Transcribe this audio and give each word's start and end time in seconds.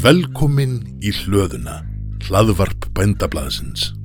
Velkomin 0.00 0.78
í 1.04 1.10
hlöðuna, 1.12 1.82
hlaðvarp 2.24 2.86
bændablaðsins. 2.96 3.99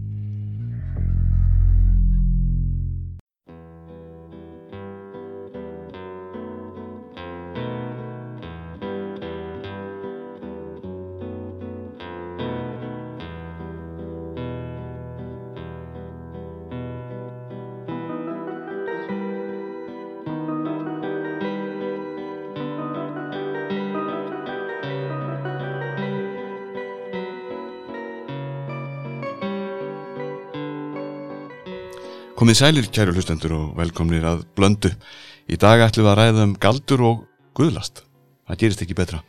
Komið 32.56 32.70
sælir 32.72 32.86
kæru 32.88 33.12
hlustendur 33.12 33.52
og 33.52 33.64
velkomnir 33.76 34.24
að 34.24 34.46
blöndu. 34.56 34.88
Í 35.52 35.58
dag 35.60 35.82
ætlum 35.84 36.06
við 36.06 36.12
að 36.14 36.20
ræða 36.22 36.44
um 36.46 36.54
galdur 36.64 37.02
og 37.04 37.26
guðlast. 37.60 38.00
Það 38.48 38.60
gerist 38.62 38.84
ekki 38.86 38.96
betra. 38.96 39.20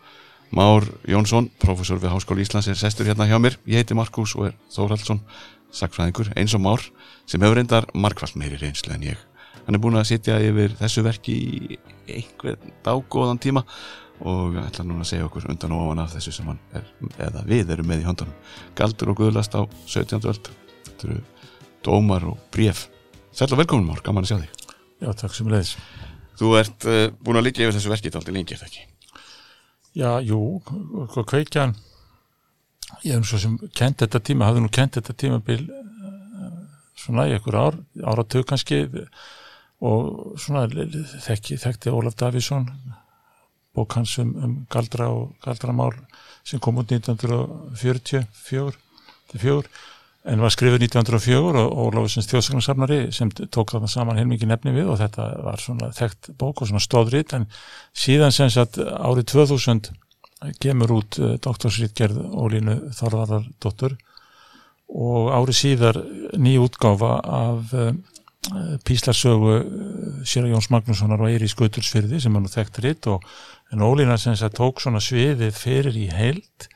Már 0.54 0.86
Jónsson, 1.10 1.48
professor 1.58 1.98
við 1.98 2.14
Háskóli 2.14 2.46
Íslands, 2.46 2.70
er 2.70 2.78
sestur 2.78 3.10
hérna 3.10 3.26
hjá 3.26 3.34
mér. 3.42 3.58
Ég 3.66 3.82
heiti 3.82 3.98
Markus 3.98 4.36
og 4.38 4.46
er 4.46 4.54
Þóraldsson, 4.70 5.24
sakfræðingur, 5.74 6.30
eins 6.38 6.54
og 6.54 6.62
Már, 6.68 6.86
sem 7.26 7.42
hefur 7.42 7.58
reyndar 7.58 7.90
markvall 7.98 8.30
meiri 8.38 8.62
reynslu 8.62 8.94
en 8.94 9.10
ég. 9.10 9.28
Hann 9.66 9.74
er 9.74 9.82
búin 9.82 9.98
að 9.98 10.12
sitja 10.12 10.38
yfir 10.46 10.78
þessu 10.78 11.02
verki 11.10 11.34
í 11.34 11.82
einhver 12.06 12.62
dágóðan 12.86 13.42
tíma 13.42 13.66
og 14.22 14.54
ætla 14.68 14.86
núna 14.86 15.02
að 15.02 15.16
segja 15.16 15.26
okkur 15.26 15.50
undan 15.50 15.74
og 15.74 15.88
ofan 15.88 16.06
af 16.06 16.14
þessu 16.14 16.38
sem 16.38 16.54
hann 16.54 16.62
er, 16.78 16.86
eða 17.18 17.42
við 17.50 17.74
erum 17.74 17.90
með 17.90 18.06
í 18.06 18.12
höndunum. 18.12 18.42
Galdur 18.78 19.16
og 19.16 19.24
guðlast 19.24 19.58
á 19.58 19.66
17. 19.66 20.22
öld. 20.22 20.52
Þetta 20.92 21.10
eru 21.10 21.24
dómar 21.82 22.30
og 22.30 22.38
bref. 22.54 22.92
Sæl 23.36 23.52
og 23.52 23.58
velkomin 23.60 23.84
Már, 23.84 24.00
gaman 24.00 24.24
að 24.24 24.30
sjá 24.30 24.36
þig. 24.40 24.52
Já, 25.04 25.08
takk 25.20 25.34
sem 25.36 25.48
leiðis. 25.52 25.74
Þú 26.40 26.52
ert 26.56 26.84
uh, 26.88 27.02
búin 27.20 27.36
að 27.36 27.44
liggja 27.44 27.66
yfir 27.66 27.74
þessu 27.76 27.90
verki 27.92 28.12
þá 28.12 28.20
aldrei 28.22 28.32
lengi, 28.32 28.56
er 28.56 28.62
það 28.62 28.70
ekki? 28.70 28.84
Já, 29.96 30.10
jú, 30.24 30.38
hvað 31.12 31.26
kveikjan, 31.32 31.74
ég 33.04 33.18
hef 33.18 33.26
svo 33.28 33.40
sem 33.42 33.58
kent 33.76 34.00
þetta 34.00 34.22
tíma, 34.24 34.48
hafði 34.48 34.62
nú 34.64 34.70
kent 34.72 34.96
þetta 34.96 35.14
tímabil 35.20 35.62
eh, 35.64 36.54
svona 37.00 37.26
í 37.28 37.34
einhver 37.36 37.58
ár, 37.60 37.76
áratug 38.04 38.44
kannski 38.48 38.82
og 39.84 40.36
svona 40.40 40.64
þekki, 41.26 41.58
þekkti 41.60 41.92
Ólaf 41.92 42.16
Davísson, 42.20 42.68
bók 43.76 43.96
hans 43.96 44.16
um, 44.20 44.32
um 44.36 44.54
galdra 44.72 45.08
og 45.12 45.36
galdramál 45.44 45.92
sem 46.44 46.60
kom 46.60 46.80
út 46.80 46.92
1944, 46.92 48.24
fjögur, 48.48 48.80
en 50.26 50.42
var 50.42 50.52
skrifið 50.52 50.88
1904 50.88 51.62
og 51.62 51.76
Ólafsins 51.86 52.26
þjóðsagnarsafnari 52.30 52.98
sem 53.14 53.30
tók 53.30 53.72
þarna 53.74 53.90
saman 53.90 54.18
heilmikið 54.18 54.50
nefni 54.50 54.74
við 54.74 54.90
og 54.90 54.98
þetta 55.00 55.28
var 55.46 55.62
svona 55.62 55.92
þekkt 55.94 56.32
bók 56.40 56.62
og 56.62 56.70
svona 56.70 56.82
stóðrít 56.82 57.34
en 57.36 57.46
síðan 57.96 58.34
sem 58.34 58.50
sagt 58.52 58.80
árið 58.80 59.28
2000 59.36 59.92
gemur 60.62 60.96
út 60.98 61.18
uh, 61.22 61.36
doktorsrítgerð 61.42 62.18
Ólínu 62.26 62.76
Þorðardóttur 62.96 63.96
og 64.86 65.32
árið 65.34 65.58
síðar 65.60 66.02
ný 66.38 66.56
útgáfa 66.62 67.16
af 67.22 67.74
uh, 67.74 67.92
píslarsögu 68.86 69.54
uh, 69.56 69.66
Sýra 70.26 70.50
Jóns 70.50 70.70
Magnússonar 70.74 71.22
og 71.22 71.30
Eirí 71.30 71.48
Skutursfyrði 71.50 72.20
sem 72.22 72.34
hann 72.34 72.50
þekkt 72.50 72.82
ritt 72.84 73.10
og 73.10 73.24
en 73.72 73.86
Ólína 73.86 74.18
sem 74.20 74.36
sagt 74.38 74.58
tók 74.58 74.82
svona 74.82 75.02
sviðið 75.02 75.54
fyrir 75.56 76.02
í 76.02 76.08
heilt 76.12 76.68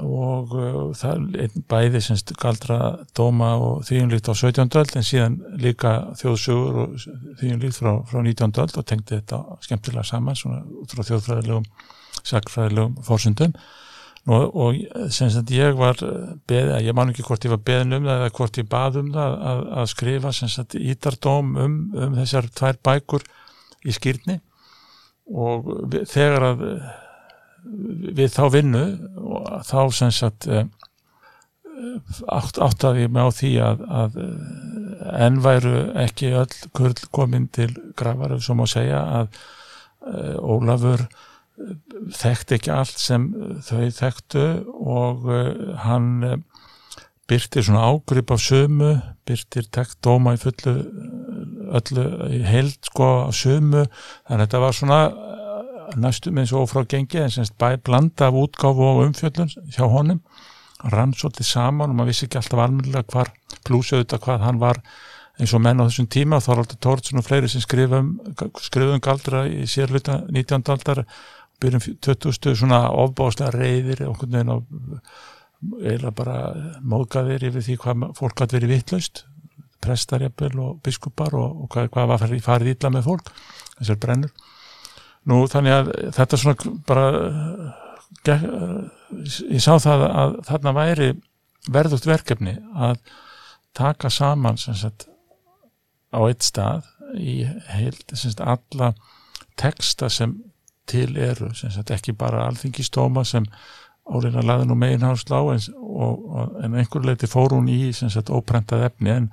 og 0.00 0.54
uh, 0.58 0.78
það 0.98 1.60
bæði 1.70 2.00
semst 2.02 2.32
galdra 2.40 2.78
dóma 3.16 3.54
og 3.60 3.84
þýjumlíkt 3.88 4.30
á 4.30 4.34
17. 4.34 4.66
öld 4.80 4.96
en 4.98 5.06
síðan 5.06 5.38
líka 5.60 5.94
þjóðsugur 6.20 6.80
og 6.82 6.96
þýjumlíkt 7.40 7.78
frá, 7.78 7.92
frá 8.10 8.20
19. 8.20 8.50
öld 8.64 8.78
og 8.80 8.86
tengdi 8.88 9.18
þetta 9.18 9.40
skemmtilega 9.64 10.06
saman 10.08 10.38
svona 10.38 10.62
út 10.82 10.94
frá 10.94 11.04
þjóðfræðilegum 11.10 11.68
sakfræðilegum 12.24 12.98
fórsundum 13.06 13.54
og, 14.24 14.56
og 14.56 14.78
semst 15.12 15.42
að 15.42 15.52
ég 15.52 15.78
var 15.78 16.00
beð, 16.48 16.72
ég 16.86 16.96
man 16.96 17.12
ekki 17.12 17.26
hvort 17.26 17.44
ég 17.44 17.52
var 17.52 17.62
beðin 17.66 17.98
um 17.98 18.08
það 18.08 18.22
eða 18.22 18.34
hvort 18.38 18.60
ég 18.60 18.68
bað 18.72 19.00
um 19.02 19.12
það 19.14 19.38
að, 19.52 19.62
að 19.82 19.88
skrifa 19.92 20.34
semst 20.34 20.62
að 20.64 20.90
ítardóm 20.94 21.54
um, 21.60 21.78
um 21.92 22.18
þessar 22.20 22.50
tvær 22.56 22.80
bækur 22.88 23.26
í 23.84 23.94
skýrni 23.94 24.40
og 25.28 25.68
þegar 26.08 26.50
að 26.50 26.68
við 27.64 28.32
þá 28.34 28.44
vinnu 28.52 28.84
og 29.18 29.48
þá 29.66 29.78
sem 29.96 30.12
sagt 30.14 30.48
átt, 32.28 32.60
átt 32.62 32.86
að 32.86 33.02
ég 33.04 33.12
með 33.12 33.28
á 33.28 33.30
því 33.38 33.52
að, 33.64 33.84
að 34.00 34.18
enn 35.24 35.42
væru 35.44 35.76
ekki 36.04 36.32
öll 36.38 36.56
kurl 36.76 36.96
komin 37.14 37.48
til 37.52 37.70
grafar 37.98 38.36
sem 38.42 38.58
má 38.58 38.66
segja 38.70 39.02
að 39.20 39.38
uh, 40.06 40.36
Ólafur 40.40 41.06
þekkt 42.14 42.56
ekki 42.56 42.72
allt 42.74 42.98
sem 42.98 43.28
þau 43.62 43.86
þekktu 43.94 44.46
og 44.74 45.28
hann 45.84 46.42
byrtir 47.30 47.64
svona 47.64 47.86
ágrip 47.88 48.32
af 48.34 48.42
sömu, 48.42 48.96
byrtir 49.24 49.68
tekt 49.72 50.00
dóma 50.04 50.34
í 50.34 50.40
fullu 50.40 50.74
öllu 51.74 52.04
held 52.44 52.76
sko 52.90 53.06
af 53.28 53.36
sömu. 53.38 53.84
Þannig 54.26 54.34
að 54.34 54.42
þetta 54.44 54.62
var 54.64 54.76
svona 54.76 54.98
næstum 55.96 56.38
eins 56.40 56.52
og 56.52 56.68
frá 56.70 56.84
gengi 56.88 57.20
en 57.22 57.32
semst 57.32 57.56
blanda 57.58 58.28
af 58.28 58.34
útgáfu 58.34 58.90
og 58.90 59.02
umfjöllun 59.06 59.50
hjá 59.74 59.88
honum 59.88 60.20
rann 60.92 61.14
svolítið 61.14 61.48
saman 61.48 61.90
og 61.90 61.96
maður 61.96 62.12
vissi 62.12 62.26
ekki 62.26 62.40
alltaf 62.40 62.62
almennilega 62.64 63.12
hvar 63.12 63.32
plúsa 63.64 63.96
auðvitað 63.96 64.24
hvað 64.26 64.46
hann 64.46 64.60
var 64.60 64.80
eins 65.40 65.54
og 65.54 65.62
menn 65.64 65.80
á 65.80 65.86
þessum 65.88 66.08
tíma 66.10 66.40
alltaf 66.40 66.78
Tórtsson 66.80 67.18
og 67.18 67.26
fleiri 67.26 67.48
sem 67.48 67.62
skrifum 67.64 68.18
skrifum 68.62 69.00
galdra 69.00 69.44
í 69.48 69.64
sérluta 69.70 70.20
19. 70.28 70.62
aldar 70.74 71.04
byrjum 71.62 71.84
20. 72.04 72.54
svona 72.54 72.88
ofbáslega 72.90 73.54
reyðir 73.54 74.04
og 74.08 74.20
einhvern 74.24 74.36
veginn 74.36 74.54
á 74.54 74.58
eða 75.94 76.10
bara 76.12 76.38
móðgæðir 76.84 77.48
yfir 77.48 77.64
því 77.64 77.76
hvað 77.80 78.08
fólk 78.18 78.42
hatt 78.42 78.52
verið 78.52 78.74
vittlaust 78.74 79.24
prestarjabel 79.84 80.52
og 80.60 80.80
biskupar 80.84 81.34
og, 81.36 81.64
og 81.64 81.70
hvað, 81.72 81.90
hvað 81.92 82.10
var 82.12 82.26
farið 82.44 82.74
ítla 82.74 82.92
með 82.92 83.08
fólk 83.08 83.32
þessar 83.78 84.00
brennur 84.00 84.32
Nú 85.30 85.44
þannig 85.48 85.72
að 85.72 85.90
þetta 86.16 86.40
svona 86.40 86.72
bara 86.88 87.06
ég 88.24 89.62
sá 89.62 89.76
það 89.80 90.04
að 90.08 90.34
þarna 90.48 90.72
væri 90.76 91.08
verðugt 91.72 92.08
verkefni 92.08 92.56
að 92.74 92.98
taka 93.76 94.10
saman 94.12 94.58
sagt, 94.60 95.06
á 96.14 96.18
eitt 96.28 96.44
stað 96.46 96.90
í 97.18 97.42
heilt 97.72 98.14
sagt, 98.14 98.40
alla 98.40 98.92
texta 99.60 100.10
sem 100.10 100.36
til 100.88 101.16
eru 101.16 101.50
sagt, 101.56 101.90
ekki 101.94 102.14
bara 102.16 102.46
alþingistóma 102.48 103.24
sem 103.26 103.46
óleina 104.04 104.44
laði 104.44 104.68
nú 104.68 104.76
megin 104.76 105.06
háslá 105.06 105.40
en, 105.54 106.74
einhver 106.76 107.06
leiti 107.06 107.28
fór 107.30 107.56
hún 107.56 107.70
í 107.72 107.88
óprentað 108.28 108.88
efni 108.90 109.14
en 109.14 109.30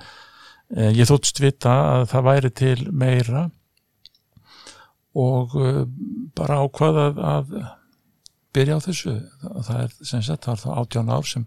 eh, 0.75 0.91
ég 0.95 1.09
þóttst 1.09 1.41
vita 1.43 1.73
að 1.97 2.05
það 2.13 2.27
væri 2.29 2.53
til 2.61 2.77
meira 2.91 3.49
og 5.17 5.55
uh, 5.59 5.83
bara 6.37 6.61
ákvaða 6.63 7.07
að, 7.35 7.55
byrja 8.55 8.77
á 8.77 8.85
þessu. 8.85 9.15
Það 9.41 9.81
er 9.85 9.97
sem 10.03 10.23
sagt, 10.25 10.45
það 10.45 10.53
er 10.53 10.61
þá 10.63 10.69
18 10.83 11.11
ár 11.15 11.27
sem 11.27 11.45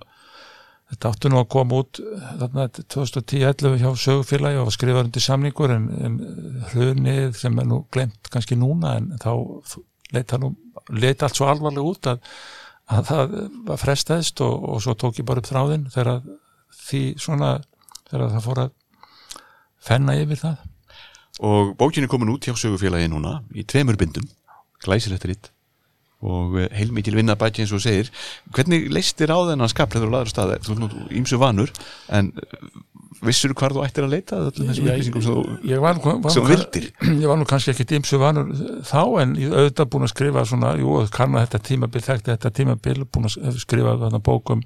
þetta 0.90 1.10
áttu 1.10 1.30
nú 1.32 1.40
að 1.40 1.48
koma 1.54 1.80
út 1.82 2.00
þarna 2.40 2.66
2010-11 2.76 3.78
hjá 3.80 3.88
sögufélagi 4.04 4.60
og 4.60 4.72
skrifa 4.74 5.02
undir 5.04 5.24
samningur 5.24 5.72
en, 5.74 5.88
en 6.06 6.18
hrunið 6.72 7.38
sem 7.40 7.56
er 7.60 7.68
nú 7.70 7.80
glemt 7.94 8.30
kannski 8.32 8.58
núna 8.60 8.98
en 8.98 9.08
þá 9.22 9.32
leita, 10.14 10.38
nú, 10.40 10.52
leita 10.92 11.26
allt 11.26 11.40
svo 11.40 11.48
alvarlega 11.48 11.88
út 11.88 12.10
að, 12.12 12.28
að 12.92 13.08
það 13.10 13.34
var 13.70 13.80
frestaðist 13.80 14.44
og, 14.44 14.68
og 14.74 14.84
svo 14.84 14.96
tók 15.00 15.20
ég 15.20 15.28
bara 15.28 15.42
upp 15.42 15.50
þráðin 15.50 15.88
þegar 15.94 16.20
því 16.84 17.02
svona 17.24 17.56
þegar 18.10 18.36
það 18.36 18.46
fór 18.48 18.62
að 18.66 18.74
fenna 19.84 20.18
yfir 20.20 20.42
það 20.44 20.70
og 21.40 21.74
bókin 21.78 22.06
er 22.06 22.12
komin 22.12 22.30
út 22.34 22.46
hjá 22.46 22.54
sögufélagi 22.58 23.10
núna 23.10 23.40
í 23.54 23.66
tveimur 23.66 23.98
bindum, 23.98 24.28
glæsilegt 24.84 25.26
ritt 25.26 25.50
og 26.24 26.56
eh, 26.60 26.70
heilmikil 26.72 27.18
vinnabæti 27.18 27.64
eins 27.64 27.74
og 27.74 27.82
segir, 27.84 28.10
hvernig 28.54 28.88
leistir 28.92 29.32
á 29.32 29.38
þennan 29.50 29.70
skapleður 29.70 30.08
og 30.08 30.14
laður 30.14 30.32
staðar, 30.32 30.62
þú 30.64 30.74
er 30.74 30.80
nú 30.80 30.88
ímsu 31.20 31.40
vanur 31.40 31.72
en 32.16 32.30
eh, 32.40 32.68
vissur 33.24 33.54
hvað 33.56 33.76
þú 33.76 33.84
ættir 33.86 34.06
að 34.06 34.14
leita 34.14 34.38
öllum 34.40 34.70
þessum 34.70 34.88
upplýsingum 34.88 35.24
sem 35.24 36.40
þú 36.40 36.46
vildir? 36.48 36.88
Ég 37.22 37.28
var 37.30 37.38
nú 37.40 37.48
kannski 37.48 37.74
ekkit 37.74 37.96
ímsu 37.98 38.20
vanur 38.22 38.50
þá 38.88 39.02
en 39.22 39.36
ég 39.40 39.52
auðvitað 39.54 39.92
búin 39.92 40.06
að 40.08 40.14
skrifa 40.14 40.46
svona, 40.48 40.74
jú, 40.80 40.96
kannu 41.14 41.40
þetta 41.44 41.62
tímabil, 41.68 42.04
þekkti 42.08 42.32
þetta 42.32 42.52
tímabil, 42.60 42.98
búin 43.04 43.30
að 43.30 43.60
skrifa 43.62 43.96
þarna 44.02 44.20
bókum 44.24 44.64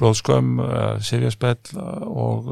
blóðskömm, 0.00 0.58
uh, 0.62 0.82
sifjarspell 1.04 1.78
og, 1.78 2.50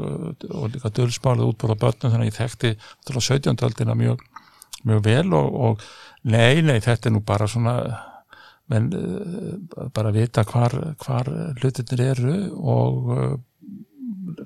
og 0.49 0.71
líka 0.73 0.93
dölsmálið 0.95 1.51
útbúið 1.51 1.75
á 1.75 1.83
börnum 1.83 2.13
þannig 2.13 2.25
að 2.25 2.31
ég 2.31 2.39
þekkti 2.39 2.73
17. 3.11 3.65
aldina 3.67 3.97
mjög, 3.99 4.23
mjög 4.87 5.05
vel 5.07 5.27
og, 5.37 5.59
og 5.67 5.85
nei, 6.23 6.63
nei, 6.63 6.79
þetta 6.83 7.09
er 7.09 7.15
nú 7.15 7.23
bara 7.25 7.49
svona 7.51 7.77
menn 8.71 8.87
bara 9.91 10.13
vita 10.15 10.45
hvar, 10.47 10.71
hvar 11.03 11.27
hlutinir 11.59 12.05
eru 12.13 12.37
og 12.55 13.41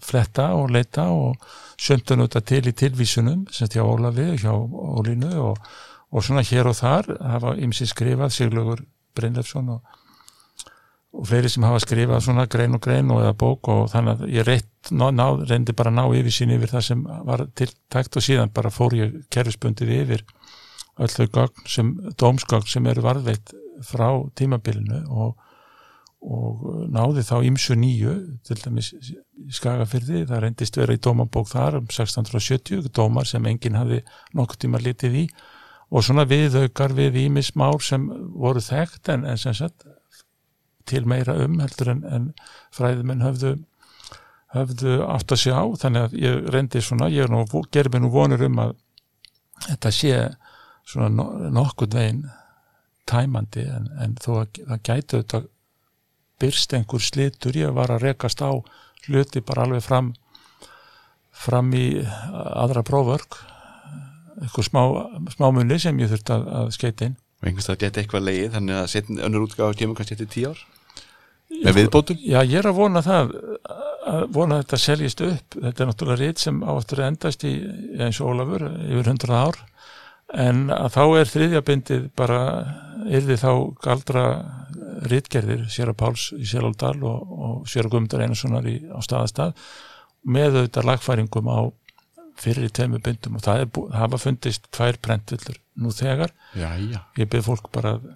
fletta 0.04 0.52
og 0.58 0.72
leita 0.74 1.08
og 1.14 1.44
sömtun 1.78 2.24
auðvitað 2.24 2.48
til 2.50 2.64
í 2.70 2.76
tilvísunum 2.82 3.46
sem 3.54 3.70
hjá 3.72 3.84
Ólafi 3.86 4.26
og 4.34 4.42
hjá 4.42 4.54
Ólínu 4.54 5.32
og, 5.42 5.62
og 6.12 6.26
svona 6.26 6.44
hér 6.46 6.72
og 6.72 6.78
þar 6.78 7.12
hafa 7.22 7.56
ymsi 7.62 7.88
skrifað, 7.90 8.34
Siglaugur 8.36 8.84
Brynlefsson 9.18 9.70
og, 9.76 9.97
og 11.16 11.28
fleiri 11.30 11.50
sem 11.50 11.66
hafa 11.66 11.80
skrifað 11.82 12.26
svona 12.26 12.46
grein 12.52 12.76
og 12.76 12.84
grein 12.84 13.12
og 13.14 13.24
eða 13.24 13.36
bók 13.40 13.70
og 13.72 13.88
þannig 13.94 14.18
að 14.18 14.34
ég 14.36 14.48
reitt, 14.48 14.92
ná, 14.92 15.08
ná, 15.16 15.26
reyndi 15.48 15.76
bara 15.78 15.94
að 15.94 16.00
ná 16.00 16.04
yfir 16.20 16.36
sín 16.36 16.54
yfir 16.56 16.74
það 16.74 16.86
sem 16.90 17.04
var 17.30 17.46
tiltækt 17.58 18.20
og 18.20 18.26
síðan 18.26 18.54
bara 18.54 18.74
fór 18.74 18.96
ég 18.98 19.16
kerfisbundið 19.34 19.94
yfir 20.02 20.26
öll 20.98 21.14
þau 21.14 21.28
gögn 21.40 21.68
sem, 21.70 21.92
dómsgögn 22.20 22.70
sem 22.70 22.88
eru 22.92 23.06
varðveitt 23.06 23.54
frá 23.88 24.10
tímabilinu 24.38 25.04
og, 25.08 25.36
og 26.26 26.64
náði 26.94 27.24
þá 27.26 27.36
ímsu 27.50 27.78
nýju 27.80 28.16
til 28.48 28.60
dæmis 28.64 28.94
Skagafyrði, 29.54 30.26
það 30.28 30.42
reyndist 30.44 30.80
vera 30.80 30.96
í 30.98 31.00
dómabók 31.00 31.52
þar 31.52 31.78
um 31.80 31.86
1670, 31.86 32.90
dómar 32.92 33.30
sem 33.30 33.46
enginn 33.48 33.78
hafi 33.78 34.02
nokkuð 34.36 34.66
tíma 34.66 34.82
litið 34.82 35.22
í 35.22 35.28
og 35.88 36.04
svona 36.04 36.26
viðaukar 36.28 36.92
við 36.98 37.22
ímis 37.28 37.54
mál 37.56 37.78
sem 37.80 38.10
voru 38.36 38.60
þekkt 38.60 39.14
en, 39.14 39.24
en 39.30 39.40
sem 39.40 39.56
sagt 39.56 39.86
til 40.88 41.06
meira 41.10 41.36
um 41.44 41.60
heldur 41.62 41.94
en, 41.94 42.04
en 42.08 42.30
fræðumenn 42.76 43.26
höfðu 43.26 43.58
höfðu 44.56 44.98
átt 45.04 45.34
að 45.34 45.42
sjá. 45.44 45.58
Þannig 45.82 46.06
að 46.08 46.18
ég 46.22 46.50
reyndi 46.54 46.82
svona, 46.84 47.10
ég 47.12 47.32
ger 47.74 47.90
mér 47.92 48.04
nú 48.04 48.12
vonur 48.14 48.46
um 48.48 48.62
að 48.64 48.76
þetta 49.68 49.94
sé 49.94 50.14
svona 50.88 51.28
nokkuð 51.52 51.98
veginn 51.98 52.24
tæmandi 53.08 53.66
en, 53.72 53.90
en 54.04 54.16
þó 54.20 54.32
að 54.44 54.62
það 54.68 54.84
gæti 54.90 55.20
þetta 55.22 55.42
byrst 56.42 56.76
einhver 56.78 57.04
slitur 57.04 57.58
ég 57.58 57.76
var 57.76 57.92
að 57.92 58.04
rekast 58.06 58.44
á 58.44 58.52
hluti 59.08 59.42
bara 59.42 59.66
alveg 59.66 59.84
fram 59.86 60.12
fram 61.38 61.72
í 61.76 61.88
aðra 62.04 62.84
próförk 62.86 63.40
eitthvað 64.38 64.68
smá, 64.68 64.82
smá 65.34 65.48
munni 65.50 65.80
sem 65.82 65.98
ég 66.02 66.12
þurfti 66.12 66.36
að, 66.36 66.44
að 66.60 66.72
skeita 66.76 67.08
inn. 67.08 67.16
Og 67.42 67.48
einhvers 67.50 67.70
það 67.70 67.80
geti 67.84 68.02
eitthvað 68.02 68.28
leið 68.28 68.50
þannig 68.54 68.78
að 68.78 68.90
setja 68.94 69.22
önnur 69.28 69.48
útgáð 69.48 69.78
kemur 69.80 69.98
kannski 69.98 70.18
eftir 70.18 70.30
tíu 70.34 70.52
ár 70.52 70.62
með 71.52 71.80
viðbótum? 71.82 72.20
Já, 72.22 72.40
ég 72.44 72.60
er 72.60 72.70
að 72.70 72.80
vona 72.82 73.04
það 73.06 73.34
að 74.08 74.28
vona 74.36 74.58
að 74.58 74.64
þetta 74.64 74.80
seljist 74.84 75.24
upp. 75.26 75.58
Þetta 75.58 75.84
er 75.84 75.90
náttúrulega 75.90 76.20
rít 76.22 76.44
sem 76.44 76.60
áttur 76.64 77.02
að 77.02 77.10
endast 77.12 77.48
í 77.48 77.54
eins 78.04 78.22
og 78.22 78.34
Ólafur 78.34 78.68
yfir 78.68 79.12
hundrað 79.12 79.44
ár. 79.48 79.60
En 80.48 80.64
að 80.76 80.90
þá 80.98 81.04
er 81.06 81.32
þriðjabindið 81.32 82.08
bara 82.20 82.40
yrði 83.08 83.38
þá 83.40 83.52
galdra 83.84 84.24
rítgerðir 85.08 85.68
Sjöra 85.72 85.96
Páls 85.96 86.30
í 86.36 86.48
Sjálfdal 86.48 86.98
og, 87.08 87.36
og 87.38 87.70
Sjöra 87.70 87.92
Guðmundar 87.92 88.26
Einarssonar 88.26 88.68
í, 88.68 88.80
á 88.92 89.00
staðastað 89.06 89.56
með 90.28 90.58
auðvitað 90.58 90.90
lagfæringum 90.90 91.48
á 91.48 91.60
fyrir 92.38 92.68
í 92.68 92.74
teimu 92.74 93.00
bindum. 93.04 93.38
Og 93.40 93.46
það 93.46 93.64
er 93.64 93.72
búið, 93.74 93.96
hafa 93.98 94.20
fundist 94.22 94.68
tvær 94.76 95.00
prentvillur 95.04 95.60
nú 95.80 95.94
þegar. 95.96 96.34
Já, 96.58 96.70
já. 96.76 97.00
ég 97.18 97.30
byrð 97.32 97.52
fólk 97.52 97.70
bara 97.74 97.96
að 97.98 98.10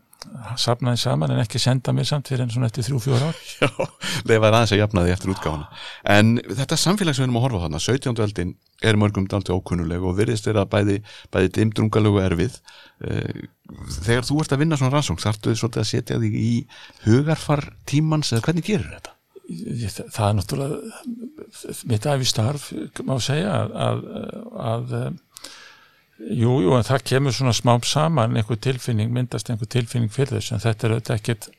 sapna 0.62 0.94
því 0.94 1.02
saman 1.02 1.34
en 1.34 1.42
ekki 1.42 1.60
senda 1.62 1.94
mér 1.96 2.08
samt 2.08 2.30
fyrir 2.30 2.44
enn 2.46 2.52
svona 2.54 2.68
eftir 2.70 2.86
þrjú, 2.86 3.00
fjóra 3.06 3.30
ár 3.32 3.40
Já, 3.62 3.70
leifaði 4.30 4.52
aðeins 4.52 4.74
að 4.76 4.82
jafna 4.82 5.06
því 5.06 5.14
eftir 5.16 5.32
útgáfana 5.34 5.70
en 6.16 6.34
þetta 6.46 6.78
samfélag 6.78 7.18
sem 7.18 7.24
við 7.24 7.28
erum 7.28 7.40
að 7.40 7.46
horfa 7.48 7.64
þarna 7.66 7.82
17. 7.86 8.22
eldin 8.26 8.54
er 8.82 9.00
mörgum 9.02 9.28
daldi 9.30 9.56
ókunnuleg 9.56 10.06
og 10.06 10.18
virðist 10.20 10.50
vera 10.50 10.68
bæði, 10.70 11.00
bæði 11.34 11.54
dimdrungalögu 11.58 12.22
erfið 12.26 12.60
eh, 13.08 13.48
þegar 14.02 14.28
þú 14.28 14.44
ert 14.44 14.56
að 14.56 14.64
vinna 14.64 14.80
svona 14.80 14.96
rannsóng 14.96 15.22
þartu 15.22 15.52
þið 15.52 15.60
svolítið 15.64 15.84
að 15.84 15.90
setja 15.92 16.22
þig 16.22 16.38
í 16.42 16.54
hugarfar 17.08 17.66
tímans 17.90 18.34
eða 18.34 18.46
hvernig 18.48 18.68
gerir 18.70 18.94
þetta? 18.94 19.18
Það 19.52 20.26
er 20.28 20.36
náttúrulega 20.38 21.86
mitt 21.90 22.06
af 22.08 22.22
í 22.24 22.28
starf 22.30 22.70
má 23.08 23.18
segja 23.20 23.52
að, 23.66 23.74
að, 23.82 24.06
að 24.72 24.94
jú, 26.30 26.58
jú, 26.66 26.76
en 26.78 26.86
það 26.88 27.08
kemur 27.14 27.36
svona 27.36 27.56
smám 27.56 27.86
saman 27.88 28.38
einhver 28.38 28.60
tilfinning, 28.62 29.12
myndast 29.14 29.50
einhver 29.50 29.70
tilfinning 29.72 30.12
fyrir 30.14 30.40
þess, 30.40 30.56
en 30.56 30.64
þetta 30.64 30.88
er 30.88 30.96
auðvitað 30.96 31.20
ekkit 31.20 31.50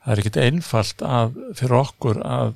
það 0.00 0.12
er 0.14 0.22
ekkit 0.22 0.40
einfalt 0.46 1.04
að 1.04 1.38
fyrir 1.58 1.78
okkur 1.82 2.22
að 2.24 2.54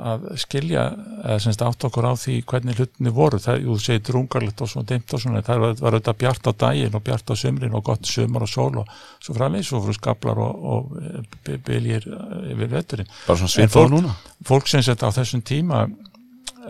að 0.00 0.26
skilja, 0.40 0.84
eða 1.24 1.38
semst 1.42 1.62
átt 1.64 1.84
okkur 1.88 2.06
á 2.08 2.14
því 2.18 2.36
hvernig 2.48 2.78
hlutinni 2.78 3.12
voru, 3.14 3.40
það, 3.42 3.64
jú, 3.66 3.76
segir 3.82 4.04
drungarlegt 4.06 4.62
og 4.62 4.70
svona 4.70 4.88
dimt 4.88 5.14
og 5.14 5.22
svona, 5.22 5.42
það 5.44 5.64
var, 5.64 5.74
var 5.80 5.96
auðvitað 5.96 6.18
bjart 6.22 6.46
á 6.48 6.52
daginn 6.62 6.96
og 6.96 7.04
bjart 7.04 7.32
á 7.32 7.34
sömrin 7.40 7.74
og 7.76 7.84
gott 7.90 8.08
sömur 8.08 8.46
og 8.46 8.50
sól 8.50 8.80
og 8.80 8.94
svo 9.18 9.36
framvegis 9.36 9.72
og 9.76 9.84
frú 9.86 9.96
skablar 9.96 10.40
og, 10.40 10.62
og 10.72 11.58
byljir 11.66 12.06
yfir 12.06 12.72
vetturinn. 12.72 13.10
Bara 13.26 13.42
svona 13.42 13.54
svipað 13.56 13.90
núna? 13.96 14.14
Fólk 14.46 14.70
sem 14.70 14.84
sett 14.86 15.04
á 15.04 15.10
þessum 15.12 15.44
tíma 15.44 15.84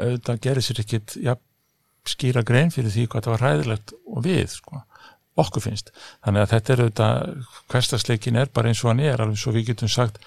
auðvitað 0.01 0.43
gerir 0.49 0.65
sér 0.65 0.83
ekkit 0.85 1.19
ja, 1.23 1.37
skýra 2.08 2.44
grein 2.47 2.73
fyrir 2.75 2.93
því 2.94 3.08
hvað 3.11 3.26
það 3.26 3.35
var 3.35 3.44
hræðilegt 3.47 3.94
og 4.06 4.25
við, 4.25 4.47
sko 4.55 4.85
okkur 5.41 5.64
finnst. 5.64 5.93
Þannig 6.25 6.44
að 6.44 6.52
þetta 6.55 6.73
er 6.73 6.82
auðvitað, 6.85 7.49
hverstasleikin 7.73 8.38
er 8.41 8.50
bara 8.52 8.70
eins 8.70 8.82
og 8.85 8.91
hann 8.91 9.02
er, 9.05 9.23
alveg 9.23 9.41
svo 9.41 9.55
við 9.55 9.70
getum 9.70 9.91
sagt 9.91 10.20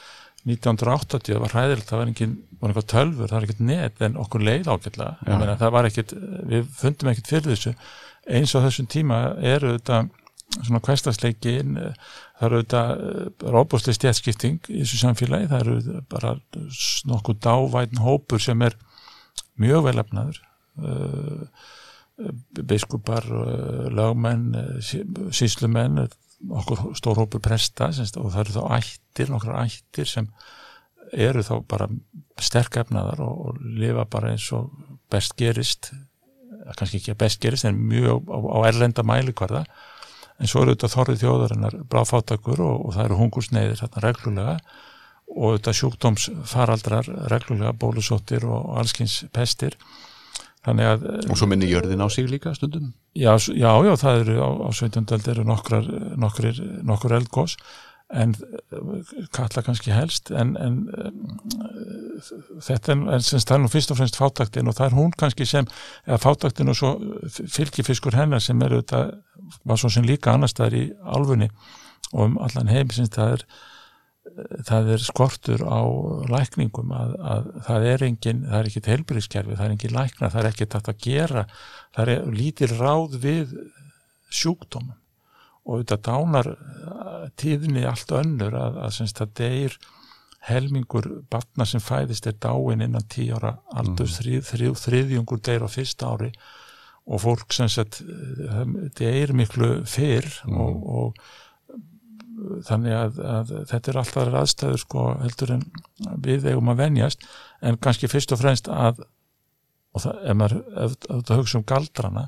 1980 0.44 1.40
var 1.40 1.54
hræðilegt, 1.56 1.88
það 1.90 2.02
var 2.02 2.10
engin 2.12 2.34
var 2.60 2.72
eitthvað 2.72 2.90
tölfur, 2.92 3.30
það 3.30 3.38
var 3.38 3.46
ekkert 3.48 3.62
net 3.68 4.02
en 4.04 4.18
okkur 4.20 4.44
leið 4.44 4.68
ja. 4.68 5.56
það 5.60 5.72
var 5.76 5.88
ekkert 5.88 6.14
við 6.52 6.68
fundum 6.80 7.12
ekkert 7.12 7.32
fyrir 7.32 7.54
þessu 7.54 7.74
eins 8.38 8.56
á 8.56 8.60
þessum 8.64 8.90
tíma 8.92 9.20
eru 9.40 9.74
þetta 9.78 10.04
svona 10.54 10.82
hverstasleikin 10.84 11.78
það 11.80 12.48
eru 12.48 12.62
þetta 12.62 13.52
róbúslega 13.56 13.98
stjætskipting 14.00 14.60
í 14.70 14.82
þessu 14.84 15.02
samfélagi, 15.02 15.50
það 15.52 15.64
eru 15.66 16.02
bara 16.12 16.36
nokkuð 17.10 17.40
dávætn 17.48 18.04
hópur 18.04 18.44
sem 18.44 18.68
er 18.68 18.76
mjög 19.60 19.88
velefnaður 19.88 20.42
biskupar 22.64 23.26
lögmenn, 23.94 24.54
síslumenn 25.34 26.06
okkur 26.52 26.92
stór 26.98 27.22
hópur 27.22 27.42
presta 27.44 27.92
semst, 27.96 28.18
og 28.20 28.32
það 28.34 28.44
eru 28.44 28.56
þá 28.58 28.64
ættir, 28.78 29.32
nokkrar 29.32 29.64
ættir 29.64 30.10
sem 30.10 30.28
eru 31.14 31.44
þá 31.46 31.54
bara 31.70 31.88
sterk 32.42 32.80
efnaðar 32.82 33.22
og, 33.24 33.40
og 33.48 33.62
lifa 33.80 34.06
bara 34.10 34.34
eins 34.34 34.50
og 34.56 34.72
best 35.14 35.38
gerist 35.40 35.92
kannski 36.78 37.00
ekki 37.00 37.14
að 37.14 37.20
best 37.26 37.42
gerist 37.44 37.68
en 37.68 37.80
mjög 37.90 38.30
á, 38.32 38.38
á 38.40 38.58
erlenda 38.70 39.04
mælikvarða. 39.06 39.66
En 40.42 40.50
svo 40.50 40.64
eru 40.64 40.74
þetta 40.74 40.90
þorrið 40.94 41.22
þjóðarinnar 41.22 41.76
bráfáttakur 41.92 42.64
og, 42.64 42.88
og 42.88 42.96
það 42.96 43.06
eru 43.06 43.20
hungursneiðir 43.20 43.84
hérna 43.84 44.04
reglulega 44.04 44.56
og 45.34 45.58
þetta 45.58 45.74
sjúkdómsfaraldrar 45.80 47.10
reglulega 47.32 47.74
bólusóttir 47.80 48.46
og 48.48 48.74
allskins 48.80 49.22
pestir 49.36 49.78
Að, 50.64 51.02
og 51.28 51.36
svo 51.36 51.48
minni 51.52 51.68
jörðin 51.68 52.00
á 52.00 52.08
sig 52.08 52.30
líka 52.32 52.54
stundum 52.56 52.94
já, 53.12 53.36
já, 53.36 53.72
já 53.84 53.94
það 54.00 54.20
eru 54.22 54.36
á, 54.40 54.50
á 54.64 54.70
17. 54.72 55.02
eld 55.12 55.26
eru 55.28 55.44
nokkrar, 55.44 55.90
nokkrir, 56.16 56.62
nokkur 56.88 57.18
eldgós 57.18 57.58
en 58.14 58.36
kalla 59.34 59.64
kannski 59.66 59.92
helst 59.92 60.32
en, 60.32 60.54
en 60.56 60.78
þetta 62.64 62.96
er 62.96 63.26
semst 63.26 63.50
það 63.50 63.56
er 63.58 63.64
nú 63.64 63.72
fyrst 63.74 63.94
og 63.94 64.00
fremst 64.00 64.20
fátaktin 64.20 64.70
og 64.70 64.78
það 64.78 64.88
er 64.88 64.98
hún 65.00 65.14
kannski 65.18 65.48
sem 65.50 65.68
eða 66.06 66.22
fátaktin 66.22 66.72
og 66.72 66.78
svo 66.80 66.94
fylgifiskur 67.28 68.16
hennar 68.16 68.44
sem 68.44 68.62
eru 68.64 68.80
þetta 68.84 69.04
var 69.68 69.82
svo 69.82 69.92
sem 69.92 70.08
líka 70.08 70.34
annar 70.34 70.52
staðar 70.52 70.80
í 70.80 70.86
alfunni 71.04 71.50
og 72.14 72.28
um 72.28 72.38
allan 72.46 72.72
heim 72.72 72.94
sem 72.94 73.10
það 73.12 73.40
er 73.40 73.48
það 74.68 74.92
er 74.96 75.04
skortur 75.04 75.64
á 75.66 75.82
lækningum 76.32 76.92
að, 76.96 77.14
að 77.34 77.48
það 77.68 77.88
er 77.92 78.06
engin, 78.08 78.44
það 78.50 78.60
er 78.60 78.70
ekkit 78.70 78.92
helbriðskerfi, 78.94 79.58
það 79.60 79.66
er 79.66 79.76
engin 79.76 79.96
lækna, 79.96 80.30
það 80.34 80.42
er 80.42 80.50
ekkit 80.52 80.78
að 80.80 80.92
gera, 81.06 81.46
það 81.96 82.14
er 82.16 82.28
lítil 82.34 82.70
ráð 82.74 83.18
við 83.24 83.56
sjúkdómum 84.34 85.00
og 85.64 85.84
þetta 85.84 86.00
dánar 86.04 86.50
tíðinni 87.40 87.86
allt 87.88 88.12
önnur 88.12 88.56
að, 88.60 88.80
að 88.84 88.96
semst 88.98 89.22
að 89.24 89.36
deyr 89.40 89.78
helmingur 90.44 91.08
batna 91.32 91.66
sem 91.68 91.80
fæðist 91.84 92.28
er 92.28 92.36
dáin 92.44 92.84
innan 92.84 93.06
tíu 93.08 93.38
ára 93.38 93.56
aldurs, 93.72 94.18
mm. 94.18 94.20
þrið, 94.20 94.42
þrið, 94.50 94.76
þriðjungur 94.82 95.44
deyr 95.46 95.64
á 95.64 95.70
fyrsta 95.72 96.12
ári 96.12 96.34
og 97.04 97.24
fólk 97.24 97.56
sem 97.56 97.70
sagt 97.72 98.02
deyr 99.00 99.32
miklu 99.36 99.72
fyrr 99.88 100.28
mm. 100.48 100.60
og, 100.60 100.84
og 100.84 101.24
þannig 102.68 102.96
að, 102.98 103.20
að 103.38 103.52
þetta 103.72 103.92
er 103.92 104.00
alltaf 104.02 104.38
aðstæður 104.42 104.82
sko 104.84 105.06
heldur 105.22 105.54
en 105.58 105.66
við 106.24 106.48
eigum 106.52 106.72
að 106.74 106.82
venjast. 106.84 107.28
En 107.62 107.80
kannski 107.82 108.10
fyrst 108.12 108.34
og 108.36 108.42
fremst 108.42 108.70
að 108.72 109.04
og 109.94 110.02
það, 110.02 110.20
ef 110.26 110.38
maður, 110.40 110.64
ef, 110.84 110.98
ef 111.06 111.24
það 111.28 111.40
hugsa 111.42 111.60
um 111.60 111.68
galdrana 111.70 112.26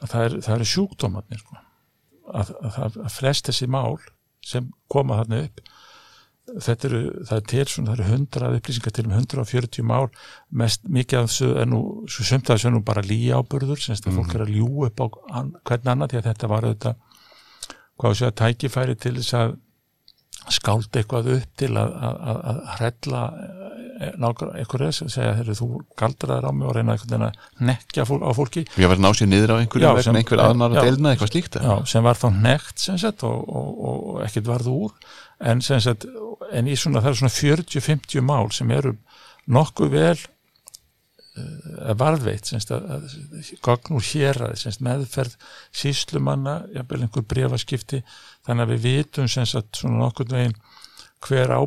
að 0.00 0.12
það 0.12 0.24
eru 0.28 0.54
er 0.54 0.70
sjúkdómatnir 0.72 1.42
sko. 1.42 1.60
Að, 2.30 2.52
að, 2.62 2.98
að 3.02 3.14
flest 3.16 3.48
þessi 3.50 3.66
mál 3.66 3.98
sem 4.46 4.68
koma 4.92 5.18
þarna 5.18 5.44
upp 5.48 5.64
þetta 6.58 6.88
eru, 6.88 7.00
það 7.28 7.36
er 7.36 7.44
til 7.52 7.64
svona, 7.68 7.90
það 7.90 7.96
eru 7.96 8.08
hundrað 8.10 8.56
upplýsingar 8.58 8.94
til 8.94 9.04
um 9.06 9.14
140 9.16 9.86
mál. 9.86 10.08
Mest 10.62 10.86
mikið 10.88 11.20
af 11.20 11.28
þessu 11.30 11.50
er 11.60 11.68
nú 11.70 11.80
svo 12.10 12.26
sömt 12.26 12.50
að 12.50 12.58
þessu 12.58 12.70
er 12.70 12.74
nú 12.74 12.82
bara 12.86 13.04
líjáburður 13.06 13.82
semst 13.82 14.06
að 14.06 14.12
mm 14.12 14.18
-hmm. 14.18 14.24
fólk 14.24 14.34
er 14.34 14.44
að 14.46 14.54
ljú 14.56 14.86
upp 14.86 15.00
á 15.00 15.06
an, 15.38 15.54
hvern 15.64 15.88
annan 15.88 16.08
því 16.08 16.18
að 16.18 16.28
þetta 16.30 16.48
var 16.48 16.64
auðvitað 16.64 16.96
hvað 18.00 18.16
sé 18.20 18.28
að 18.30 18.38
tækifæri 18.42 18.96
til 19.00 19.16
þess 19.20 19.34
að 19.40 19.56
skáld 20.50 20.96
eitthvað 20.96 21.26
upp 21.36 21.50
til 21.60 21.70
að, 21.76 21.90
að, 22.00 22.20
að, 22.30 22.38
að 22.50 22.60
hrella 22.78 23.22
nákvæm 24.20 24.52
einhverju 24.56 24.92
sem 24.96 25.10
segja 25.12 25.34
þegar 25.36 25.56
þú 25.58 25.66
galdraðir 26.00 26.46
á 26.48 26.52
mig 26.56 26.68
og 26.70 26.72
reyna 26.78 26.94
einhvern 26.94 27.10
veginn 27.12 27.26
að 27.26 27.66
nekja 27.68 28.06
fólk, 28.08 28.22
á 28.24 28.30
fólki. 28.38 28.62
Við 28.72 28.88
varum 28.88 29.04
ná 29.04 29.10
sér 29.18 29.28
niður 29.28 29.52
á 29.52 29.56
einhverju 29.60 29.84
Já, 29.84 30.02
sem- 30.06 30.16
einhver 30.16 30.40
aðnar 30.46 30.72
já. 30.72 30.80
að 30.80 30.88
deilna 30.88 31.12
eitthvað 31.12 31.32
slíkt 31.34 31.58
já, 31.60 31.74
sem 31.92 32.06
var 32.08 32.16
þá 32.22 32.26
nekt 32.40 32.80
sem 32.86 32.98
sagt 33.02 33.24
og, 33.28 33.44
og, 33.44 33.68
og 33.84 34.22
ekkert 34.24 34.48
varð 34.48 34.70
úr. 34.72 34.94
En 35.44 35.60
sem 35.64 35.82
sagt 35.84 36.08
en 36.56 36.72
í 36.72 36.78
svona 36.80 37.04
það 37.04 37.12
er 37.12 37.20
svona 37.20 37.36
40-50 37.36 38.24
mál 38.32 38.48
sem 38.56 38.72
eru 38.72 38.94
nokkuð 39.52 39.92
vel 39.92 40.16
varðveitt 42.00 42.50
að, 42.74 42.86
að 42.94 43.50
gagn 43.64 43.96
úr 43.98 44.06
hér 44.10 44.42
að 44.46 44.56
sagt 44.62 44.84
meðferð 44.84 45.36
síslumanna, 45.82 46.56
jafnvel 46.74 47.02
einhver 47.04 47.26
brefaskipti 47.30 48.02
þannig 48.46 48.64
að 48.64 48.72
við 48.74 48.86
vitum 48.86 49.28
sem 49.30 49.48
sagt 49.48 49.80
svona 49.80 50.04
nokkuð 50.04 50.34
veginn 50.36 50.58
hver 51.26 51.54
á 51.54 51.60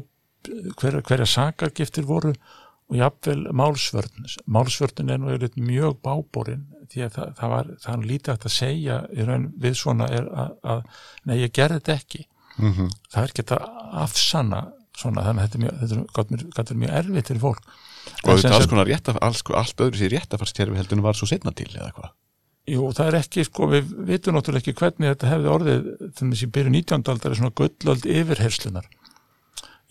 hver, 0.80 1.00
hverja 1.06 1.28
sakargiftir 1.30 2.08
voru 2.08 2.34
og 2.34 2.98
jafnvel 3.00 3.48
málsvörn. 3.56 4.28
Málsvörn 4.52 5.10
er 5.10 5.22
nú 5.22 5.32
yfirleitt 5.32 5.58
mjög 5.58 5.98
báborinn 6.04 6.68
því 6.92 7.06
að 7.06 7.16
það, 7.16 7.34
það 7.40 7.54
var 7.54 7.72
það 7.86 7.96
er 7.96 8.08
lítið 8.12 8.34
að 8.36 8.56
segja 8.58 9.00
í 9.14 9.28
raun 9.28 9.48
við 9.64 9.80
svona 9.80 10.10
er 10.14 10.30
að, 10.30 10.56
að 10.74 10.84
nei 11.30 11.38
ég 11.40 11.56
gerði 11.56 11.80
þetta 11.80 11.98
ekki. 11.98 12.28
Mhm. 12.54 12.92
það 13.10 13.24
er 13.24 13.32
ekki 13.32 13.44
að 13.56 13.64
afsanna 14.04 14.60
svona 14.94 15.24
þannig 15.26 15.42
að 15.42 15.48
þetta 15.48 15.58
er 15.58 15.64
mjög, 15.64 15.78
þetta 15.80 15.96
er, 15.96 16.44
gat 16.54 16.70
mér 16.70 16.82
mjög 16.84 16.92
erfitt 17.00 17.32
fyrir 17.32 17.42
fólk 17.42 17.72
Og 18.24 18.40
sem 18.40 18.48
þetta 18.48 18.58
alls 18.58 18.70
konar 18.72 18.90
rétta, 18.90 19.16
alls, 19.24 19.44
allt 19.54 19.86
öðru 19.86 20.00
sér 20.00 20.14
réttafarskerfi 20.18 20.80
heldur 20.80 21.00
en 21.00 21.06
var 21.06 21.18
svo 21.18 21.30
setna 21.30 21.54
til 21.56 21.70
eða 21.72 21.94
hvað 21.96 22.12
Jú, 22.74 22.86
það 22.96 23.10
er 23.10 23.16
ekki, 23.18 23.44
sko, 23.44 23.68
við 23.68 23.90
vitum 24.08 24.38
náttúrulega 24.38 24.64
ekki 24.64 24.80
hvernig 24.80 25.10
þetta 25.10 25.32
hefði 25.34 25.50
orðið 25.52 25.88
þannig 26.16 26.40
sem 26.40 26.52
byrju 26.56 26.72
19. 26.72 27.10
aldar 27.12 27.34
er 27.34 27.40
svona 27.42 27.56
gullöld 27.60 28.06
yfirherslunar 28.08 28.86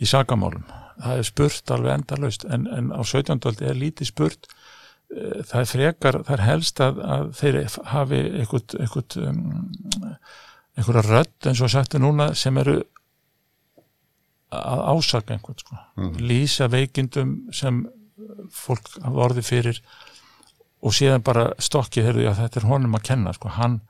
í 0.01 0.09
sakamálum. 0.09 0.63
Það 1.03 1.21
er 1.21 1.29
spurt 1.29 1.73
alveg 1.77 1.99
endalaust 1.99 2.47
en, 2.49 2.65
en 2.73 2.89
á 2.97 3.01
17. 3.05 3.35
aldar 3.37 3.69
er 3.69 3.77
lítið 3.77 4.09
spurt 4.09 4.49
Eh, 5.13 5.43
það 5.45 5.61
er 5.61 5.69
frekar, 5.69 6.19
það 6.25 6.35
er 6.37 6.45
helst 6.47 6.81
að, 6.81 7.01
að 7.15 7.31
þeir 7.37 7.59
hafi 7.93 8.21
einhvern 8.41 8.79
einhvern 8.81 9.27
um, 9.29 9.41
einhverja 10.79 11.03
rödd 11.09 11.49
eins 11.51 11.61
og 11.61 11.73
sagt 11.73 11.97
er 11.97 12.03
núna 12.03 12.31
sem 12.39 12.57
eru 12.63 12.79
að 14.53 14.85
ásaka 14.93 15.37
einhvern 15.37 15.61
sko. 15.61 15.81
lýsa 16.21 16.69
veikindum 16.73 17.35
sem 17.53 17.83
fólk 18.53 18.91
hafa 19.03 19.25
orðið 19.29 19.49
fyrir 19.49 19.81
og 20.83 20.95
síðan 20.97 21.23
bara 21.25 21.47
stokkið 21.63 22.09
heyrðu, 22.09 22.27
já, 22.27 22.33
þetta 22.41 22.61
er 22.61 22.69
honum 22.73 22.99
að 22.99 23.07
kenna 23.11 23.33
sko. 23.37 23.49
hann 23.55 23.81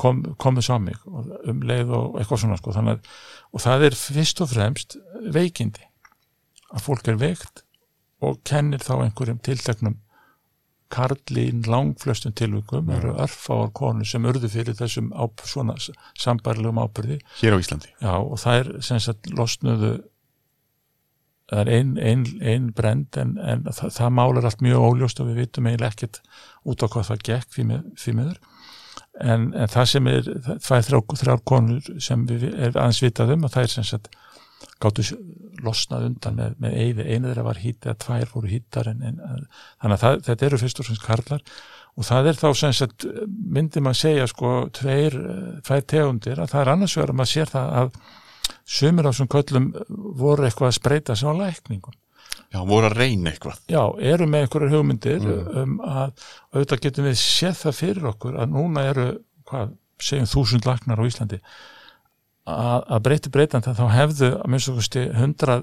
kom, 0.00 0.22
komið 0.40 0.66
sá 0.66 0.78
mig 0.80 0.98
um 1.06 1.62
leið 1.62 1.92
og 1.94 2.18
eitthvað 2.18 2.42
svona 2.44 2.58
sko. 2.58 2.72
Að- 2.72 3.06
og 3.52 3.60
það 3.62 3.86
er 3.88 3.98
fyrst 4.00 4.40
og 4.40 4.50
fremst 4.52 4.98
veikindi 5.34 5.84
að 6.72 6.84
fólk 6.84 7.08
er 7.08 7.20
veikt 7.20 7.64
og 8.20 8.40
kennir 8.44 8.82
þá 8.82 8.94
einhverjum 9.04 9.40
tilteknum 9.44 9.98
karlín 10.88 11.62
langflöstum 11.68 12.32
tilvikum 12.32 12.88
eru 12.90 13.12
örfáar 13.20 13.72
konur 13.76 14.08
sem 14.08 14.24
urðu 14.24 14.48
fyrir 14.48 14.76
þessum 14.76 15.10
áp, 15.12 15.42
svona 15.44 15.76
sambarlegum 16.16 16.80
ábyrði 16.80 17.18
hér 17.42 17.56
á 17.56 17.60
Íslandi 17.60 17.90
Já, 18.00 18.14
og 18.16 18.38
það 18.40 18.60
er 18.62 18.70
sem 18.88 19.02
sagt 19.04 19.28
losnuðu 19.36 19.92
það 21.48 21.62
er 21.62 21.70
ein, 21.78 21.96
ein, 22.02 22.24
ein 22.44 22.68
brend 22.76 23.16
en, 23.20 23.34
en 23.40 23.64
það, 23.70 23.92
það 23.96 24.14
málar 24.18 24.48
allt 24.48 24.62
mjög 24.64 24.86
óljóst 24.90 25.22
og 25.22 25.30
við 25.30 25.42
vitum 25.44 25.68
eiginlega 25.70 25.94
ekkert 25.94 26.20
út 26.68 26.84
á 26.84 26.86
hvað 26.86 27.10
það 27.10 27.26
gekk 27.30 27.56
því, 27.56 28.14
miður. 28.18 28.38
En, 29.18 29.48
en 29.56 29.70
það 29.72 29.90
sem 29.92 30.10
er 30.12 30.28
það, 30.28 30.74
er 30.76 30.86
þrjá, 30.88 31.00
þrjár 31.22 31.44
konur 31.48 31.92
sem 32.04 32.26
við 32.28 32.48
aðeins 32.68 33.02
vitað 33.02 33.34
um 33.34 33.48
og 33.48 33.54
það 33.54 33.66
er 33.66 33.74
sem 33.74 33.88
sagt 33.88 34.10
gáttu 34.82 35.04
losnað 35.64 36.06
undan 36.10 36.38
með, 36.38 36.54
með 36.62 36.76
einu, 36.76 37.06
einu 37.06 37.30
þeirra 37.30 37.46
var 37.48 37.60
hýtt 37.62 37.86
eða 37.86 37.98
tvær 38.04 38.30
voru 38.34 38.50
hýttar 38.52 38.90
þannig 38.90 39.94
að 39.94 40.02
það, 40.04 40.20
þetta 40.28 40.48
eru 40.48 40.60
fyrst 40.62 40.80
og 40.82 40.88
fremst 40.88 41.06
karlar. 41.06 41.44
Og 41.98 42.06
það 42.06 42.30
er 42.30 42.38
þá 42.38 42.48
sem 42.60 42.74
sagt 42.78 43.08
myndi 43.26 43.82
maður 43.82 44.00
segja 44.04 44.28
sko 44.30 44.52
tveir, 44.76 45.16
eh, 45.18 45.52
tvær 45.66 45.84
tegundir 45.90 46.38
að 46.38 46.52
það 46.52 46.60
er 46.62 46.72
annars 46.74 46.96
að 47.00 47.14
maður 47.18 47.32
sér 47.32 47.50
það 47.54 47.72
að 47.80 48.00
sumir 48.68 49.08
á 49.08 49.10
þessum 49.10 49.30
köllum 49.32 49.70
voru 50.20 50.44
eitthvað 50.48 50.68
að 50.72 50.76
spreita 50.78 51.16
sig 51.16 51.28
á 51.28 51.32
lækningum. 51.38 51.96
Já, 52.52 52.60
voru 52.64 52.88
að 52.88 52.96
reyna 53.00 53.30
eitthvað 53.32 53.58
Já, 53.72 53.82
eru 54.12 54.26
með 54.28 54.44
einhverjar 54.46 54.72
hugmyndir 54.76 55.24
um 55.62 55.74
að 55.84 56.12
auðvitað 56.54 56.82
getum 56.86 57.08
við 57.08 57.16
séð 57.20 57.58
það 57.62 57.76
fyrir 57.80 58.06
okkur 58.12 58.38
að 58.40 58.52
núna 58.54 58.84
eru, 58.88 59.06
hvað, 59.48 59.74
segjum 60.00 60.28
þúsund 60.30 60.68
læknar 60.68 61.00
á 61.00 61.08
Íslandi 61.08 61.40
að, 62.48 62.80
að 62.88 63.02
breyti 63.08 63.32
breytandi 63.34 63.74
þá 63.76 63.84
hefðu 63.92 64.30
að 64.38 64.48
minnst 64.54 64.72
okkur 64.72 65.12
hundra 65.18 65.58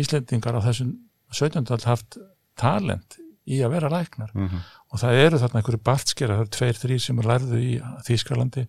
Íslendingar 0.00 0.58
á 0.58 0.66
þessum 0.68 0.92
17. 1.32 1.64
öld 1.76 1.86
haft 1.88 2.18
talent 2.60 3.16
í 3.50 3.60
að 3.64 3.72
vera 3.76 3.88
læknar 3.90 4.30
Mhm. 4.34 4.60
og 4.92 4.98
það 5.00 5.20
eru 5.24 5.38
þarna 5.40 5.60
einhverju 5.62 5.82
bartskera, 5.86 6.34
það 6.36 6.40
eru 6.44 6.50
tveir, 6.56 6.80
þrý 6.84 6.98
sem 7.00 7.20
lærðu 7.22 7.60
í 7.64 7.72
Þýskalandi 8.06 8.66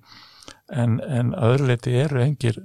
en, 0.71 0.99
en 1.01 1.33
að 1.35 1.55
öðru 1.55 1.67
leiti 1.73 1.93
eru 1.99 2.21
engir 2.23 2.61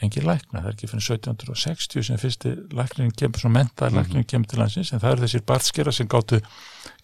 engin 0.00 0.24
lækna, 0.24 0.62
það 0.62 0.68
er 0.68 0.76
ekki 0.76 0.88
fyrir 0.88 1.04
1760 1.04 2.06
sem 2.06 2.20
fyrsti 2.20 2.52
læknin 2.76 3.12
kemur, 3.12 3.42
svona 3.42 3.58
mentaði 3.58 3.98
læknin 3.98 4.26
kemur 4.28 4.48
til 4.48 4.60
landsins, 4.62 4.92
en 4.92 5.02
það 5.02 5.14
eru 5.14 5.24
þessir 5.26 5.44
bartskera 5.50 5.92
sem 5.92 6.08
gáttu 6.10 6.40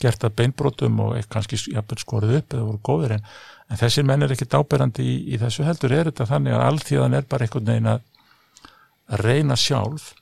gert 0.02 0.24
að 0.24 0.36
beinbrotum 0.40 1.00
og 1.04 1.14
eitt 1.18 1.28
kannski 1.32 1.58
jafnvel 1.60 2.00
skorið 2.00 2.36
upp 2.40 2.56
eða 2.56 2.66
voru 2.70 2.82
góðir 2.88 3.16
en, 3.18 3.24
en 3.68 3.80
þessir 3.82 4.08
menn 4.08 4.24
er 4.24 4.32
ekki 4.32 4.48
dáberandi 4.52 5.04
í, 5.04 5.16
í 5.34 5.40
þessu 5.42 5.66
heldur. 5.68 5.92
Er 5.92 6.10
þetta 6.10 6.28
þannig 6.32 6.56
að 6.56 6.66
alltíðan 6.70 7.18
er 7.18 7.28
bara 7.28 7.46
einhvern 7.46 7.72
veginn 7.72 7.92
að 7.92 9.24
reyna 9.26 9.56
sjálf? 9.60 10.12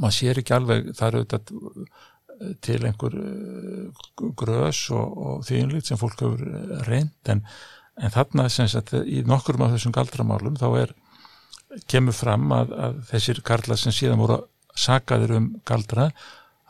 Maður 0.00 0.16
sér 0.18 0.40
ekki 0.40 0.56
alveg, 0.56 0.92
það 0.96 1.08
eru 1.08 1.24
þetta 1.24 1.60
til 2.64 2.80
einhver 2.86 3.14
uh, 3.18 4.02
grös 4.38 4.86
og, 4.94 5.20
og 5.26 5.46
þýjunlít 5.46 5.88
sem 5.88 6.00
fólk 6.00 6.24
hefur 6.24 6.82
reynd 6.88 7.32
en, 7.32 7.44
en 8.00 8.14
þarna 8.14 8.48
sem 8.52 8.68
sagt 8.70 8.94
í 8.98 9.22
nokkurum 9.28 9.66
af 9.66 9.76
þessum 9.76 9.94
galdramálum 9.94 10.58
þá 10.60 10.68
er 10.82 10.94
kemur 11.88 12.16
fram 12.16 12.50
að, 12.52 12.72
að 12.86 12.98
þessir 13.10 13.42
karlar 13.46 13.78
sem 13.80 13.94
síðan 13.96 14.20
voru 14.22 14.40
sakaðir 14.78 15.36
um 15.38 15.46
galdra 15.68 16.10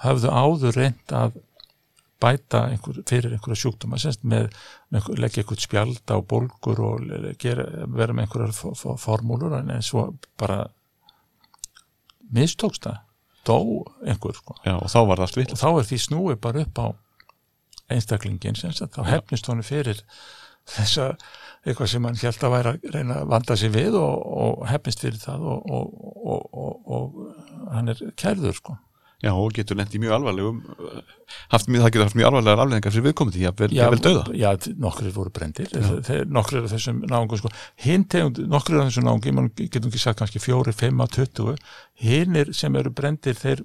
hafðu 0.02 0.30
áður 0.34 0.76
reynd 0.78 1.14
að 1.14 1.36
bæta 2.22 2.60
einhver, 2.70 3.00
fyrir 3.06 3.32
einhverja 3.34 3.58
sjúkdóma 3.64 3.98
semst 3.98 4.22
með, 4.22 4.48
með 4.94 5.08
leggja 5.18 5.42
einhvern 5.42 5.62
spjald 5.64 6.12
á 6.14 6.16
bólgur 6.22 6.82
og 6.86 7.08
gera, 7.42 7.64
vera 7.90 8.14
með 8.14 8.28
einhverjar 8.28 8.54
fo- 8.54 8.74
fo- 8.78 8.94
formúlur 9.02 9.56
en 9.58 9.72
svo 9.82 10.04
bara 10.38 10.60
mistókst 12.32 12.86
það. 12.86 13.00
Dó 13.46 13.56
einhver 14.06 14.36
sko. 14.38 14.54
Já, 14.62 14.76
og 14.78 14.86
þá 14.90 14.98
var 15.08 15.18
það 15.18 15.24
allt 15.26 15.38
vill 15.40 15.48
og 15.56 15.58
þá 15.58 15.68
er 15.80 15.86
því 15.88 15.98
snúið 16.04 16.36
bara 16.44 16.62
upp 16.62 16.78
á 16.78 16.86
einstaklingin 17.92 18.54
sem 18.56 18.72
sagt, 18.72 18.94
þá 18.94 19.02
hefnist 19.10 19.48
honum 19.50 19.66
fyrir 19.66 19.98
þessa 20.68 21.08
eitthvað 21.62 21.90
sem 21.92 22.06
hann 22.08 22.18
held 22.18 22.46
að 22.46 22.54
væri 22.56 22.70
að 22.72 22.94
reyna 22.96 23.18
að 23.22 23.28
vanda 23.32 23.56
sig 23.58 23.74
við 23.74 23.98
og, 23.98 24.22
og 24.44 24.64
hefnist 24.70 25.04
fyrir 25.04 25.20
það 25.22 25.44
og, 25.52 25.68
og, 25.78 25.92
og, 26.22 26.48
og, 26.52 26.96
og 26.96 27.68
hann 27.74 27.92
er 27.92 28.02
kærður 28.18 28.56
sko. 28.58 28.78
Já, 29.22 29.30
og 29.38 29.52
getur 29.54 29.78
lent 29.78 29.92
í 29.94 30.00
mjög 30.02 30.16
alvarlegum 30.16 30.56
haft 31.52 31.68
mjög, 31.70 31.84
það 31.84 31.92
getur 31.94 32.08
haft 32.08 32.16
mjög 32.18 32.26
alvarlegar 32.26 32.62
afleðingar 32.64 32.94
fyrir 32.94 33.04
viðkomandi, 33.06 33.42
jafnvel, 33.44 33.68
jafnvel 33.76 34.00
döða 34.02 34.24
já, 34.34 34.48
nokkrir 34.82 35.12
voru 35.14 35.30
brendir 35.36 35.70
þeir, 35.70 36.24
nokkrir 36.26 36.64
af 36.64 36.72
þessum 36.72 36.98
náungum 37.06 37.38
sko, 37.38 37.52
hinn 37.84 38.08
tegund, 38.10 38.40
nokkrir 38.50 38.80
af 38.82 38.90
þessum 38.90 39.06
náungum 39.06 39.38
mann 39.38 39.52
getum 39.60 39.92
ekki 39.92 40.02
sagt 40.02 40.18
kannski 40.18 40.42
fjóri, 40.42 40.74
fimm 40.74 41.04
að 41.06 41.14
tuttugu 41.20 41.54
hinnir 42.02 42.50
sem 42.58 42.74
eru 42.82 42.90
brendir 42.90 43.38
þeir 43.38 43.62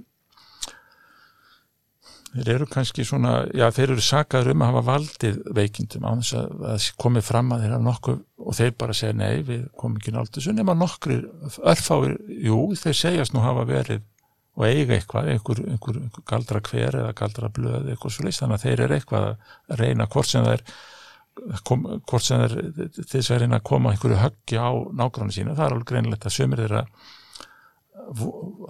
þeir 2.43 2.53
eru 2.55 2.67
kannski 2.71 3.05
svona 3.07 3.33
já, 3.55 3.65
þeir 3.73 3.93
eru 3.93 4.03
sakaður 4.03 4.51
um 4.53 4.63
að 4.63 4.71
hafa 4.71 4.83
valdið 4.91 5.39
veikindum 5.57 6.07
á 6.07 6.11
þess 6.19 6.35
að 6.39 6.51
það 6.63 6.89
komi 7.03 7.23
fram 7.25 7.53
að 7.53 7.63
þeir 7.63 7.73
hafa 7.75 7.85
nokkuð 7.87 8.19
og 8.37 8.57
þeir 8.57 8.75
bara 8.83 8.97
segja 8.97 9.15
nei, 9.17 9.41
við 9.47 9.63
komum 9.79 9.97
ekki 10.01 10.13
nált 10.15 10.33
þessu 10.35 10.53
nema 10.55 10.75
nokkrir, 10.77 11.25
örfáir, 11.73 12.17
jú, 12.47 12.59
þeir 12.79 12.99
segjast 13.01 13.35
nú 13.35 13.43
hafa 13.45 13.65
verið 13.69 14.05
og 14.57 14.65
eiga 14.65 14.95
eitthvað, 14.97 15.31
einhver, 15.33 15.63
einhver, 15.69 15.97
einhver 16.01 16.23
galdra 16.29 16.61
hver 16.65 16.99
eða 17.03 17.15
galdra 17.17 17.49
blöð 17.53 17.91
eitthvað 17.91 18.13
svo 18.15 18.25
leist, 18.25 18.41
þannig 18.41 18.57
að 18.57 18.63
þeir 18.65 18.85
eru 18.85 18.95
eitthvað 18.97 19.27
að 19.27 19.81
reyna 19.83 20.07
hvort 20.13 20.31
sem 20.31 20.47
þeir 20.47 20.63
kom, 21.67 21.85
hvort 22.09 22.25
sem 22.25 22.41
þeir 22.41 22.89
þess 23.03 23.33
að 23.35 23.43
reyna 23.43 23.59
að 23.59 23.67
koma 23.69 23.93
einhverju 23.93 24.17
höggi 24.23 24.57
á 24.57 24.69
nágrannu 24.97 25.35
sína, 25.35 25.53
það 25.53 25.65
er 25.67 25.75
alveg 25.75 25.91
greinilegt 25.91 26.25
að 26.25 26.37
sömur 26.39 26.63
þeirra 26.63 26.85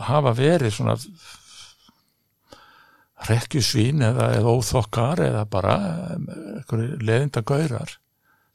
hafa 0.08 0.34
verið 0.36 0.76
svona 0.76 0.98
rekkjusvín 3.26 4.04
eða, 4.06 4.30
eða 4.38 4.54
óþokkar 4.54 5.24
eða 5.26 5.46
bara 5.50 5.74
einhverju 6.14 7.00
leðinda 7.02 7.42
gaurar 7.48 7.98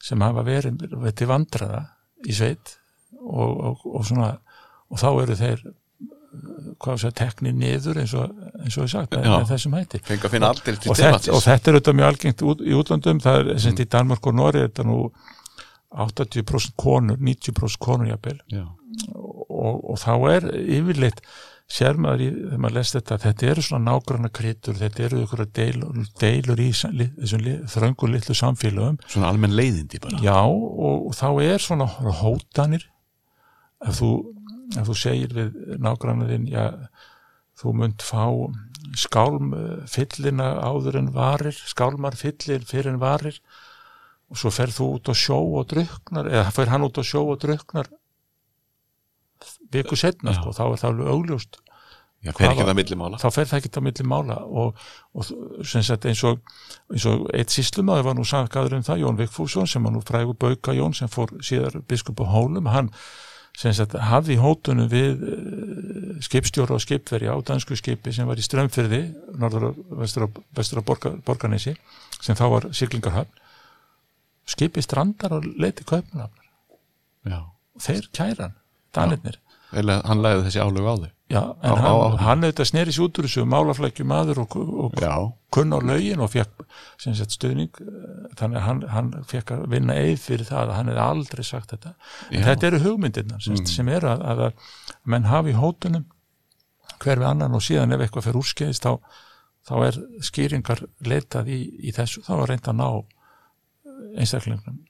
sem 0.03 0.23
hafa 0.23 0.45
verið 0.47 0.83
til 1.19 1.29
vandraða 1.31 1.83
í 2.27 2.35
sveit 2.37 2.77
og, 3.19 3.51
og, 3.51 3.87
og 3.87 4.07
svona 4.07 4.33
og 4.93 5.01
þá 5.01 5.09
eru 5.25 5.39
þeir 5.39 5.63
hvað 6.83 6.99
sé, 7.03 7.11
tekni 7.17 7.53
niður 7.57 8.01
eins 8.03 8.15
og, 8.17 8.33
eins 8.63 8.77
og 8.79 8.87
ég 8.87 8.93
sagt 8.95 9.15
Já. 9.17 9.27
með 9.29 9.51
þessum 9.53 9.77
hætti. 9.77 10.01
Og 10.89 10.99
þetta, 10.99 11.37
þetta 11.45 11.71
er 11.71 11.77
auðvitað 11.77 11.99
mjög 11.99 12.09
algengt 12.09 12.45
út, 12.49 12.65
í 12.65 12.77
útlandum 12.77 13.21
það 13.23 13.41
er 13.43 13.61
sem 13.61 13.75
mm. 13.75 13.83
í 13.85 13.89
Danmark 13.93 14.29
og 14.29 14.37
Nóri 14.39 14.65
þetta 14.65 14.87
nú 14.89 14.99
80% 15.93 16.77
konur, 16.81 17.21
90% 17.21 17.83
konur 17.85 18.09
jafnvel. 18.09 18.39
Og, 19.13 19.83
og 19.93 20.01
þá 20.01 20.13
er 20.33 20.49
yfirleitt 20.63 21.21
sér 21.73 21.99
maður 22.01 22.25
í, 22.25 22.29
þegar 22.33 22.63
maður 22.65 22.77
les 22.79 22.93
þetta 22.97 23.19
þetta 23.23 23.49
eru 23.53 23.65
svona 23.67 23.91
nágranna 23.91 24.31
kryttur 24.39 24.77
þetta 24.79 25.05
eru 25.07 25.23
ykkur 25.25 25.45
deilur, 25.57 26.03
deilur 26.21 26.61
í 26.63 26.69
þessum 26.75 27.47
þröngu 27.73 28.11
litlu 28.13 28.37
samfélögum. 28.37 28.99
Svona 29.07 29.31
almenn 29.33 29.57
leiðindi 29.57 30.03
bara. 30.03 30.21
Já 30.25 30.37
og, 30.43 31.09
og 31.09 31.17
þá 31.17 31.29
er 31.47 31.65
svona 31.65 31.89
hótanir. 32.21 32.85
Ef 33.83 33.99
þú, 33.99 34.13
ef 34.77 34.87
þú 34.91 34.99
segir 35.01 35.33
við 35.35 35.57
nágrannaðinn 35.83 36.47
já, 36.53 36.69
þú 37.59 37.75
munt 37.81 38.05
fá 38.05 38.27
skálm 38.99 39.53
eh, 39.57 40.43
áður 40.43 40.99
en 41.01 41.13
varir 41.15 41.55
skálmar 41.55 42.17
fyllir 42.19 42.65
fyrir 42.67 42.93
en 42.93 43.01
varir 43.03 43.39
og 44.33 44.41
svo 44.41 44.53
fer 44.55 44.73
þú 44.73 44.89
út 44.97 45.11
á 45.13 45.15
sjó 45.17 45.39
og 45.61 45.69
druknar 45.71 46.29
eða 46.31 46.53
fer 46.55 46.73
hann 46.73 46.87
út 46.87 46.99
á 46.99 47.05
sjó 47.05 47.25
og 47.29 47.41
druknar 47.43 47.89
viku 49.73 49.99
setna 49.99 50.35
sko, 50.37 50.55
þá 50.57 50.65
er 50.69 50.81
það 50.83 50.91
alveg 50.93 51.13
augljóst 51.17 51.63
Já, 52.23 52.31
hver 52.31 52.53
ekki 52.53 52.63
Hvað 52.63 52.69
það 52.69 52.77
millimála 52.79 53.19
þá 53.19 53.29
fer 53.35 53.49
það 53.51 53.59
ekki 53.59 53.71
á 53.75 53.83
milli 53.83 54.05
mála 54.07 54.37
og, 54.47 54.85
og 55.19 55.31
sagt 55.67 56.07
eins 56.07 56.21
og, 56.29 56.39
eins 56.95 57.07
og 57.11 57.25
eitt 57.35 57.51
síslumaður 57.51 58.07
var 58.07 58.15
nú 58.15 58.27
sagaður 58.29 58.77
um 58.79 58.85
það, 58.87 59.03
Jón 59.03 59.19
Vigfússon 59.19 59.67
sem 59.67 59.83
var 59.83 59.95
nú 59.95 60.03
frægur 60.07 60.39
Bauka 60.39 60.75
Jón 60.77 60.95
sem 60.95 61.11
fór 61.11 61.35
síðar 61.43 61.81
biskup 61.91 62.23
á 62.23 62.31
Hólum, 62.31 62.71
hann 62.71 62.93
sagt 63.59 63.99
hafði 63.99 64.39
hótunum 64.39 64.87
við 64.93 65.27
uh, 65.27 66.23
skipstjóra 66.23 66.79
og 66.79 66.85
skipveri 66.87 67.27
á 67.27 67.35
dansku 67.43 67.75
skipi 67.77 68.15
sem 68.15 68.31
var 68.31 68.39
í 68.39 68.47
Strömfyrði 68.47 69.03
vestur 69.99 70.79
á, 70.79 70.87
borganesi 71.27 71.75
sem 72.23 72.39
þá 72.39 72.47
var 72.55 72.71
siglingarhafn 72.71 73.35
skipi 74.47 74.83
strandar 74.83 75.41
og 75.41 75.51
leiti 75.59 75.83
kaupnafnar 75.83 77.43
og 77.43 77.83
þeir 77.83 78.09
kæran, 78.15 78.55
danirnir 78.95 79.42
Eða 79.73 79.95
hann 80.05 80.21
læði 80.21 80.43
þessi 80.47 80.61
álög 80.61 80.85
á 80.85 80.95
þau. 81.01 81.11
Já, 81.33 81.41
en 81.65 81.71
Á- 81.73 81.73
á- 81.73 81.81
hann, 81.81 82.13
á- 82.13 82.17
hann 82.27 82.43
auðvitað 82.45 82.69
sneri 82.69 82.93
sér 82.93 83.05
út 83.07 83.19
úr 83.19 83.25
þessu 83.29 83.45
málaflækju 83.49 84.05
maður 84.05 84.41
og, 84.43 84.57
og 84.85 84.97
kunn 85.53 85.73
á 85.73 85.79
lögin 85.81 86.21
og 86.21 86.29
fekk 86.35 86.65
sagt 87.01 87.33
stuðning. 87.33 87.71
Þannig 88.37 88.59
að 88.61 88.67
hann, 88.67 88.83
hann 88.93 89.11
fekk 89.31 89.55
að 89.57 89.63
vinna 89.73 89.97
eið 89.97 90.19
fyrir 90.21 90.45
það 90.51 90.69
að 90.69 90.75
hann 90.77 90.91
hefði 90.93 91.05
aldrei 91.07 91.45
sagt 91.49 91.73
þetta. 91.73 91.95
Já. 92.31 92.43
þetta 92.51 92.67
eru 92.69 92.83
hugmyndirnar 92.85 93.41
sem, 93.43 93.55
Mm. 93.57 93.67
sem 93.67 93.89
eru 93.89 94.09
að, 94.13 94.23
að, 94.29 94.45
að 94.47 94.53
menn 95.05 95.25
hafi 95.33 95.53
hótunum 95.57 96.05
hver 97.03 97.19
við 97.19 97.31
annan 97.33 97.55
og 97.57 97.65
síðan 97.65 97.93
ef 97.97 98.01
eitthvað 98.05 98.29
fyrir 98.29 98.43
úrskeiðist 98.43 98.85
þá, 98.85 98.99
þá 99.67 99.75
er 99.89 99.99
skýringar 100.21 100.85
leitað 101.09 101.49
í, 101.49 101.61
í 101.89 101.93
þessu. 101.97 102.21
Þá 102.29 102.33
er 102.43 102.49
reynd 102.53 102.69
að 102.69 102.77
ná 102.77 102.89
einstaklingnum 104.21 104.83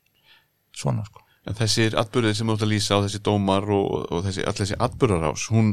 svona 0.74 1.04
sko 1.06 1.21
en 1.46 1.56
þessir 1.58 1.96
atbyrðir 1.98 2.36
sem 2.38 2.48
þú 2.48 2.56
ert 2.56 2.66
að 2.66 2.72
lýsa 2.72 2.98
á 2.98 3.04
þessi 3.04 3.22
dómar 3.26 3.66
og, 3.74 4.06
og 4.12 4.26
þessi, 4.26 4.44
all 4.46 4.58
þessi 4.58 4.78
atbyrðarás 4.86 5.46
hún 5.54 5.72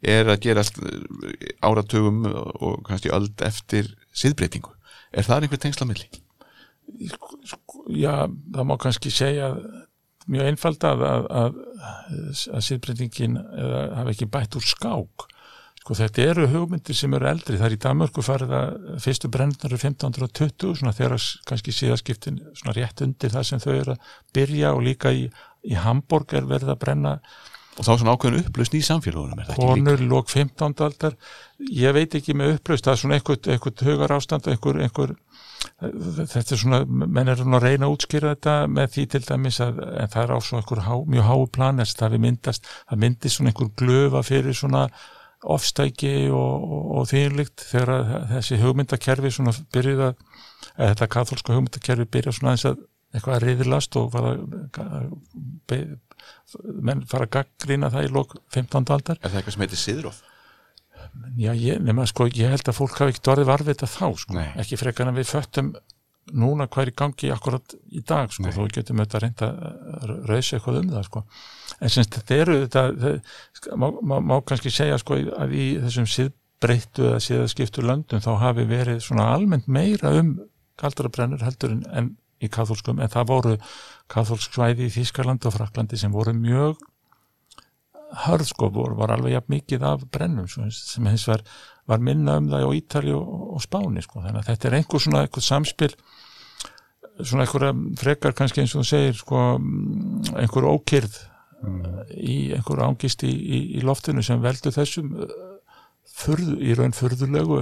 er 0.00 0.30
að 0.30 0.42
gerast 0.46 0.78
eh, 0.80 1.54
áratugum 1.66 2.24
og 2.28 2.82
kannski 2.86 3.12
öld 3.14 3.46
eftir 3.46 3.90
siðbreytingu 4.12 4.76
Er 5.10 5.26
það 5.26 5.44
einhver 5.44 5.58
tengsla 5.58 5.86
milli? 5.88 6.06
já, 7.90 8.26
það 8.26 8.66
má 8.66 8.76
kannski 8.82 9.10
segja 9.14 9.52
mjög 10.30 10.50
einfald 10.50 10.86
að, 10.86 11.02
að, 11.06 11.28
að, 11.40 11.58
að 12.54 12.64
síðbreytingin 12.66 13.36
eða 13.38 13.82
hafi 13.98 14.14
ekki 14.14 14.28
bætt 14.30 14.58
úr 14.58 14.66
skák 14.66 15.26
sko 15.80 15.96
þetta 15.96 16.24
eru 16.32 16.48
hugmyndir 16.52 16.96
sem 16.96 17.14
eru 17.16 17.28
eldri 17.30 17.58
það 17.60 17.68
er 17.70 17.76
í 17.76 17.80
Danmörku 17.84 18.24
farið 18.24 18.56
að 18.56 18.74
fyrstu 19.04 19.30
brennnar 19.32 19.70
eru 19.70 19.78
1520 19.80 20.74
svona 20.80 20.96
þegar 20.96 21.28
kannski 21.48 21.74
síðaskiptin 21.76 22.42
svona 22.52 22.76
rétt 22.76 23.00
undir 23.06 23.32
það 23.32 23.46
sem 23.48 23.62
þau 23.62 23.72
eru 23.74 23.94
að 23.96 24.10
byrja 24.36 24.74
og 24.76 24.84
líka 24.84 25.14
í, 25.16 25.24
í 25.64 25.78
Hamburg 25.80 26.36
er 26.36 26.50
verið 26.50 26.74
að 26.74 26.84
brenna 26.84 27.16
Og 27.78 27.86
þá 27.86 27.94
svona 27.96 28.12
ákveðin 28.16 28.42
upplausn 28.44 28.74
í 28.76 28.80
samfélagunum 28.84 29.38
er 29.40 29.46
það 29.46 29.54
ekki 29.54 29.62
líka? 29.62 29.74
konur, 29.78 30.00
lók 30.10 30.32
15. 30.32 30.80
aldar 30.84 31.14
ég 31.72 31.94
veit 31.96 32.16
ekki 32.18 32.34
með 32.36 32.56
upplaust 32.56 32.84
það 32.84 32.92
er 32.92 33.00
svona 33.00 33.16
einhvern 33.16 33.84
hugar 33.86 34.14
ástand 34.16 34.48
einhver, 34.50 34.80
einhver, 34.84 35.14
þetta 35.78 36.42
er 36.42 36.60
svona 36.60 36.80
menn 36.90 37.30
nú 37.30 37.56
að 37.56 37.64
reyna 37.64 37.88
að 37.88 37.94
útskýra 37.94 38.34
þetta 38.34 38.56
með 38.74 38.90
því 38.96 39.04
til 39.14 39.22
dæmis 39.28 39.60
að 39.64 39.80
en 39.86 40.12
það 40.12 40.24
er 40.24 40.34
á 40.34 40.38
svona 40.44 40.64
einhver 40.64 40.82
há, 40.84 40.92
mjög 41.14 41.30
háu 41.30 41.46
planers 41.56 41.94
það 41.96 42.16
við 42.16 42.24
myndast, 42.26 42.68
það 42.90 43.02
myndist 43.06 43.38
svona 43.38 43.54
einhver 43.54 43.72
glöfa 43.80 44.24
fyrir 44.26 44.60
svona 44.60 44.84
ofstæki 45.42 46.12
og, 46.28 46.64
og, 46.64 46.86
og 47.00 47.06
þýrlikt 47.10 47.64
þegar 47.70 47.92
að 47.94 48.10
þessi 48.34 48.58
hugmyndakerfi 48.60 49.30
svona 49.32 49.54
byrjuð 49.74 50.02
að, 50.10 50.24
eða 50.76 50.88
þetta 50.92 51.10
katholska 51.16 51.56
hugmyndakerfi 51.56 52.08
byrja 52.12 52.34
svona 52.36 52.52
aðeins 52.54 52.66
að 52.70 52.82
eitthvað 53.10 53.36
að 53.36 53.46
reyðilast 53.48 53.96
og 53.98 54.10
fara 54.12 54.34
að 54.36 55.06
be- 55.70 55.84
menn 56.84 57.00
fara 57.08 57.26
að 57.26 57.32
gaggrina 57.38 57.88
það 57.90 58.06
í 58.06 58.12
lók 58.14 58.36
15. 58.54 58.84
aldar 58.94 59.18
Er 59.20 59.30
það 59.32 59.40
eitthvað 59.40 59.56
sem 59.56 59.64
heitir 59.64 59.80
siðróf? 59.80 60.20
Já, 61.40 61.50
ég, 61.56 61.80
nema, 61.82 62.04
sko, 62.06 62.26
ég 62.28 62.52
held 62.52 62.68
að 62.70 62.76
fólk 62.76 62.98
hafi 63.00 63.14
ekkert 63.14 63.30
orðið 63.32 63.48
varfið 63.48 63.78
það 63.80 63.92
þá, 63.96 64.06
sko, 64.20 64.36
Nei. 64.36 64.50
ekki 64.62 64.78
frekar 64.78 65.08
en 65.10 65.16
við 65.16 65.30
föttum 65.32 65.72
núna 66.32 66.66
hvað 66.70 66.84
er 66.84 66.92
í 66.92 66.96
gangi 67.00 67.30
akkurat 67.34 67.74
í 67.90 68.02
dag, 68.06 68.32
sko, 68.34 68.50
þó 68.50 68.60
við 68.62 68.74
getum 68.78 69.00
auðvitað 69.00 69.24
reynda 69.24 69.48
að 70.00 70.12
rauðsa 70.28 70.58
eitthvað 70.58 70.80
um 70.80 70.92
það, 70.94 71.08
sko 71.08 71.24
en 71.80 71.94
semst 71.94 72.16
þetta 72.18 72.38
eru 72.44 72.58
þetta, 72.64 72.84
það, 73.00 73.74
má, 73.80 73.86
má, 74.00 74.16
má 74.30 74.36
kannski 74.46 74.72
segja, 74.74 74.98
sko, 75.00 75.18
að 75.40 75.56
í 75.56 75.66
þessum 75.84 76.08
síðbreyttu 76.14 77.08
eða 77.10 77.24
síðaskiptu 77.26 77.84
löndum 77.86 78.24
þá 78.24 78.32
hafi 78.42 78.66
verið 78.70 79.02
svona 79.06 79.30
almennt 79.34 79.70
meira 79.70 80.12
um 80.20 80.36
kaldrabrennur 80.80 81.44
heldur 81.44 81.76
en, 81.76 81.84
en 81.90 82.12
í 82.40 82.48
katholskum, 82.52 83.00
en 83.00 83.12
það 83.12 83.28
voru 83.28 83.56
katholsk 84.10 84.54
svæði 84.54 84.88
í 84.88 84.94
Þýskalandi 84.94 85.50
og 85.50 85.56
Fraklandi 85.58 85.98
sem 86.00 86.12
voru 86.12 86.32
mjög 86.36 86.80
hörð 88.24 88.48
sko, 88.50 88.70
voru, 88.74 88.96
var 88.98 89.14
alveg 89.14 89.36
jafn 89.36 89.54
mikið 89.54 89.84
af 89.86 90.06
brennum 90.12 90.48
svo, 90.50 90.66
sem 90.74 91.06
hins 91.06 91.26
var, 91.30 91.44
var 91.88 92.02
minna 92.02 92.38
um 92.40 92.48
það 92.50 92.66
á 92.66 92.70
Ítali 92.74 93.14
og, 93.14 93.28
og 93.56 93.62
Spáni 93.62 94.02
sko. 94.04 94.24
þannig 94.24 94.42
að 94.42 94.50
þetta 94.50 94.68
er 94.68 94.76
einhver 94.80 95.04
svona 95.04 95.22
einhver 95.26 95.46
samspil 95.46 95.92
svona 97.24 97.46
einhverja 97.46 97.74
frekar 98.00 98.36
kannski 98.36 98.62
eins 98.62 98.74
og 98.74 98.84
þú 98.84 98.88
segir 98.90 99.18
sko, 99.18 99.42
mm, 99.58 100.32
einhver 100.40 100.68
ókyrð 100.70 101.20
í 101.60 102.36
einhver 102.56 102.80
ángist 102.86 103.24
í, 103.26 103.30
í, 103.30 103.60
í 103.78 103.84
loftinu 103.84 104.22
sem 104.24 104.40
veldur 104.40 104.72
þessum 104.72 105.12
uh, 105.20 105.32
furðu, 106.08 106.56
í 106.64 106.74
raun 106.78 106.96
furðulegu 106.96 107.60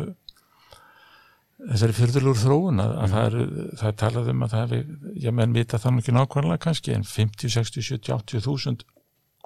þessari 1.59 1.97
fyrðulegur 1.97 2.39
þróun 2.39 2.83
að, 2.83 2.93
að 3.03 3.15
það, 3.15 3.25
er, 3.27 3.65
það 3.81 3.89
er 3.91 3.97
talað 4.03 4.31
um 4.33 4.45
að 4.45 4.53
það 4.53 4.63
hefði, 4.63 4.99
já 5.25 5.33
menn 5.35 5.57
vita 5.57 5.81
það 5.83 5.95
nú 5.95 6.03
ekki 6.05 6.15
nákvæmlega 6.15 6.63
kannski 6.63 6.95
en 6.95 7.07
50, 7.09 7.55
60, 7.57 7.89
70, 7.89 8.13
80 8.15 8.45
þúsund 8.47 8.87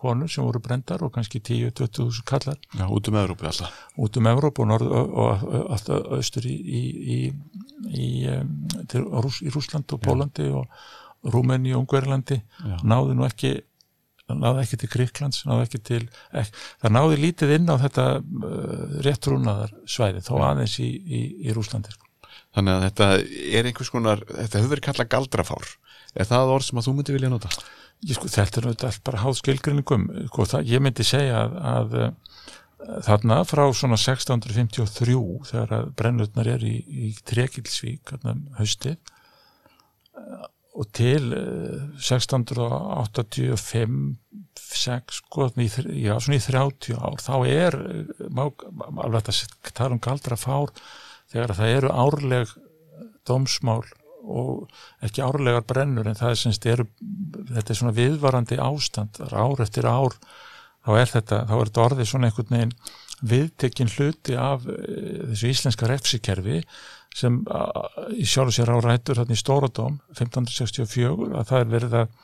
konur 0.02 0.30
sem 0.32 0.44
voru 0.44 0.60
brendar 0.62 1.04
og 1.06 1.12
kannski 1.14 1.40
10, 1.40 1.72
20 1.78 1.92
þúsund 1.98 2.26
kallar 2.28 2.58
Já, 2.74 2.86
út 2.86 3.10
um 3.10 3.18
Evrópu 3.20 3.48
alltaf. 3.48 3.76
Út 3.96 4.18
um 4.18 4.30
Evróp 4.32 4.62
og, 4.62 4.70
norð, 4.72 4.92
og, 4.92 5.14
og 5.24 5.74
allt 5.76 5.92
austur 6.18 6.48
í, 6.48 6.56
í, 6.56 6.82
í, 7.16 7.18
í, 7.92 8.10
til, 8.90 9.06
Rús, 9.06 9.42
í 9.46 9.52
Rúsland 9.54 9.94
og 9.94 10.02
Pólandi 10.04 10.48
og 10.52 10.66
Rúmeni 11.32 11.74
og 11.74 11.84
Ungverlandi 11.84 12.40
Já. 12.42 12.78
náði 12.82 13.18
nú 13.18 13.26
ekki 13.28 13.56
náði 14.32 14.62
ekki 14.62 14.78
til 14.80 14.90
Gríklands, 14.92 15.42
náði 15.48 15.66
ekki 15.66 15.80
til 15.88 16.00
ekki, 16.30 16.54
það 16.82 16.94
náði 16.96 17.18
lítið 17.20 17.54
inn 17.58 17.68
á 17.68 17.76
þetta 17.82 18.06
uh, 18.22 18.94
réttrúnaðar 19.06 19.74
svæði 19.88 20.22
þó 20.24 20.32
aðeins 20.48 20.78
í, 20.82 20.88
í, 20.88 21.22
í 21.48 21.56
Rúslandi 21.56 21.92
sko. 21.94 22.08
Þannig 22.52 22.72
að 22.74 22.82
þetta 22.86 23.06
er 23.58 23.68
einhvers 23.68 23.92
konar 23.92 24.18
Þetta 24.28 24.58
hefur 24.58 24.72
verið 24.74 24.86
kallað 24.88 25.12
galdrafár 25.14 25.66
Er 26.12 26.26
það 26.28 26.52
orð 26.56 26.66
sem 26.68 26.78
að 26.80 26.86
þú 26.88 26.92
myndir 26.98 27.16
vilja 27.16 27.32
nota? 27.32 27.50
Ég, 28.02 28.16
sko, 28.18 28.26
þetta 28.26 28.58
er 28.58 28.64
náttúrulega 28.66 28.90
allt 28.90 29.06
bara 29.06 29.22
háð 29.22 29.36
skilgrinningum 29.38 30.04
sko, 30.26 30.42
það, 30.50 30.66
ég 30.72 30.80
myndi 30.82 31.04
segja 31.06 31.36
að, 31.44 31.52
að 31.70 31.92
uh, 32.00 32.10
þarna 33.06 33.36
frá 33.46 33.62
svona 33.78 33.98
1653 34.00 35.14
þegar 35.52 35.70
að 35.76 35.92
brennutnar 36.00 36.48
er 36.56 36.62
í, 36.66 36.72
í 36.82 37.12
Trekilsvík 37.30 38.10
um 38.18 38.40
haustið 38.58 38.96
uh, 40.18 40.50
og 40.74 40.90
til 40.98 41.30
uh, 41.36 42.02
1685 42.02 44.18
6 44.72 45.20
sko, 45.20 45.46
í, 45.62 45.68
já, 46.02 46.18
svona 46.18 46.40
í 46.40 46.42
30 46.42 46.98
ár 46.98 47.22
þá 47.22 47.36
er 47.46 47.78
má, 48.34 48.50
alveg 49.04 49.30
þetta 49.30 49.70
tala 49.78 49.94
um 49.94 50.02
galdra 50.02 50.34
fár 50.40 50.74
þegar 51.32 51.56
það 51.58 51.74
eru 51.78 51.92
árleg 52.04 52.54
dómsmál 53.28 53.82
og 54.22 54.68
ekki 55.02 55.22
árlegar 55.24 55.64
brennur 55.66 56.06
en 56.06 56.18
það 56.18 56.34
er 56.34 56.40
semst 56.40 56.66
þetta 56.66 57.72
er 57.72 57.78
svona 57.78 57.96
viðvarandi 57.96 58.58
ástand, 58.62 59.16
það 59.18 59.28
er 59.28 59.38
ár 59.42 59.62
eftir 59.64 59.88
ár 59.88 60.18
þá 60.82 60.92
er 60.98 61.10
þetta, 61.10 61.40
þá 61.48 61.54
er 61.56 61.70
þetta 61.70 61.86
orðið 61.86 62.10
svona 62.10 62.28
einhvern 62.30 62.56
veginn 62.56 62.76
viðtekinn 63.32 63.90
hluti 63.92 64.36
af 64.38 64.66
e, 64.66 64.76
þessu 65.30 65.50
íslenska 65.52 65.88
refsikerfi 65.90 66.62
sem 67.14 67.40
í 68.16 68.26
sjálf 68.26 68.54
sér 68.56 68.72
á 68.72 68.78
rætur 68.82 69.20
þarna 69.20 69.36
í 69.36 69.40
Stóradóm 69.40 69.98
1564 70.16 71.34
að 71.38 71.50
það 71.50 71.58
er 71.60 71.74
verið 71.74 71.98
að 72.00 72.14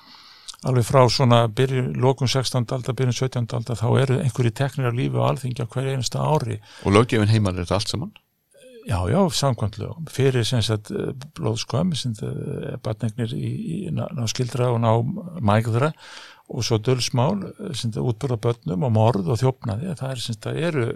alveg 0.66 0.86
frá 0.88 1.04
svona 1.12 1.42
byrjun, 1.54 1.92
lókun 2.02 2.30
16. 2.30 2.64
aldar, 2.74 2.96
byrjun 2.98 3.14
17. 3.14 3.44
aldar 3.54 3.78
þá 3.78 3.88
eru 4.00 4.16
einhverju 4.24 4.54
teknir 4.58 4.90
af 4.90 4.96
lífi 4.96 5.20
og 5.20 5.28
alþingja 5.28 5.68
hver 5.70 5.92
einasta 5.92 6.24
ári 6.24 6.58
Og 6.82 6.96
löggefin 6.96 7.30
heimar 7.30 7.54
er 7.54 7.62
þetta 7.62 7.78
allt 7.78 7.94
saman? 7.94 8.16
Já, 8.88 9.04
já, 9.10 9.20
samkvæmt 9.28 9.78
lögum. 9.78 10.06
Fyrir 10.08 10.46
sem 10.48 10.62
sagt 10.64 10.88
eh, 10.90 11.12
blóðskömm, 11.36 11.92
sem 11.92 12.14
er 12.24 12.78
batningnir 12.80 13.34
í, 13.36 13.50
í 13.74 13.78
ná, 13.92 14.06
ná 14.16 14.24
skildra 14.30 14.70
og 14.72 14.80
ná 14.80 14.92
mægðra 15.44 15.90
og 16.48 16.64
svo 16.64 16.78
dölsmál, 16.80 17.42
eh, 17.50 17.74
sem 17.76 17.92
þetta 17.92 18.06
útbörða 18.08 18.38
börnum 18.46 18.86
og 18.88 18.94
morð 18.96 19.28
og 19.28 19.42
þjófnaði, 19.42 19.92
það 20.00 20.14
er 20.14 20.24
sem 20.24 20.38
þetta 20.38 20.54
eru 20.70 20.86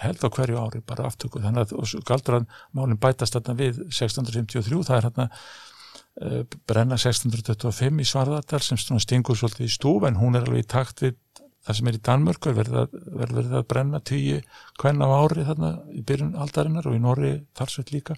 held 0.00 0.26
á 0.26 0.28
hverju 0.34 0.58
ári 0.58 0.82
bara 0.90 1.06
aftöku, 1.06 1.42
þannig 1.44 1.70
að 1.70 1.96
galdran 2.08 2.48
málinn 2.74 2.98
bætast 2.98 3.36
þarna 3.36 3.56
við 3.58 3.82
1653, 3.86 4.82
það 4.88 4.96
er 4.96 5.06
hérna 5.08 5.26
uh, 5.28 6.42
brenna 6.68 6.98
1625 6.98 8.00
í 8.00 8.06
Svarðardal 8.08 8.62
sem 8.64 8.80
stingur 8.80 9.38
svolítið 9.38 9.68
í 9.68 9.74
stúf 9.74 10.06
en 10.08 10.18
hún 10.20 10.38
er 10.38 10.48
alveg 10.48 10.64
í 10.64 10.70
takt 10.72 11.04
við 11.04 11.18
það 11.70 11.78
sem 11.78 11.90
er 11.90 11.98
í 11.98 12.04
Danmörk 12.10 12.48
verður 12.60 12.94
verður 13.22 13.58
að 13.60 13.68
brenna 13.70 14.00
tíu 14.04 14.40
hvenna 14.82 15.08
á 15.08 15.16
ári 15.22 15.46
þarna 15.48 15.74
í 15.94 16.02
byrjun 16.06 16.38
aldarinnar 16.42 16.88
og 16.90 16.96
í 16.96 17.02
Norri 17.02 17.34
þarsveit 17.58 17.92
líka 17.94 18.16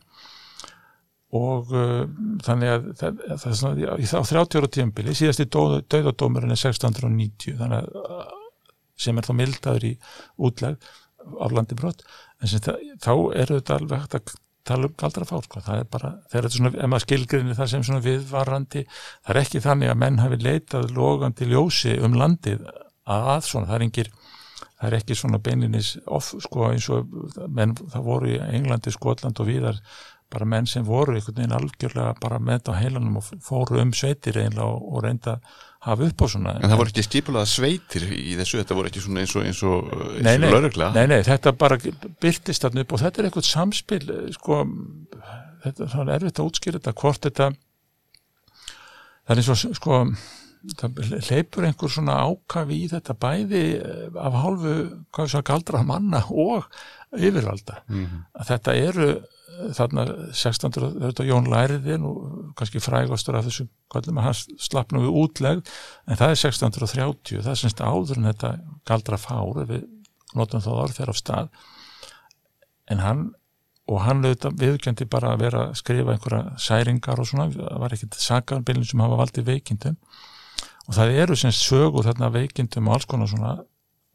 og 1.32 1.72
uh, 1.72 2.04
þannig 2.44 2.74
að 2.74 2.88
það, 3.00 3.20
það 3.30 3.48
er 3.48 3.58
svona, 3.60 3.96
þá 4.10 4.18
30 4.32 4.60
ára 4.60 4.70
tímpili 4.76 5.16
síðast 5.16 5.44
í 5.44 5.48
döðadómurinn 5.48 6.52
er 6.52 6.60
1690 6.60 7.56
þannig 7.60 7.78
að 7.78 8.00
uh, 8.02 8.38
sem 9.00 9.18
er 9.18 9.26
þá 9.28 9.34
mildaður 9.38 9.88
í 9.88 9.92
útlegð 10.44 10.92
af 11.40 11.54
landi 11.56 11.78
brott 11.78 12.04
en 12.42 12.52
það, 12.52 12.82
þá 13.00 13.12
eru 13.14 13.60
þetta 13.60 13.78
alveg 13.78 14.04
hægt 14.04 14.18
að 14.18 14.34
tala 14.66 14.86
um 14.86 14.94
galdra 14.98 15.26
fár 15.26 15.42
sko. 15.46 15.62
það 15.64 15.80
er 15.80 15.88
bara, 15.90 16.12
þegar 16.30 16.46
þetta 16.46 16.58
svona, 16.58 16.72
ef 16.76 16.90
maður 16.90 17.06
skilgrinni 17.06 17.56
það 17.58 17.70
sem 17.72 17.84
svona 17.86 18.04
viðvarandi, 18.04 18.84
það 19.24 19.34
er 19.34 19.40
ekki 19.42 19.62
þannig 19.64 19.90
að 19.90 20.00
menn 20.02 20.20
hafi 20.22 20.38
leitað 20.42 20.92
logandi 20.98 21.48
ljósi 21.50 21.96
um 22.04 22.18
landið 22.18 22.62
að 23.10 23.48
svona, 23.48 23.68
það 23.70 23.78
er 23.78 23.86
engir 23.88 24.12
það 24.82 24.88
er 24.88 24.96
ekki 24.98 25.18
svona 25.18 25.38
beininis 25.42 25.92
off, 26.10 26.32
sko, 26.42 26.70
eins 26.72 26.88
og 26.90 27.10
menn, 27.54 27.74
það 27.78 28.06
voru 28.08 28.32
í 28.32 28.38
Englandi, 28.42 28.92
Skotland 28.94 29.38
og 29.42 29.48
viðar 29.48 29.78
bara 30.32 30.48
menn 30.48 30.66
sem 30.66 30.84
voru 30.86 31.14
einhvern 31.14 31.36
veginn 31.36 31.54
algjörlega 31.54 32.14
bara 32.22 32.38
með 32.40 32.58
þetta 32.58 32.72
á 32.74 32.80
heilanum 32.80 33.18
og 33.20 33.28
fóru 33.44 33.82
um 33.82 33.92
sveitir 33.94 34.38
einlega 34.40 34.64
og, 34.64 34.86
og 34.88 35.04
reynda 35.04 35.36
að 35.36 35.60
hafa 35.86 36.08
upp 36.08 36.24
á 36.24 36.26
svona. 36.32 36.54
En 36.56 36.72
það 36.72 36.80
voru 36.80 36.92
ekki 36.94 37.04
skipulaða 37.06 37.50
sveitir 37.52 38.06
í 38.16 38.36
þessu, 38.38 38.60
þetta 38.62 38.78
voru 38.78 38.90
ekki 38.90 39.04
svona 39.04 39.22
eins 39.22 39.34
og, 39.36 39.46
eins 39.50 39.62
og, 39.66 39.92
og 39.92 40.46
laurugla 40.46 40.90
nei, 40.96 41.04
nei, 41.12 41.20
þetta 41.26 41.54
bara 41.58 41.78
byrtist 42.22 42.64
þarna 42.64 42.86
upp 42.86 42.96
og 42.96 43.02
þetta 43.04 43.22
er 43.22 43.28
eitthvað 43.28 43.48
samspil 43.50 44.02
sko, 44.38 44.62
þetta 45.66 45.86
er 45.86 45.92
svona 45.96 46.16
erfitt 46.16 46.40
að 46.40 46.48
útskýra 46.50 46.80
þetta, 46.80 46.96
hvort 47.02 47.28
þetta 47.28 47.50
það 49.22 49.34
er 49.36 49.42
eins 49.42 49.52
og 49.52 49.76
sko 49.78 50.04
leipur 50.62 51.66
einhver 51.66 51.90
svona 51.90 52.20
ákafi 52.22 52.78
í 52.84 52.88
þetta 52.90 53.16
bæði 53.18 53.62
eh, 53.78 54.08
af 54.20 54.38
hálfu, 54.38 54.74
hvað 55.10 55.26
við 55.26 55.32
svo 55.34 55.42
galdra 55.48 55.82
manna 55.86 56.22
og 56.30 56.66
yfirvalda. 57.12 57.82
Mhm. 57.88 58.22
að 58.38 58.50
þetta 58.52 58.76
eru 58.78 59.08
eh, 59.10 59.72
þarna 59.78 60.06
1600, 60.30 60.92
þetta 61.08 61.26
Jón 61.28 61.50
Læriði 61.52 61.98
nú 62.00 62.12
kannski 62.58 62.82
frægastur 62.82 63.38
af 63.38 63.48
þessum 63.48 63.70
kvöldum 63.92 64.22
að 64.22 64.28
hann 64.30 64.58
slapp 64.68 64.94
nú 64.94 65.04
við 65.04 65.20
útlegð 65.24 65.74
en 66.06 66.16
það 66.16 66.34
er 66.34 66.40
1630, 66.40 67.42
það 67.42 67.52
er 67.52 67.62
semst 67.64 67.84
áður 67.84 68.22
en 68.22 68.30
þetta 68.32 68.54
galdra 68.88 69.20
fár 69.20 69.62
við 69.66 69.86
notum 70.38 70.64
þá 70.64 70.72
orð 70.72 70.96
fyrir 70.96 71.12
af 71.12 71.20
stað. 71.20 71.54
En 72.90 73.02
hann 73.02 73.30
og 73.90 74.02
hann 74.06 74.22
viðkjöndi 74.22 75.08
bara 75.10 75.34
að 75.34 75.42
vera 75.42 75.62
að 75.68 75.78
skrifa 75.80 76.14
einhverja 76.14 76.58
særingar 76.62 77.20
og 77.20 77.28
svona 77.28 77.48
það 77.50 77.80
var 77.82 77.94
ekkit 77.96 78.18
sakarbilin 78.22 78.86
sem 78.86 79.02
hafa 79.02 79.18
valdið 79.18 79.48
veikindum 79.48 79.96
og 80.88 80.96
það 80.96 81.18
eru 81.24 81.36
sem 81.38 81.54
sögur 81.54 82.06
þarna 82.08 82.32
veikindum 82.34 82.88
og 82.88 82.96
alls 82.96 83.08
konar 83.10 83.30
svona 83.30 83.58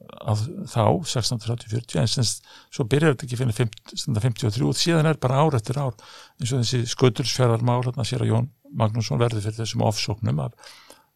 af 0.08 0.42
þá 0.72 0.84
1630-40 1.04 2.00
en 2.02 2.10
semst 2.12 2.46
svo 2.74 2.86
byrjar 2.90 3.16
þetta 3.16 3.28
ekki 3.28 3.40
fyrir 3.40 3.54
1953 3.54 4.68
og 4.68 4.78
síðan 4.78 5.10
er 5.10 5.20
bara 5.22 5.42
ár 5.44 5.58
eftir 5.58 5.80
ár 5.82 5.96
eins 6.38 6.54
og 6.54 6.62
þessi 6.62 6.84
skötursfjörðarmál 6.94 7.82
hérna 7.86 8.06
sér 8.08 8.24
að 8.26 8.32
Jón 8.32 8.50
Magnússon 8.78 9.20
verður 9.22 9.46
fyrir 9.46 9.60
þessum 9.62 9.86
ofsóknum 9.88 10.44
af, 10.44 10.54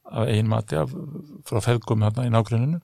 af 0.10 0.32
ein 0.32 0.50
mati 0.50 0.80
af, 0.80 0.92
frá 1.48 1.62
feðgum 1.64 2.04
hérna 2.06 2.28
í 2.28 2.34
nágruninu 2.34 2.82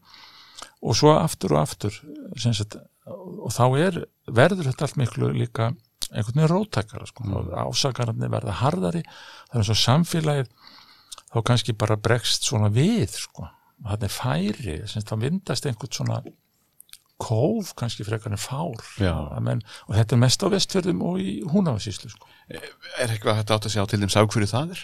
og 0.81 0.97
svo 0.97 1.15
aftur 1.17 1.57
og 1.57 1.65
aftur 1.65 1.97
sagt, 2.37 2.77
og 3.07 3.51
þá 3.55 3.65
er 3.81 3.99
verður 4.27 4.69
þetta 4.69 4.87
allt 4.87 5.01
miklu 5.01 5.31
líka 5.35 5.71
einhvern 6.11 6.39
veginn 6.39 6.51
rótækara 6.53 7.07
sko. 7.09 7.25
mm. 7.25 7.53
ásakararnir 7.67 8.31
verða 8.31 8.59
harðari 8.61 9.03
það 9.03 9.55
er 9.55 9.63
eins 9.63 9.73
og 9.73 9.81
samfélagið 9.81 10.51
þá 11.37 11.45
kannski 11.51 11.77
bara 11.77 11.97
bregst 11.97 12.47
svona 12.47 12.69
við 12.73 13.13
sko. 13.13 13.47
það 13.85 14.03
er 14.07 14.13
færi 14.13 14.77
þá 14.89 15.15
vindast 15.21 15.65
einhvern 15.69 15.93
svona 15.93 16.21
kóf 17.21 17.73
kannski 17.77 18.05
frekar 18.05 18.33
en 18.33 18.41
fár 18.41 18.81
Men, 19.41 19.63
og 19.87 19.95
þetta 19.97 20.15
er 20.15 20.21
mest 20.21 20.43
á 20.45 20.47
vestfjörðum 20.53 21.01
og 21.05 21.21
í 21.21 21.39
húnafasíslu 21.49 22.11
sko. 22.13 22.29
Er 22.49 23.09
eitthvað 23.09 23.39
hægt 23.39 23.53
átt 23.53 23.65
að 23.65 23.73
segja 23.73 23.85
á 23.85 23.89
til 23.89 24.01
þeim 24.03 24.13
sá 24.13 24.21
hverju 24.21 24.49
það 24.51 24.75
er? 24.75 24.83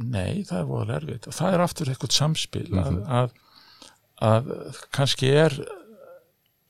Nei, 0.00 0.44
það 0.48 0.58
er 0.58 0.68
voðalega 0.68 1.00
erfitt 1.00 1.28
og 1.28 1.36
það 1.36 1.54
er 1.54 1.64
aftur 1.64 1.90
eitthvað 1.90 2.16
samspil 2.16 2.68
mm 2.70 2.82
-hmm. 2.82 3.00
að, 3.20 3.32
að, 4.30 4.52
að 4.54 4.84
kannski 4.96 5.32
er 5.34 5.56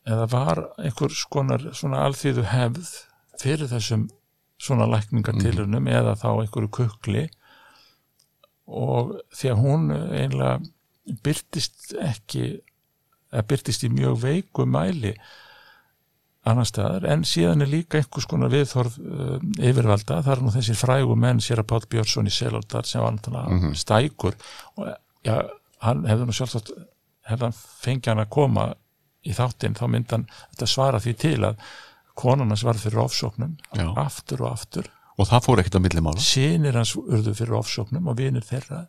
eða 0.08 0.26
var 0.32 0.62
einhver 0.78 1.14
skonar 1.14 1.68
svona 1.76 2.02
alþýðu 2.06 2.46
hefð 2.50 2.94
fyrir 3.38 3.70
þessum 3.70 4.08
svona 4.60 4.86
lækningatilunum 4.86 5.82
mm 5.82 5.86
-hmm. 5.86 5.98
eða 5.98 6.16
þá 6.16 6.30
einhverju 6.40 6.70
kukli 6.70 7.28
og 8.70 9.14
því 9.34 9.52
að 9.52 9.62
hún 9.64 9.86
einlega 9.92 10.58
byrtist 11.24 11.94
ekki 11.98 12.44
eða 13.30 13.46
byrtist 13.50 13.86
í 13.86 13.92
mjög 13.92 14.18
veiku 14.24 14.66
mæli 14.66 15.14
annar 16.48 16.68
staðar 16.68 17.04
en 17.12 17.24
síðan 17.28 17.64
er 17.64 17.70
líka 17.70 17.98
einhvers 18.00 18.26
konar 18.28 18.52
viðþorf 18.52 18.96
uh, 18.98 19.34
yfirvalda, 19.60 20.22
það 20.24 20.32
er 20.32 20.44
nú 20.44 20.52
þessir 20.54 20.78
frægu 20.80 21.16
menn 21.20 21.42
sér 21.44 21.60
að 21.60 21.68
Páll 21.72 21.88
Björnsson 21.92 22.30
í 22.30 22.32
Seláldar 22.32 22.88
sem 22.88 23.02
var 23.04 23.12
náttúrulega 23.12 23.50
mm 23.50 23.60
-hmm. 23.60 23.74
stækur. 23.76 24.36
Og 24.76 24.88
já, 25.24 25.36
hann 25.84 26.06
hefði 26.08 26.26
nú 26.26 26.32
sjálfsagt 26.32 26.72
hefði 27.28 27.44
hann 27.44 27.58
fengið 27.84 28.12
hann 28.12 28.24
að 28.24 28.32
koma 28.38 28.64
í 29.22 29.36
þáttinn 29.36 29.76
þá 29.76 29.84
myndi 29.88 30.16
hann 30.16 30.26
þetta 30.50 30.66
svara 30.66 31.00
því 31.00 31.14
til 31.14 31.40
að 31.44 31.60
konarnas 32.20 32.64
var 32.64 32.80
fyrir 32.80 33.04
ofsóknum 33.04 33.56
aftur 33.96 34.42
og 34.42 34.52
aftur 34.52 34.88
Og 35.20 35.28
það 35.28 35.44
fór 35.44 35.60
ekkert 35.60 35.76
á 35.76 35.84
millimála 35.84 36.24
sinir 36.24 36.78
hans 36.78 36.94
urðu 36.96 37.34
fyrir 37.36 37.58
ofsóknum 37.58 38.08
og 38.08 38.16
vinir 38.20 38.46
þeirra. 38.46 38.86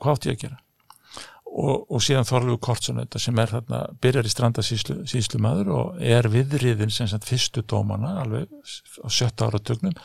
Hvað 0.00 0.14
átti 0.16 0.30
ég 0.30 0.38
að 0.38 0.44
gera? 0.46 0.60
Og, 1.48 1.84
og 1.88 2.02
síðan 2.04 2.28
Þorlegu 2.28 2.58
Kortsson 2.64 3.00
sem 3.16 3.38
er 3.40 3.52
þarna, 3.52 3.82
byrjar 4.04 4.28
í 4.28 4.32
strandasýslumadur 4.32 5.70
og 5.72 6.02
er 6.04 6.28
viðriðin 6.32 6.92
sem 6.92 7.08
sagt 7.08 7.28
fyrstu 7.28 7.64
dómana 7.64 8.18
alveg 8.22 8.52
á 9.00 9.08
sjötta 9.08 9.48
áratögnum 9.48 9.96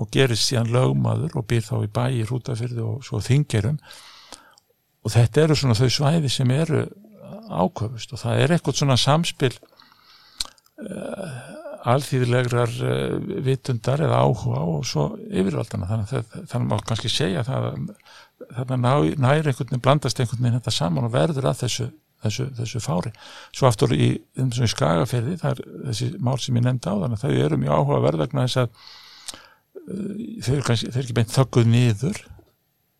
og 0.00 0.10
gerist 0.14 0.48
síðan 0.48 0.72
lögmaður 0.74 1.38
og 1.38 1.46
býr 1.50 1.66
þá 1.66 1.74
í 1.82 1.90
bæi 1.94 2.22
rútafyrði 2.28 2.82
og 2.82 3.02
svo 3.06 3.20
þingerum 3.22 3.78
og 5.04 5.12
þetta 5.12 5.44
eru 5.44 5.58
svona 5.58 5.76
þau 5.78 5.90
svæði 5.92 6.30
sem 6.32 6.50
eru 6.54 6.84
áköfust 7.50 8.14
og 8.14 8.22
það 8.22 8.40
er 8.42 8.54
eitthvað 8.54 8.78
svona 8.80 8.96
samspil 9.00 9.52
uh, 10.80 11.53
alþýðilegrar 11.92 12.72
uh, 12.80 13.16
vitundar 13.44 14.02
eða 14.04 14.22
áhuga 14.24 14.62
og 14.72 14.86
svo 14.88 15.10
yfirvaldana 15.28 15.88
þannig 15.90 16.14
að 16.18 16.48
þannig 16.52 16.70
má 16.70 16.78
kannski 16.88 17.12
segja 17.12 17.44
það 17.46 17.68
að 17.70 17.76
þarna 18.54 18.78
næri 18.80 19.52
einhvern 19.52 19.68
veginn 19.68 19.84
blandast 19.84 20.20
einhvern 20.20 20.42
veginn 20.42 20.58
þetta 20.58 20.74
saman 20.74 21.08
og 21.08 21.14
verður 21.14 21.48
að 21.50 21.62
þessu, 21.64 21.88
þessu, 22.24 22.48
þessu 22.58 22.82
fári. 22.84 23.14
Svo 23.54 23.68
aftur 23.68 23.94
í, 23.94 24.10
í 24.16 24.68
skagaferði, 24.72 25.38
það 25.40 25.54
er 25.54 25.64
þessi 25.90 26.10
mál 26.18 26.36
sem 26.42 26.58
ég 26.58 26.66
nefndi 26.66 26.92
á 26.92 26.94
þannig 27.04 27.18
að 27.18 27.24
þau 27.24 27.46
eru 27.46 27.60
mjög 27.62 27.80
áhuga 27.80 28.04
verðvegna 28.08 28.46
þess 28.46 28.62
að 28.64 28.70
uh, 28.74 30.14
þau 30.44 30.54
eru 30.56 30.68
kannski, 30.70 30.92
þau 30.92 31.00
eru 31.00 31.06
ekki 31.06 31.18
beint 31.20 31.34
þögguð 31.36 31.74
niður 31.74 32.22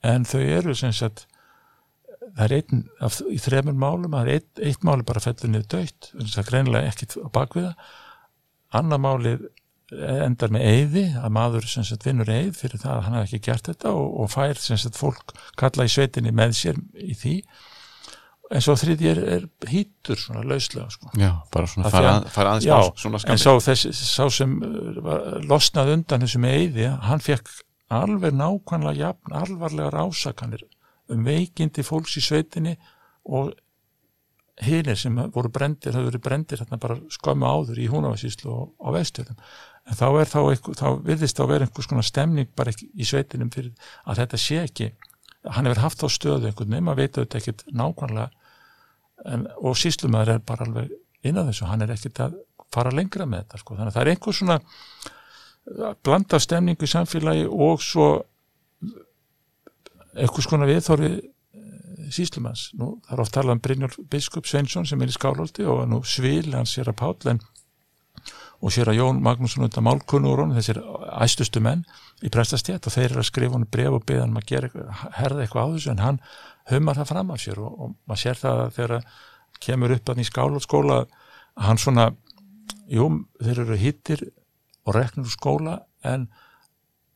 en 0.04 0.28
þau 0.28 0.42
eru 0.42 0.76
sem 0.76 0.92
sagt 0.92 1.26
það 2.34 2.44
er 2.46 2.54
einn 2.58 2.84
af, 3.04 3.18
í 3.30 3.38
þremur 3.42 3.76
málum, 3.78 4.14
það 4.14 4.28
er 4.28 4.38
eitt, 4.38 4.62
eitt 4.70 4.86
máli 4.86 5.06
bara 5.06 5.22
fellur 5.22 5.50
niður 5.50 5.68
döitt, 5.76 6.10
það 6.12 6.40
er 6.40 6.48
greinilega 6.48 6.90
ekkit 6.90 7.16
á 7.20 7.28
bakviða, 7.34 7.72
annar 8.80 9.00
máli 9.02 9.36
endar 9.94 10.50
með 10.50 10.64
eyði 10.66 11.02
að 11.20 11.30
maður 11.36 11.66
sem 11.70 11.84
sagt 11.86 12.06
vinnur 12.08 12.30
eyð 12.32 12.54
fyrir 12.58 12.80
það 12.82 12.94
að 12.96 13.02
hann 13.06 13.16
hef 13.18 13.26
ekki 13.28 13.42
gert 13.46 13.68
þetta 13.68 13.92
og, 13.94 14.06
og 14.24 14.30
fær 14.32 14.58
sem 14.58 14.78
sagt 14.80 14.96
fólk 14.98 15.34
kalla 15.60 15.84
í 15.86 15.92
sveitinni 15.92 16.32
með 16.34 16.54
sér 16.58 16.80
í 17.04 17.14
því 17.20 17.34
en 18.54 18.62
svo 18.64 18.74
þriði 18.78 19.08
er, 19.10 19.20
er 19.36 19.44
hýttur 19.70 20.18
svona 20.20 20.42
lauslega 20.46 20.88
sko. 20.92 21.08
Já, 21.18 21.30
bara 21.52 21.68
svona 21.70 21.88
því 21.88 21.94
fara, 21.96 22.10
að- 22.10 22.26
að, 22.26 22.32
fara 22.34 22.50
aðeins 22.54 22.66
Já, 22.68 22.74
á 22.76 22.82
svona 23.00 23.20
en 23.20 23.22
skammi 23.24 23.44
sá, 23.44 23.52
þessi, 23.68 23.92
sá 24.00 24.24
sem 24.36 24.56
uh, 24.62 24.98
var 25.04 25.24
losnað 25.48 25.92
undan 25.96 26.24
þessum 26.26 26.46
eyði, 26.50 26.88
hann 27.08 27.22
fekk 27.24 27.52
alveg 27.94 28.36
nákvæmlega 28.36 29.00
jafn 29.08 29.36
alvarlegar 29.40 29.96
ásakanir 30.04 30.64
um 31.12 31.24
veikindi 31.28 31.84
fólks 31.86 32.16
í 32.20 32.24
sveitinni 32.24 32.76
og 33.24 33.52
hinir 34.62 34.98
sem 34.98 35.16
voru 35.34 35.50
brendir, 35.50 35.94
hafði 35.96 36.12
verið 36.12 36.22
brendir 36.22 36.60
hérna 36.62 36.78
bara 36.82 36.98
skömmu 37.10 37.48
áður 37.48 37.80
í 37.82 37.88
húnavarsíslu 37.90 38.52
og 38.52 38.74
á 38.78 38.88
vestöðum. 38.94 39.38
En 39.84 39.98
þá 39.98 40.06
er 40.20 40.30
þá, 40.30 40.38
eitthvað, 40.52 40.76
þá 40.78 40.86
virðist 41.08 41.40
þá 41.40 41.44
vera 41.50 41.66
einhvers 41.66 41.90
konar 41.90 42.06
stemning 42.06 42.52
bara 42.56 42.72
í 42.72 43.08
sveitinum 43.08 43.50
fyrir 43.52 43.72
að 44.06 44.22
þetta 44.22 44.40
sé 44.40 44.60
ekki, 44.62 44.92
hann 45.44 45.68
hefur 45.68 45.82
haft 45.82 46.00
þá 46.00 46.06
stöðu 46.14 46.48
einhvern 46.48 46.70
veginn, 46.70 46.86
maður 46.86 47.02
veit 47.02 47.18
auðvitað 47.18 47.40
ekkit 47.40 47.64
nákvæmlega 47.74 48.28
en, 49.34 49.48
og 49.60 49.76
síslumæður 49.78 50.36
er 50.36 50.46
bara 50.46 50.68
alveg 50.68 50.94
inn 51.24 51.40
að 51.40 51.50
þessu, 51.50 51.68
hann 51.68 51.84
er 51.84 51.92
ekkit 51.94 52.22
að 52.24 52.38
fara 52.74 52.94
lengra 52.94 53.26
með 53.28 53.44
þetta 53.44 53.60
sko. 53.60 53.76
þannig 53.76 53.90
að 53.90 53.98
það 53.98 54.04
er 54.04 54.12
einhver 54.14 54.38
svona 54.38 54.58
blanda 56.04 56.40
stemningu 56.40 56.86
í 56.86 56.90
samfélagi 56.90 57.44
og 57.48 57.82
svo 57.82 58.08
einhvers 60.14 60.48
konar 60.48 60.70
viðþorfi 60.70 61.12
síslumanns, 62.12 62.68
nú 62.78 62.96
það 63.06 63.16
er 63.16 63.22
oft 63.24 63.34
talað 63.34 63.56
um 63.56 63.64
Brynjólf 63.64 63.98
Biskup 64.10 64.48
Sveinsson 64.48 64.86
sem 64.88 65.02
er 65.02 65.12
í 65.12 65.16
Skálholti 65.16 65.66
og 65.68 65.84
nú 65.88 66.02
svil 66.08 66.54
hans 66.54 66.74
sér 66.76 66.90
að 66.92 67.00
Páll 67.00 67.34
en 67.34 67.42
og 68.64 68.72
sér 68.72 68.88
að 68.88 68.98
Jón 69.00 69.20
Magnússon 69.24 69.66
undan 69.66 69.84
málkunnur 69.84 70.44
þessir 70.54 70.80
æstustu 71.20 71.60
menn 71.64 71.84
í 72.24 72.30
prestastjætt 72.32 72.86
og 72.88 72.94
þeir 72.94 73.10
eru 73.10 73.22
að 73.22 73.28
skrifa 73.28 73.58
hann 73.58 73.68
bref 73.68 73.98
og 73.98 74.06
beða 74.08 74.24
hann 74.24 74.38
að 74.40 74.48
gera 74.48 74.86
herða 75.18 75.44
eitthvað 75.44 75.66
á 75.68 75.72
þessu 75.74 75.92
en 75.92 76.04
hann 76.04 76.20
humar 76.70 76.96
það 77.00 77.10
fram 77.10 77.32
af 77.34 77.42
sér 77.42 77.60
og, 77.60 77.74
og 77.76 77.94
maður 78.08 78.22
sér 78.22 78.40
það 78.40 78.62
að 78.62 78.72
þegar 78.78 79.08
kemur 79.64 79.96
upp 79.96 80.12
að 80.12 80.22
í 80.22 80.28
skálskóla 80.30 81.00
að 81.02 81.66
hann 81.66 81.82
svona 81.82 82.06
jú, 82.90 83.10
þeir 83.42 83.62
eru 83.66 83.78
hittir 83.80 84.24
og 84.84 84.96
reknur 84.96 85.28
úr 85.28 85.34
skóla 85.34 85.76
en 86.04 86.28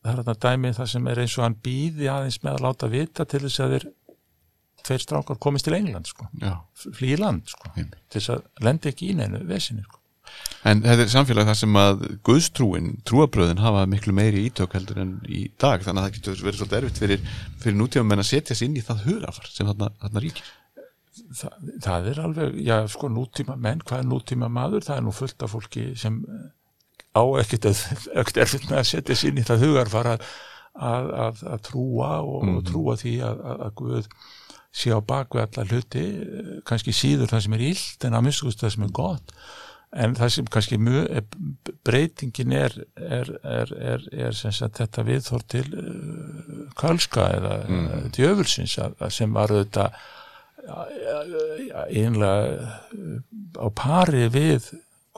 það 0.02 0.12
er 0.12 0.20
þetta 0.22 0.50
dæmið 0.50 0.76
það 0.78 0.90
sem 0.92 1.08
er 1.08 1.22
eins 1.22 1.38
og 1.38 1.46
hann 1.46 1.58
býði 1.64 2.10
aðeins 2.12 2.42
með 2.42 2.58
að 2.58 2.66
láta 2.66 2.92
vita 2.92 3.26
til 3.28 3.42
þess 3.46 3.64
að 3.64 3.74
þeir 3.74 3.88
tveir 4.88 5.04
strákar 5.04 5.38
komist 5.42 5.68
til 5.68 5.76
England 5.78 6.10
sko, 6.10 6.26
flýi 6.96 7.20
land 7.20 7.48
sko, 7.52 7.72
til 7.76 8.18
þess 8.18 8.34
að 8.34 8.66
lendi 8.66 8.92
ekki 8.92 9.12
í 9.12 9.18
neinu 9.20 9.44
vesinni 9.48 9.86
sko 9.86 9.98
En 10.66 10.80
þetta 10.82 11.04
er 11.04 11.10
samfélag 11.12 11.46
þar 11.48 11.58
sem 11.60 11.76
að 11.78 12.00
guðstrúin, 12.26 12.88
trúabröðin 13.06 13.60
hafa 13.62 13.84
miklu 13.90 14.14
meiri 14.16 14.42
ítök 14.48 14.74
heldur 14.74 14.98
en 15.04 15.12
í 15.24 15.44
dag 15.60 15.84
þannig 15.84 16.02
að 16.02 16.08
það 16.08 16.16
getur 16.16 16.40
verið 16.46 16.60
svolítið 16.60 16.78
erfitt 16.80 17.02
fyrir, 17.02 17.28
fyrir 17.62 17.78
nútíma 17.78 18.08
menn 18.08 18.22
að 18.24 18.30
setja 18.32 18.56
sér 18.58 18.68
inn 18.68 18.80
í 18.80 18.84
það 18.84 19.04
hugafar 19.06 19.52
sem 19.52 19.70
þarna, 19.70 19.90
þarna 20.02 20.24
ríkir. 20.24 20.50
Þa, 21.38 21.52
það 21.84 22.10
er 22.10 22.20
alveg, 22.24 22.58
já 22.66 22.76
sko 22.90 23.10
nútíma 23.12 23.56
menn, 23.58 23.84
hvað 23.86 24.02
er 24.02 24.10
nútíma 24.10 24.50
maður? 24.58 24.86
Það 24.88 24.98
er 24.98 25.06
nú 25.06 25.14
fullt 25.14 25.46
af 25.46 25.54
fólki 25.54 25.86
sem 25.98 26.18
á 27.14 27.22
ekkert 27.42 27.70
erfitt 27.70 28.68
með 28.68 28.82
að 28.82 28.90
setja 28.90 29.18
sér 29.18 29.32
inn 29.32 29.40
í 29.44 29.46
það 29.46 29.64
hugafar 29.68 30.12
að, 30.16 30.28
að, 30.74 31.08
að, 31.22 31.46
að 31.54 31.64
trúa 31.70 32.12
og, 32.18 32.42
mm. 32.42 32.58
og 32.58 32.68
trúa 32.68 32.98
því 32.98 33.16
að 33.30 33.66
Guð 33.78 34.10
sé 34.74 34.92
á 34.92 35.00
bakveg 35.00 35.46
allar 35.46 35.72
hluti, 35.72 36.04
kannski 36.68 36.94
síður 36.94 37.32
það 37.32 37.44
sem 37.46 37.56
er 37.56 37.64
illt 37.70 38.04
en 38.06 38.18
að 38.18 38.28
miskust 38.28 38.62
það 38.62 38.74
sem 38.74 38.86
er 38.86 38.94
gott. 38.98 39.34
En 39.96 40.12
það 40.18 40.32
sem 40.34 40.48
kannski 40.52 40.76
mjög, 40.84 41.34
breytingin 41.86 42.52
er 42.52 42.74
er, 42.94 43.30
er, 43.40 43.72
er, 43.72 44.04
er 44.28 44.36
sagt, 44.36 44.76
þetta 44.76 45.04
viðþór 45.06 45.46
til 45.48 45.64
uh, 45.72 46.66
kölska 46.76 47.30
eða 47.38 47.54
mm. 47.64 48.10
djöfulsins 48.12 48.76
sem 49.16 49.32
var 49.32 49.54
auðvitað 49.54 49.96
einlega 51.88 52.68
á 53.56 53.66
pari 53.72 54.26
við 54.28 54.68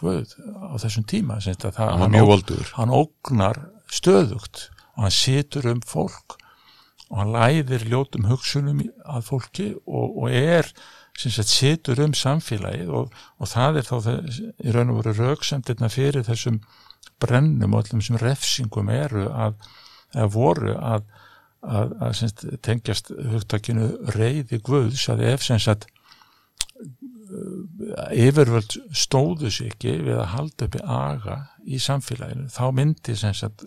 Guð 0.00 0.32
á 0.64 0.80
þessum 0.80 1.04
tíma. 1.04 1.36
Það, 1.44 1.74
hann, 1.76 2.14
hann, 2.14 2.52
hann 2.78 2.92
ógnar 2.94 3.58
stöðugt 3.92 4.70
og 4.94 5.04
hann 5.04 5.12
situr 5.12 5.66
um 5.74 5.82
fólk 5.84 6.39
og 7.10 7.20
hann 7.20 7.34
læðir 7.34 7.86
ljótum 7.90 8.28
hugsunum 8.30 8.82
að 9.04 9.26
fólki 9.26 9.68
og, 9.84 10.16
og 10.22 10.34
er 10.34 10.68
sett 11.20 11.50
situr 11.50 12.00
um 12.00 12.14
samfélagið 12.16 12.92
og, 12.96 13.16
og 13.36 13.50
það 13.50 13.80
er 13.80 13.88
þá 13.88 13.96
það, 14.06 14.38
í 14.62 14.74
raun 14.74 14.92
og 14.94 15.00
veru 15.00 15.16
rauksendirna 15.18 15.90
fyrir 15.92 16.24
þessum 16.24 16.60
brennum 17.20 17.74
og 17.74 17.82
allum 17.84 18.04
sem 18.04 18.18
refsingum 18.20 18.88
eru 18.94 19.26
að, 19.28 19.58
að 20.16 20.30
voru 20.36 20.76
að, 20.78 21.04
að, 21.60 21.96
að 22.00 22.16
sagt, 22.22 22.46
tengjast 22.64 23.12
hugtakinu 23.34 23.90
reyði 24.14 24.62
guðs 24.64 25.08
að 25.12 25.26
ef 25.34 25.44
sagt 25.50 25.90
yfirvöld 28.16 28.74
stóðu 28.96 29.50
sér 29.52 29.70
ekki 29.70 29.92
við 30.06 30.18
að 30.18 30.32
halda 30.32 30.66
uppi 30.66 30.80
aga 30.82 31.36
í 31.66 31.78
samfélaginu 31.82 32.50
þá 32.50 32.64
myndi 32.74 33.16
sagt 33.18 33.66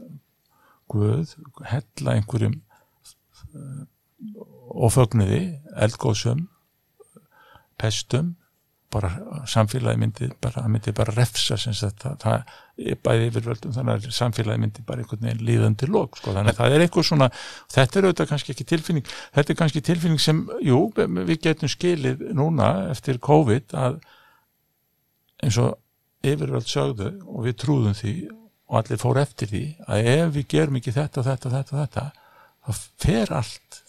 Guð 0.92 1.32
hella 1.64 2.18
einhverjum 2.18 2.58
ofögnuði 4.88 5.44
eldgóðsum 5.86 6.48
pestum 7.82 8.36
bara 8.94 9.10
samfélagi 9.50 9.98
myndi 9.98 10.28
bara, 10.42 10.68
myndi 10.70 10.94
bara 10.96 11.14
refsa 11.16 11.58
þetta, 11.58 12.14
það 12.22 12.98
bæði 13.06 13.30
yfirvöldum 13.32 13.74
þannig 13.76 13.96
að 14.08 14.18
samfélagi 14.18 14.62
myndi 14.62 14.84
bara 14.86 15.02
einhvern 15.02 15.26
veginn 15.26 15.46
líðandi 15.48 15.90
lók, 15.90 16.20
sko, 16.20 16.34
þannig 16.36 16.54
að 16.54 16.60
það 16.60 16.76
er 16.76 16.86
einhver 16.86 17.08
svona 17.08 17.30
þetta 17.74 18.00
er 18.00 18.08
auðvitað 18.08 18.30
kannski 18.34 18.54
ekki 18.54 18.68
tilfinning 18.70 19.14
þetta 19.38 19.54
er 19.54 19.60
kannski 19.64 19.84
tilfinning 19.90 20.22
sem, 20.22 20.44
jú, 20.66 20.80
við 20.94 21.34
getum 21.48 21.72
skilið 21.74 22.28
núna 22.38 22.70
eftir 22.94 23.22
COVID 23.24 23.78
að 23.82 24.00
eins 25.44 25.60
og 25.62 25.74
yfirvöld 26.24 26.70
sögðu 26.70 27.16
og 27.26 27.48
við 27.48 27.58
trúðum 27.64 27.98
því 27.98 28.16
og 28.70 28.80
allir 28.80 29.02
fór 29.02 29.20
eftir 29.22 29.50
því 29.50 29.64
að 29.90 30.12
ef 30.14 30.36
við 30.38 30.52
gerum 30.54 30.78
ekki 30.80 30.94
þetta, 30.96 31.26
þetta, 31.26 31.56
þetta, 31.58 31.82
þetta 31.82 32.12
þá 32.64 32.84
fer 33.04 33.34
allt 33.40 33.80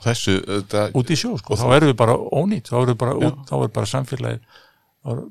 þessu 0.00 0.36
það, 0.70 0.94
út 0.96 1.12
í 1.12 1.18
sjó 1.18 1.34
sko, 1.40 1.58
þá 1.60 1.66
erum 1.76 1.90
við 1.92 1.98
bara 2.00 2.16
ónýtt 2.16 2.70
þá 2.70 2.76
erum 2.78 2.92
við 2.92 3.00
bara, 3.02 3.16
út, 3.20 3.42
þá 3.48 3.56
er 3.58 3.74
bara 3.74 3.90
samfélagið 3.90 5.26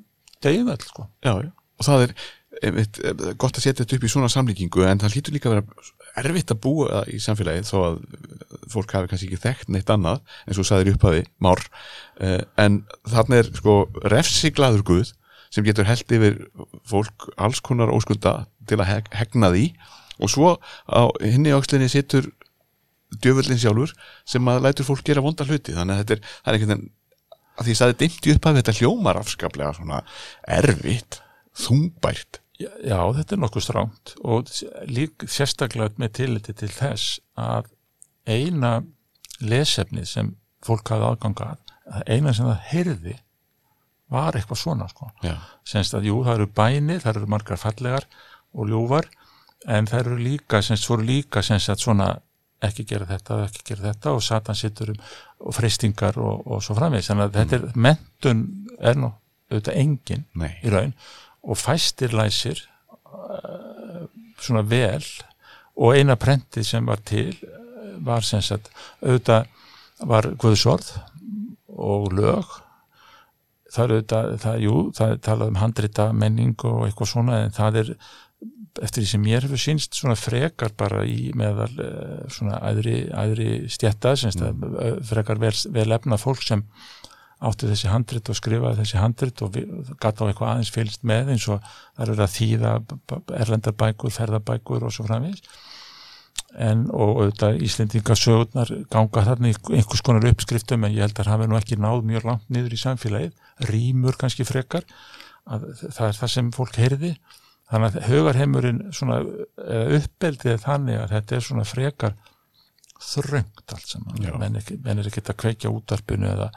degið 0.46 0.86
sko. 0.86 1.08
og 1.26 1.88
það 1.88 2.06
er 2.06 2.14
einmitt, 2.66 3.00
gott 3.40 3.58
að 3.58 3.64
setja 3.64 3.84
þetta 3.84 3.98
upp 3.98 4.06
í 4.06 4.12
svona 4.12 4.30
samlíkingu 4.32 4.86
en 4.88 5.02
það 5.02 5.16
hlýtur 5.16 5.36
líka 5.36 5.50
að 5.50 5.58
vera 5.58 5.90
erfitt 6.20 6.54
að 6.54 6.62
búa 6.64 7.04
í 7.10 7.20
samfélagið 7.24 7.70
þó 7.70 7.78
að 7.80 8.00
fólk 8.74 8.96
hafi 8.96 9.12
kannski 9.12 9.30
ekki 9.30 9.42
þekkt 9.44 9.72
neitt 9.74 9.94
annað 9.94 10.22
eins 10.46 10.60
og 10.60 10.68
saðir 10.68 10.94
upphafi, 10.94 11.24
már. 11.44 11.62
Eh, 12.20 12.42
en 12.60 12.82
þarna 13.10 13.40
er 13.40 13.52
sko 13.56 13.78
refsiglaður 14.12 14.86
Guð 14.90 15.14
sem 15.54 15.66
getur 15.66 15.88
held 15.90 16.12
yfir 16.18 16.42
fólk 16.90 17.30
alls 17.38 17.62
konar 17.66 17.94
óskunda 17.94 18.44
til 18.70 18.78
að 18.82 19.08
hegna 19.18 19.52
því 19.54 19.66
og 20.20 20.32
svo 20.32 20.54
á 20.92 21.02
hinni 21.24 21.54
ákslinni 21.56 21.90
sittur 21.92 22.30
djöfullin 23.24 23.60
sjálfur 23.60 23.94
sem 24.28 24.52
að 24.52 24.64
lætur 24.68 24.88
fólk 24.88 25.06
gera 25.08 25.24
vonda 25.26 25.48
hluti. 25.48 25.74
Þannig 25.76 25.96
að 25.96 26.02
þetta 26.04 26.16
er, 26.16 26.22
það 26.44 26.52
er 26.52 26.58
einhvern 26.58 26.74
veginn 26.76 26.90
að 27.60 27.66
því 27.66 27.74
að 27.74 27.80
það 27.82 27.94
er 27.94 27.98
dimti 28.04 28.36
upp 28.36 28.46
að 28.46 28.60
þetta 28.60 28.76
hljómar 28.80 29.20
afskaplega 29.20 29.74
svona 29.76 30.04
erfitt 30.60 31.20
þungbært. 31.60 32.42
Já, 32.60 32.70
já 32.84 33.00
þetta 33.18 33.36
er 33.36 33.42
nokkuð 33.44 33.66
stránt 33.66 34.14
og 34.20 34.54
lík 34.92 35.26
sérstaklega 35.32 36.00
með 36.00 36.14
tilliti 36.20 36.56
til 36.60 36.72
þess 36.72 37.20
að 37.40 37.72
eina 38.30 38.80
lesefni 39.40 40.06
sem 40.08 40.34
fólk 40.66 40.92
hafði 40.92 41.08
aðganga 41.10 41.54
að 41.90 42.12
eina 42.12 42.34
sem 42.36 42.48
það 42.48 42.66
heyrði 42.70 43.16
var 44.10 44.36
eitthvað 44.36 44.60
svona 44.60 44.88
sko. 44.90 45.10
semst 45.68 45.96
að 45.96 46.10
jú, 46.10 46.20
það 46.26 46.40
eru 46.40 46.50
bænir, 46.58 47.02
það 47.04 47.16
eru 47.16 47.32
margar 47.32 47.62
fallegar 47.62 48.08
og 48.54 48.70
ljúvar 48.70 49.08
en 49.68 49.88
það 49.88 50.00
eru 50.00 50.18
líka, 50.24 50.62
semst, 50.64 50.88
voru 50.90 51.04
líka 51.08 51.44
semst 51.44 51.72
að 51.72 51.84
svona 51.84 52.10
ekki 52.64 52.84
gera 52.88 53.08
þetta 53.08 53.36
og 53.36 53.46
ekki 53.48 53.66
gera 53.70 53.88
þetta 53.90 54.14
og 54.16 54.24
Satan 54.24 54.56
sittur 54.56 54.94
um 54.94 55.02
og 55.40 55.56
freystingar 55.56 56.18
og, 56.20 56.44
og 56.48 56.64
svo 56.64 56.76
framvegis 56.78 57.10
þannig 57.10 57.26
að 57.26 57.30
mm. 57.30 57.40
þetta 57.40 57.58
er, 57.58 57.82
mentun 57.88 58.44
er 58.80 59.00
nú 59.00 59.12
auðvitað 59.50 59.80
engin 59.82 60.26
Nei. 60.40 60.52
í 60.64 60.74
raun 60.74 60.94
og 61.48 61.60
fæstir 61.60 62.14
læsir 62.16 62.62
uh, 63.08 64.04
svona 64.40 64.66
vel 64.68 65.06
og 65.80 65.96
eina 65.96 66.18
prentið 66.20 66.68
sem 66.68 66.90
var 66.90 67.04
til 67.08 67.32
var 68.04 68.28
sem 68.28 68.44
sagt 68.44 68.72
auðvitað 69.00 69.48
var 70.10 70.28
Guðsorð 70.40 70.92
og 71.80 72.12
lög 72.16 72.60
það 73.70 73.84
er 73.84 73.94
auðvitað, 73.96 74.32
það, 74.44 74.62
jú, 74.66 74.78
það 74.98 75.14
er 75.14 75.24
talað 75.30 75.54
um 75.54 75.62
handrita 75.62 76.10
menning 76.16 76.56
og 76.68 76.88
eitthvað 76.88 77.14
svona 77.14 77.44
en 77.46 77.56
það 77.56 77.84
er 77.84 77.94
eftir 78.86 79.04
því 79.04 79.10
sem 79.12 79.24
mér 79.24 79.46
hefur 79.48 79.62
sínst 79.62 79.98
svona 79.98 80.18
frekar 80.20 80.74
bara 80.78 81.04
í 81.08 81.32
meðal 81.38 81.72
eh, 81.84 82.26
svona 82.32 82.60
æðri, 82.70 82.98
æðri 83.12 83.50
stjætta 83.72 84.16
mm. 84.16 85.04
frekar 85.10 85.42
vel, 85.42 85.56
vel 85.76 85.90
efna 85.96 86.20
fólk 86.22 86.44
sem 86.46 86.66
átti 87.40 87.70
þessi 87.70 87.88
handrit 87.88 88.30
og 88.30 88.36
skrifaði 88.36 88.82
þessi 88.82 89.00
handrit 89.00 89.42
og 89.46 89.56
gata 90.02 90.26
á 90.26 90.28
eitthvað 90.28 90.50
aðeins 90.52 90.74
fylgst 90.76 91.06
með 91.08 91.34
eins 91.36 91.48
og 91.48 91.62
það 91.64 92.06
eru 92.06 92.24
að 92.26 92.34
þýða 92.36 92.74
erlendarbækur, 93.40 94.16
ferðarbækur 94.16 94.88
og 94.88 94.96
svo 94.96 95.08
framvís 95.08 95.44
en 96.58 96.88
og 96.90 97.20
auðvitað 97.22 97.60
Íslendingasögurnar 97.66 98.72
ganga 98.92 99.24
þarna 99.28 99.52
einhvers 99.54 100.04
konar 100.06 100.26
uppskriftum 100.32 100.86
en 100.86 100.96
ég 100.96 101.06
held 101.06 101.14
að 101.16 101.28
það 101.28 101.34
hafi 101.36 101.50
nú 101.50 101.60
ekki 101.60 101.78
náð 101.80 102.06
mjög 102.10 102.26
langt 102.26 102.48
niður 102.50 102.76
í 102.76 102.80
samfélagið. 102.82 103.36
Rýmur 103.70 104.18
kannski 104.20 104.48
frekar 104.48 104.88
að 105.50 105.68
það 105.84 106.06
er 106.08 106.18
það 106.20 106.34
sem 106.34 106.52
fólk 106.56 106.80
heyrði 106.82 107.14
þannig 107.70 107.96
að 108.00 108.10
hugarheimurinn 108.10 108.84
svona 108.96 109.22
uppeldið 110.00 110.62
þannig 110.66 111.00
að 111.04 111.16
þetta 111.16 111.38
er 111.38 111.48
svona 111.48 111.66
frekar 111.70 112.16
þröngt 113.00 113.74
allt 113.76 113.88
saman. 113.88 114.30
Menn 114.42 115.00
er 115.00 115.08
ekki 115.08 115.24
að 115.24 115.42
kveikja 115.46 115.72
útarpinu 115.72 116.30
eða 116.34 116.50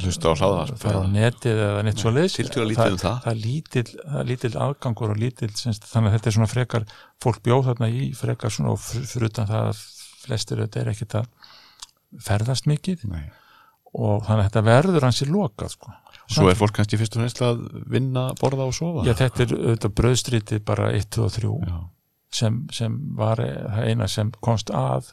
hlusta 0.00 0.30
á 0.30 0.38
hláðar 0.38 0.72
fara 0.78 1.02
á 1.02 1.10
netið 1.10 1.60
eða 1.64 1.80
neitt 1.84 2.02
svo 2.02 2.12
það, 2.78 2.92
um 2.94 3.00
það. 3.00 3.16
er 3.32 4.28
lítill, 4.28 4.52
afgangur 4.62 5.14
og 5.14 5.18
lítill, 5.18 5.50
þannig 5.50 6.10
að 6.10 6.14
þetta 6.16 6.30
er 6.30 6.36
svona 6.36 6.50
frekar 6.50 6.86
fólk 7.22 7.40
bjóð 7.46 7.64
þarna 7.70 7.88
í 7.90 8.10
frekar 8.16 8.54
svona 8.54 8.74
og 8.76 8.84
fyrir 8.84 9.30
utan 9.30 9.50
það 9.50 9.72
að 9.72 9.82
flestir 10.20 10.62
þetta 10.62 10.82
er 10.82 10.92
ekkit 10.92 11.18
að 11.18 11.50
ferðast 12.26 12.70
mikið. 12.70 13.06
Nei. 13.10 13.26
og 13.90 14.22
þannig 14.28 14.44
að 14.44 14.46
þetta 14.46 14.66
verður 14.68 15.08
hansi 15.08 15.26
lokað 15.26 15.74
sko 15.74 15.92
Svo 16.30 16.50
er 16.50 16.58
fólk 16.58 16.76
kannski 16.76 16.98
fyrst 17.00 17.16
og 17.16 17.24
fremst 17.24 17.42
að 17.42 17.64
vinna, 17.90 18.28
borða 18.38 18.68
og 18.70 18.76
sofa 18.76 19.02
Já, 19.08 19.14
þetta 19.18 19.44
er 19.44 19.54
auðvitað 19.56 19.96
bröðstrítið 19.98 20.62
bara 20.68 20.92
1, 20.94 21.08
2 21.16 21.24
og 21.26 21.34
3 21.34 21.50
Já. 21.66 21.78
sem, 22.40 22.60
sem 22.74 22.98
var 23.18 23.42
eina 23.42 24.06
sem 24.10 24.30
komst 24.44 24.70
að 24.70 25.10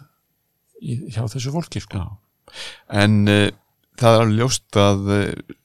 í, 0.81 0.99
hjá 1.13 1.23
þessu 1.25 1.53
fólki 1.55 1.81
sko. 1.83 2.03
Já. 2.03 2.63
En 3.03 3.23
uh, 3.25 3.49
það 3.99 4.15
er 4.15 4.25
alveg 4.25 4.41
ljóst 4.41 4.79
að 4.81 5.11
uh, 5.15 5.55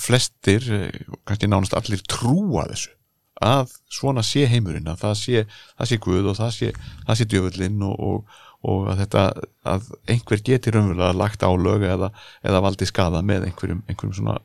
flestir, 0.00 0.68
uh, 0.76 1.16
kannski 1.28 1.50
nánast 1.50 1.76
allir 1.78 2.04
trúa 2.08 2.68
þessu 2.70 2.94
að 3.40 3.72
svona 3.88 4.22
sé 4.26 4.44
heimurinn, 4.50 4.88
að 4.90 5.00
það 5.00 5.16
sé, 5.16 5.42
það 5.78 5.88
sé 5.88 5.98
Guð 6.04 6.26
og 6.28 6.36
það 6.36 6.50
sé, 6.58 6.70
það 7.06 7.16
sé 7.16 7.26
djöfullinn 7.32 7.84
og, 7.86 7.94
og, 8.04 8.40
og 8.68 8.90
að 8.92 9.00
þetta 9.00 9.22
að 9.72 9.86
einhver 10.12 10.42
geti 10.44 10.74
raunverulega 10.74 11.16
lagt 11.16 11.46
á 11.46 11.50
lög 11.56 11.86
eða, 11.88 12.10
eða 12.44 12.60
valdi 12.66 12.88
skada 12.88 13.22
með 13.24 13.48
einhverjum, 13.48 13.80
einhverjum 13.88 14.18
svona 14.18 14.36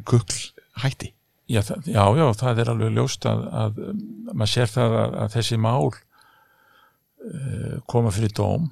kukl 0.00 0.38
hætti. 0.82 1.12
Já, 1.50 1.60
það, 1.66 1.88
já, 1.90 2.04
já, 2.16 2.26
það 2.40 2.60
er 2.62 2.70
alveg 2.72 2.94
ljóst 2.96 3.26
að, 3.28 3.42
að 3.52 3.80
maður 4.32 4.52
sér 4.52 4.70
það 4.72 4.94
að, 5.00 5.16
að 5.24 5.32
þessi 5.34 5.58
mál 5.60 5.88
uh, 5.90 7.74
koma 7.90 8.12
fyrir 8.14 8.32
dóm 8.38 8.70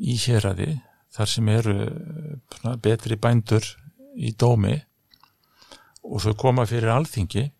í 0.00 0.14
héræði 0.22 0.70
þar 1.16 1.32
sem 1.32 1.50
eru 1.52 1.74
uh, 1.90 2.76
betri 2.82 3.18
bændur 3.20 3.68
í 4.16 4.32
dómi 4.38 4.78
og 6.06 6.22
svo 6.22 6.32
koma 6.38 6.64
fyrir 6.68 6.94
alþingi 6.94 7.50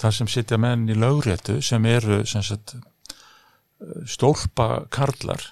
þar 0.00 0.16
sem 0.16 0.30
sitja 0.32 0.58
menn 0.58 0.88
í 0.90 0.96
lögréttu 0.98 1.60
sem 1.62 1.84
eru 1.86 2.24
sem 2.26 2.42
sagt, 2.42 2.74
stólpa 4.10 4.88
karlar 4.90 5.42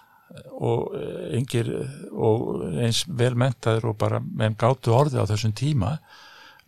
og 0.57 0.97
engir 1.37 1.69
og 2.11 2.65
eins 2.81 3.05
velmentaður 3.07 3.91
og 3.93 3.99
bara 4.01 4.23
menn 4.23 4.57
gáttu 4.59 4.95
orði 4.97 5.21
á 5.21 5.29
þessum 5.29 5.53
tíma 5.55 5.99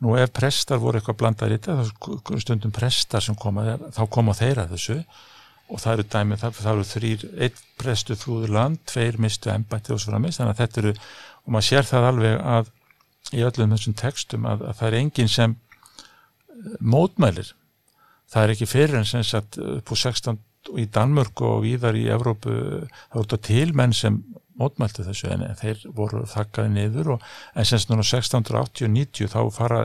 nú 0.05 0.17
ef 0.21 0.33
prestar 0.37 0.81
voru 0.83 1.01
eitthvað 1.01 1.21
blandar 1.23 1.55
í 1.55 1.59
þetta 1.65 2.41
stundum 2.43 2.75
prestar 2.75 3.25
sem 3.25 3.37
koma 3.41 3.79
þá 3.95 4.03
koma 4.13 4.37
þeirra 4.37 4.69
þessu. 4.71 5.01
Og 5.73 5.81
það 5.81 5.95
eru 5.95 6.05
dæmið, 6.13 6.41
það, 6.43 6.57
það 6.61 6.75
eru 6.75 6.87
þrýr 6.91 7.23
einn 7.47 7.61
prestu 7.81 8.17
þrúður 8.21 8.51
land, 8.53 8.81
tveir 8.85 9.17
mistu 9.23 9.49
embætti 9.49 9.95
og 9.95 10.01
svo 10.03 10.13
framist, 10.13 10.41
þannig 10.41 10.53
að 10.53 10.61
þetta 10.61 10.83
eru 10.83 10.93
og 11.45 11.55
maður 11.55 11.69
sér 11.71 11.89
það 11.89 12.09
alveg 12.11 12.35
að 12.55 12.73
í 13.33 13.45
öllum 13.49 13.73
þessum 13.73 13.97
textum 13.97 14.49
að, 14.49 14.65
að 14.69 14.81
það 14.81 14.89
er 14.91 14.99
enginn 15.01 15.33
sem 15.33 15.55
mótmælir. 16.81 17.55
Það 18.33 18.43
er 18.43 18.53
ekki 18.55 18.69
fyrir 18.69 18.99
en 19.01 19.09
sem 19.09 19.25
sagt 19.27 19.59
upp 19.61 19.89
á 19.89 19.95
16 19.97 20.41
í 20.81 20.87
Danmörku 20.93 21.49
og 21.49 21.65
víðar 21.65 21.97
í 21.97 22.07
Evrópu 22.13 22.53
þá 22.53 23.17
er 23.17 23.25
þetta 23.25 23.41
til 23.49 23.73
menn 23.77 23.97
sem 23.97 24.21
mótmæltu 24.61 25.07
þessu 25.07 25.31
en 25.35 25.47
þeir 25.61 25.87
voru 25.97 26.25
þakkaði 26.31 26.75
niður 26.75 27.17
og 27.17 27.25
en 27.55 27.69
semst 27.69 27.91
núna 27.91 28.05
1680-90 28.07 29.33
þá 29.33 29.41
fara 29.55 29.81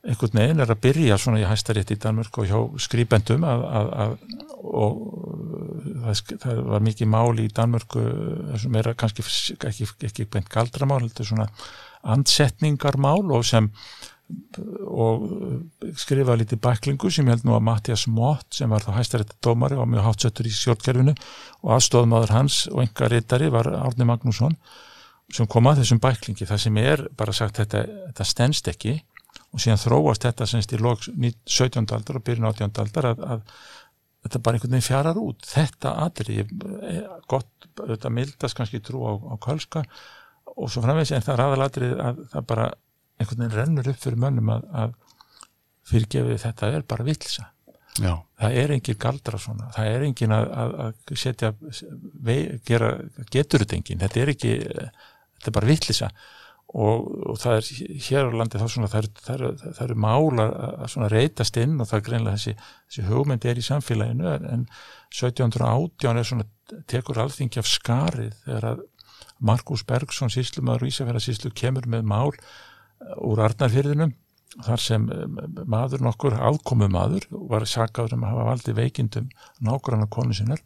einhvern 0.00 0.38
veginn 0.38 0.62
er 0.64 0.72
að 0.72 0.82
byrja 0.86 1.18
svona 1.20 1.42
í 1.42 1.48
hæstarétt 1.48 1.92
í 1.92 1.98
Danmörku 2.00 2.44
og 2.44 2.48
hjá 2.48 2.84
skrýbendum 2.86 3.44
að, 3.44 3.64
að, 3.80 3.90
að 4.04 4.14
og 4.60 5.00
það, 6.04 6.22
það 6.42 6.62
var 6.70 6.84
mikið 6.86 7.10
mál 7.10 7.42
í 7.42 7.48
Danmörku 7.56 8.04
er 8.80 8.92
kannski 9.00 9.24
ekki, 9.68 9.88
ekki 10.08 10.28
beint 10.30 10.48
galdramál, 10.52 11.02
þetta 11.08 11.24
er 11.24 11.30
svona 11.32 11.48
andsetningarmál 12.14 13.26
og 13.36 13.44
sem 13.44 13.68
og 14.90 15.26
skrifa 15.98 16.36
lítið 16.38 16.60
bæklingu 16.64 17.10
sem 17.12 17.28
ég 17.28 17.38
held 17.38 17.48
nú 17.48 17.56
að 17.56 17.66
Mattias 17.68 18.06
Mott 18.10 18.54
sem 18.56 18.70
var 18.70 18.84
þá 18.84 18.92
hæstarétta 18.98 19.38
dómari 19.44 19.78
og 19.78 19.88
mjög 19.90 20.06
hátsettur 20.08 20.48
í 20.48 20.54
sjórnkerfinu 20.54 21.14
og 21.62 21.74
aðstofmaður 21.76 22.34
hans 22.36 22.62
og 22.70 22.82
enga 22.84 23.10
reytari 23.10 23.50
var 23.52 23.70
Árni 23.80 24.08
Magnússon 24.08 24.56
sem 25.30 25.48
kom 25.50 25.68
að 25.70 25.82
þessum 25.82 26.02
bæklingi 26.02 26.48
það 26.48 26.62
sem 26.64 26.80
er 26.82 27.04
bara 27.16 27.34
sagt 27.36 27.60
þetta, 27.62 27.84
þetta 28.10 28.26
stennst 28.26 28.70
ekki 28.72 28.96
og 29.50 29.62
síðan 29.62 29.82
þróast 29.82 30.26
þetta 30.26 30.48
semst 30.48 30.74
í 30.74 30.80
lók 30.80 31.06
17. 31.06 31.86
aldar 31.86 32.18
og 32.18 32.26
byrjun 32.26 32.50
18. 32.50 32.82
aldar 32.82 33.10
að, 33.12 33.24
að 33.34 33.44
þetta 34.24 34.42
bara 34.44 34.58
einhvern 34.58 34.74
veginn 34.76 34.86
fjarar 34.86 35.20
út 35.20 35.46
þetta 35.48 35.94
aðri, 36.04 36.44
gott 37.30 37.70
þetta 37.80 38.12
mildast 38.12 38.58
kannski 38.58 38.82
trú 38.84 39.06
á, 39.06 39.12
á 39.16 39.34
kölska 39.40 39.84
og 40.50 40.70
svo 40.70 40.82
framvegs 40.84 41.14
en 41.14 41.24
það 41.24 41.34
er 41.36 41.44
aðaladrið 41.46 41.98
að 42.04 42.22
það 42.34 42.48
bara 42.50 42.70
einhvern 43.20 43.44
veginn 43.44 43.56
rennur 43.56 43.92
upp 43.92 44.02
fyrir 44.02 44.20
mönnum 44.20 44.52
að, 44.56 44.66
að 44.82 44.98
fyrirgefið 45.90 46.42
þetta 46.44 46.74
er 46.74 46.86
bara 46.88 47.06
vilsa 47.06 47.50
Já. 48.00 48.12
það 48.40 48.58
er 48.62 48.74
engin 48.76 48.98
galdra 49.02 49.38
svona. 49.40 49.70
Það 49.74 49.94
er 49.94 50.04
engin 50.06 50.34
að, 50.34 50.50
að, 50.62 50.74
að 50.84 51.16
setja 51.20 51.50
vei, 51.60 52.36
gera, 52.66 52.92
getur 53.32 53.64
þetta 53.64 53.76
engin. 53.76 54.02
Þetta 54.04 54.20
er 54.22 54.32
ekki, 54.34 54.52
þetta 54.60 55.50
er 55.50 55.56
bara 55.56 55.70
villisa 55.70 56.10
og, 56.70 57.08
og 57.32 57.38
það 57.40 57.56
er 57.58 57.96
hér 58.06 58.30
á 58.30 58.38
landi 58.38 58.60
þá 58.60 58.66
svona, 58.70 58.90
það 58.92 59.08
eru 59.32 59.48
er, 59.50 59.72
er, 59.86 59.94
mála 59.98 60.46
að 60.84 60.86
svona 60.92 61.10
reytast 61.10 61.58
inn 61.58 61.74
og 61.80 61.90
það 61.90 61.98
er 61.98 62.06
greinlega 62.06 62.38
þessi, 62.38 62.54
þessi 62.86 63.06
hugmynd 63.08 63.46
er 63.50 63.58
í 63.58 63.66
samfélaginu 63.66 64.30
en 64.38 64.64
1718 65.10 66.20
er 66.20 66.28
svona 66.30 66.46
tekur 66.90 67.18
alþingi 67.24 67.58
af 67.58 67.70
skarið 67.70 68.36
þegar 68.44 68.68
að 68.70 68.84
Markus 69.50 69.82
Bergson 69.88 70.30
síslumöður 70.30 70.84
og 70.86 70.92
Ísafjörða 70.92 71.24
síslu 71.24 71.50
kemur 71.56 71.88
með 71.90 72.06
mál 72.06 72.30
úr 73.00 73.42
Arnarfyrðinum 73.44 74.14
þar 74.66 74.82
sem 74.82 75.04
maður 75.70 76.02
nokkur 76.04 76.34
afkomu 76.34 76.88
maður 76.90 77.26
var 77.30 77.66
sakaður 77.70 78.16
um 78.16 78.24
að 78.26 78.32
hafa 78.34 78.48
valdi 78.48 78.74
veikindum 78.76 79.28
nákvæmna 79.62 80.08
konu 80.10 80.34
sinnar 80.34 80.62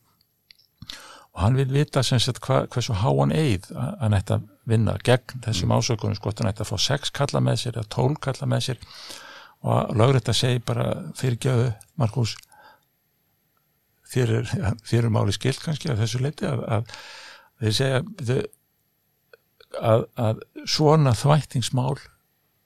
og 1.35 1.43
hann 1.43 1.59
vil 1.59 1.69
vita 1.69 2.03
sem 2.07 2.21
sagt 2.23 2.41
hva, 2.47 2.63
hversu 2.71 2.97
háan 3.03 3.35
eið 3.35 3.69
að 3.75 3.93
hann 4.01 4.17
ætti 4.17 4.37
að 4.39 4.49
vinna 4.71 4.97
gegn 5.05 5.45
þessum 5.45 5.69
mm. 5.69 5.77
ásökunum 5.77 6.17
sko 6.17 6.33
hann 6.39 6.51
ætti 6.51 6.65
að 6.65 6.73
fá 6.73 6.81
sex 6.87 7.13
kalla 7.15 7.43
með 7.45 7.61
sér 7.61 7.79
eða 7.79 7.93
tól 7.93 8.15
kalla 8.23 8.49
með 8.49 8.67
sér 8.69 8.83
og 9.65 9.95
lögrætt 9.99 10.31
að 10.33 10.41
segja 10.41 10.65
bara 10.65 10.89
fyrir 11.19 11.39
gjöðu 11.45 11.69
Markus 12.01 12.35
fyrir, 14.09 14.49
fyrir 14.87 15.13
máli 15.13 15.35
skilt 15.35 15.63
kannski 15.65 15.93
að 15.93 16.05
þessu 16.05 16.23
leiti 16.25 16.49
að, 16.49 16.65
að 16.79 16.97
þeir 17.61 17.79
segja 17.79 18.03
að, 19.81 20.09
að 20.15 20.43
svona 20.71 21.15
þvættingsmál 21.19 21.99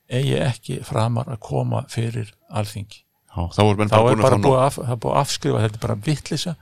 eigi 0.09 0.37
ekki 0.40 0.81
framar 0.87 1.31
að 1.33 1.40
koma 1.44 1.85
fyrir 1.92 2.33
alþingi. 2.49 3.05
Já, 3.29 3.40
þá 3.55 3.62
er 3.68 4.21
bara 4.23 4.40
búið 4.40 4.61
að, 4.64 4.79
að 4.88 5.09
afskrifa 5.21 5.64
þetta 5.64 5.79
er 5.79 5.85
bara 5.85 5.99
vittlisa 6.07 6.55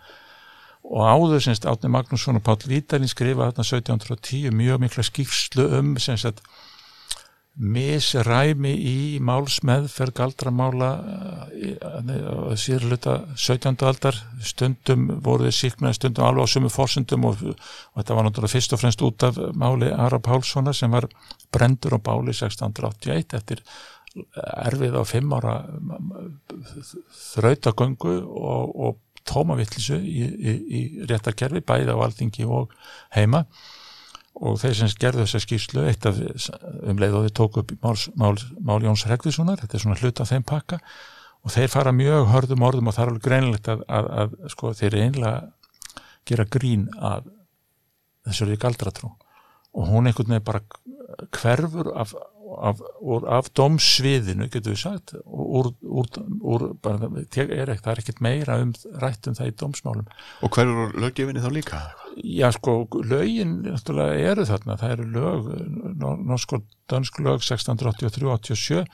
og 0.87 1.03
áður 1.03 1.43
semst 1.43 1.67
Átni 1.67 1.91
Magnússon 1.91 2.39
og 2.39 2.45
Páll 2.47 2.69
Vítalín 2.71 3.11
skrifa 3.11 3.49
þarna 3.49 3.65
1710 3.67 4.55
mjög 4.55 4.83
mikla 4.83 5.05
skýrslu 5.07 5.67
um 5.81 5.95
semst 6.03 6.29
að 6.29 6.43
misræmi 7.57 8.73
í 8.77 8.97
málsmeðferð 9.25 10.13
galdramála 10.19 10.91
síðurluta 12.61 13.15
17. 13.33 13.79
aldar 13.89 14.19
stundum 14.45 15.07
voruð 15.25 15.55
síknaði 15.57 15.97
stundum 15.97 16.27
alveg 16.29 16.45
á 16.45 16.53
sumu 16.53 16.71
fórsendum 16.73 17.25
og, 17.31 17.41
og 17.49 17.97
þetta 17.97 18.19
var 18.19 18.29
náttúrulega 18.29 18.53
fyrst 18.53 18.77
og 18.77 18.83
fremst 18.83 19.05
út 19.07 19.25
af 19.25 19.41
máli 19.57 19.89
Ara 19.89 20.21
Pálssona 20.21 20.75
sem 20.77 20.93
var 20.93 21.09
brendur 21.55 21.97
á 21.97 22.01
báli 22.01 22.37
1681 22.37 23.39
eftir 23.41 23.65
erfið 24.45 25.01
á 25.01 25.03
fimm 25.09 25.33
ára 25.37 25.57
þrautagöngu 27.33 28.19
og, 28.21 28.77
og 28.77 29.01
tómavittlisu 29.27 29.97
í, 29.97 30.29
í, 30.29 30.53
í 30.53 30.85
réttarkerfi 31.09 31.65
bæði 31.65 31.97
á 31.97 32.05
alþingi 32.05 32.45
og 32.45 32.77
heima 33.17 33.47
og 34.37 34.59
þeir 34.61 34.75
sem 34.77 34.95
gerðu 35.01 35.25
þessa 35.25 35.43
skýrslu 35.43 35.85
eitt 35.89 36.07
af 36.09 36.19
um 36.21 36.99
leið 37.01 37.19
og 37.19 37.27
þeir 37.27 37.37
tóku 37.39 37.63
upp 37.63 37.75
mál, 37.81 37.97
mál, 38.21 38.35
mál 38.61 38.83
Jóns 38.85 39.07
Hregðissonar, 39.09 39.63
þetta 39.63 39.79
er 39.79 39.85
svona 39.85 40.01
hlut 40.01 40.21
af 40.21 40.33
þeim 40.33 40.45
pakka 40.47 40.81
og 41.47 41.55
þeir 41.55 41.71
fara 41.73 41.95
mjög 41.95 42.29
hörðum 42.33 42.67
orðum 42.67 42.91
og 42.91 42.97
það 42.97 43.05
er 43.05 43.13
alveg 43.13 43.27
greinilegt 43.29 43.71
að, 43.73 43.85
að, 43.89 44.11
að 44.21 44.37
sko, 44.53 44.73
þeir 44.77 44.99
einlega 45.05 45.37
gera 46.27 46.47
grín 46.51 46.89
af 46.99 47.29
þessari 48.27 48.59
galdratrú. 48.61 49.13
Og 49.77 49.91
hún 49.93 50.09
einhvern 50.09 50.33
veginn 50.35 50.47
bara 50.47 50.63
hverfur 51.37 51.93
af, 51.95 52.17
af, 52.55 52.81
af 53.29 53.49
domsviðinu, 53.59 54.49
getur 54.53 54.75
við 54.75 54.81
sagt 54.81 55.15
úr, 55.25 55.73
úr, 55.83 56.09
úr 56.41 56.65
bara, 56.83 57.11
er 57.11 57.25
ekki, 57.27 57.83
það 57.85 57.93
er 57.93 58.03
ekkert 58.03 58.23
meira 58.25 58.59
um 58.63 58.73
rætt 59.03 59.29
um 59.31 59.37
það 59.39 59.51
í 59.51 59.57
domsmálum. 59.63 60.07
Og 60.47 60.55
hverjur 60.55 60.95
löggefinni 61.03 61.43
þá 61.43 61.51
líka? 61.55 61.83
Já 62.17 62.49
sko, 62.57 62.79
lögin 63.05 63.59
eru 63.67 64.47
þarna, 64.49 64.79
það 64.81 64.95
eru 64.95 65.11
lög 65.17 65.51
norsk 66.01 66.57
og 66.57 66.67
dansk 66.91 67.21
lög 67.25 67.43
1683-87 67.45 68.87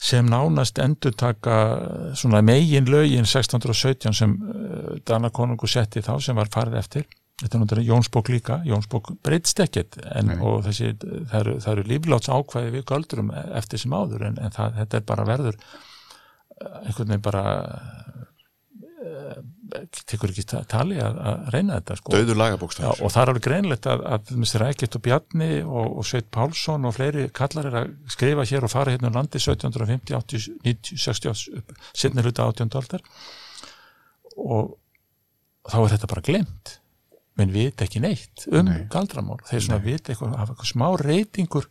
sem 0.00 0.24
nánast 0.24 0.78
endur 0.80 1.12
taka 1.12 1.56
svona 2.16 2.40
megin 2.40 2.88
lögin 2.88 3.26
1617 3.28 4.16
sem 4.16 4.36
Danakonungu 5.08 5.68
setti 5.68 6.00
þá 6.00 6.14
sem 6.24 6.38
var 6.38 6.48
farið 6.52 6.78
eftir 6.80 7.08
þetta 7.40 7.56
er 7.56 7.62
náttúrulega 7.62 7.90
Jónsbók 7.94 8.28
líka, 8.32 8.58
Jónsbók 8.68 9.12
breytst 9.24 9.60
ekkert 9.64 9.96
en 10.14 10.34
og 10.38 10.64
þessi, 10.66 10.92
það 11.00 11.38
eru, 11.40 11.54
það 11.64 11.72
eru 11.76 11.86
lífláts 11.90 12.32
ákvæði 12.32 12.74
við 12.76 12.84
göldurum 12.90 13.30
eftir 13.60 13.82
sem 13.82 13.96
áður 13.96 14.26
en, 14.28 14.40
en 14.44 14.54
það, 14.56 14.76
þetta 14.82 15.00
er 15.00 15.06
bara 15.08 15.28
verður 15.28 15.60
einhvern 16.60 17.08
veginn 17.14 17.24
bara 17.24 17.44
uh, 19.00 19.38
tekur 20.10 20.32
ekki 20.32 20.44
ta- 20.50 20.62
tali 20.68 20.98
að, 21.00 21.20
að 21.30 21.46
reyna 21.54 21.78
þetta 21.78 21.96
sko. 22.00 22.12
Dauður 22.12 22.34
Já, 22.34 22.40
lagabókstafur 22.42 23.04
og 23.06 23.14
það 23.14 23.22
er 23.22 23.32
alveg 23.32 23.46
greinlegt 23.46 23.88
að, 23.88 24.04
að 24.16 24.32
Rækjert 24.64 24.98
og 24.98 25.04
Bjarni 25.06 25.50
og, 25.62 25.86
og 26.00 26.08
Sveit 26.08 26.28
Pálsson 26.34 26.88
og 26.88 26.96
fleiri 26.96 27.28
kallar 27.36 27.70
er 27.70 27.78
að 27.82 27.94
skrifa 28.12 28.46
hér 28.50 28.66
og 28.68 28.74
fara 28.74 28.92
hérna 28.94 29.08
um 29.12 29.16
landi 29.16 29.40
1750, 29.40 30.12
80, 30.20 30.50
90, 30.66 31.00
60 31.06 31.64
sinni 32.02 32.26
hluta 32.26 32.50
18. 32.50 32.76
aldar 32.82 33.06
og 34.40 34.76
þá 35.70 35.78
er 35.84 35.92
þetta 35.94 36.10
bara 36.12 36.26
glemt 36.28 36.76
menn 37.40 37.54
vita 37.56 37.86
ekki 37.88 38.02
neitt 38.04 38.46
um 38.52 38.68
Nei. 38.68 38.84
galdramál. 38.92 39.40
Þeir 39.48 39.66
svona 39.66 39.80
vita 39.84 40.12
eitthvað, 40.14 40.36
hafa 40.38 40.54
eitthvað 40.54 40.70
smá 40.74 40.86
reytingur 41.00 41.66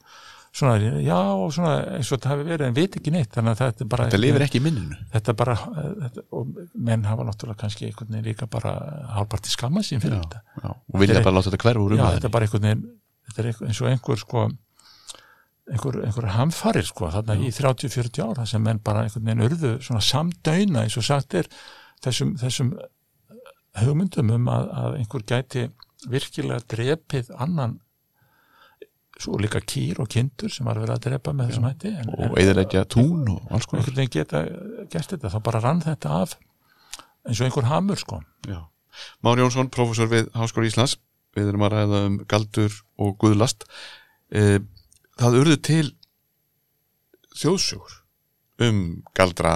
svona, 0.59 0.75
já, 1.05 1.17
svona 1.55 1.73
eins 1.95 2.09
og 2.09 2.17
þetta 2.17 2.31
hafi 2.33 2.45
verið 2.49 2.67
en 2.71 2.77
vita 2.79 2.99
ekki 2.99 3.13
neitt. 3.13 3.31
Þannig 3.37 3.53
að 3.55 3.59
þetta 3.63 3.85
er 3.85 3.89
bara 3.93 4.07
Þetta 4.09 4.21
lifir 4.23 4.45
ekki 4.47 4.59
í 4.59 4.63
minninu. 4.65 4.97
Þetta 5.13 5.35
bara, 5.43 5.57
þetta, 6.05 6.23
og 6.39 6.55
menn 6.89 7.05
hafa 7.05 7.27
náttúrulega 7.27 7.61
kannski 7.63 7.85
einhvern 7.89 8.15
veginn 8.15 8.29
líka 8.31 8.47
bara 8.49 8.73
hálfparti 9.17 9.53
skamma 9.53 9.83
sín 9.85 10.01
fyrir 10.01 10.17
þetta. 10.23 10.41
já. 10.63 10.71
Og 10.73 10.97
vilja 11.03 11.19
Þetta 11.19 11.27
bara 11.29 11.37
láta 11.37 11.53
þetta 11.53 11.67
hverfa 11.67 11.85
úr 11.85 11.93
Já, 11.93 12.01
þetta 12.01 12.09
umræðinu 12.09 12.31
er 12.31 12.35
bara 12.37 12.49
einhvern 12.49 12.67
veginn 12.69 12.87
þetta 13.29 13.45
er 13.45 13.69
eins 13.69 13.81
og 13.83 13.91
einhver 13.93 14.19
sko 14.25 14.47
einhver, 15.69 15.99
einhver 16.07 16.29
hamfarir 16.33 16.87
sko 16.87 17.09
þarna 17.13 17.35
í 17.45 17.51
30-40 17.53 18.23
ár 18.25 18.39
þar 18.41 18.49
sem 18.49 18.63
menn 18.65 18.79
bara 18.81 19.03
einhvern 19.05 19.27
veginn 19.29 19.45
urðu 19.45 19.73
svona 19.85 20.01
samdæuna 20.01 20.85
eins 20.87 20.97
og 20.97 21.05
sagt 21.05 21.35
er 21.37 21.49
þessum, 22.01 22.33
þessum 22.41 22.71
hugmyndum 23.85 24.33
um 24.35 24.49
að, 24.51 24.71
að 24.81 24.97
einhver 24.99 25.25
gæti 25.27 25.67
virkilega 26.09 26.63
drepið 26.71 27.31
annan 27.35 27.79
svo 29.19 29.35
líka 29.41 29.59
kýr 29.59 29.99
og 29.99 30.07
kindur 30.11 30.51
sem 30.53 30.67
var 30.67 30.79
verið 30.79 30.95
að 30.95 31.05
drepa 31.09 31.33
með 31.35 31.51
þessum 31.51 31.67
hætti 31.67 31.89
en, 31.91 32.11
og 32.15 32.37
eðilegja 32.39 32.85
tún 32.87 33.25
og 33.33 33.49
alls 33.51 33.67
konar. 33.67 33.83
Einhvern 33.83 33.97
veginn 33.97 34.13
geta 34.13 34.43
gert 34.93 35.13
þetta 35.13 35.31
þá 35.33 35.39
bara 35.49 35.63
rann 35.65 35.81
þetta 35.83 36.19
af 36.23 36.35
eins 37.27 37.41
og 37.41 37.49
einhver 37.49 37.67
hamur 37.67 37.99
sko. 37.99 38.21
Já. 38.47 38.61
Már 39.23 39.39
Jónsson, 39.39 39.69
professor 39.71 40.09
við 40.11 40.29
Háskóla 40.35 40.69
Íslands. 40.69 40.97
Við 41.37 41.51
erum 41.51 41.65
að 41.67 41.75
ræða 41.75 42.03
um 42.07 42.15
galdur 42.31 42.77
og 42.99 43.17
guðlast. 43.21 43.67
E, 44.33 44.59
það 45.19 45.37
urðu 45.43 45.57
til 45.67 45.85
þjóðsögur 47.37 47.99
um 48.65 48.79
galdra 49.15 49.53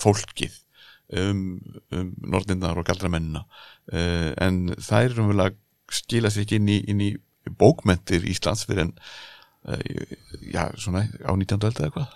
fólkið 0.00 0.54
um, 1.12 1.44
um 1.94 2.10
norðinnar 2.34 2.78
og 2.80 2.86
galdramennina 2.88 3.44
e, 3.92 4.34
en 4.42 4.74
það 4.80 5.08
er 5.10 5.22
umvel 5.22 5.48
skila 5.92 6.32
sér 6.32 6.46
ekki 6.46 6.58
inn 6.60 6.70
í, 6.72 6.80
inn 6.90 7.02
í 7.04 7.10
bókmentir 7.60 8.26
Íslands 8.26 8.66
fyrir 8.66 8.88
en 8.88 8.94
e, 9.70 9.80
já, 10.50 10.66
svona 10.78 11.06
á 11.22 11.30
19. 11.30 11.60
öld 11.62 11.82
eða 11.82 11.92
hvað 11.94 12.14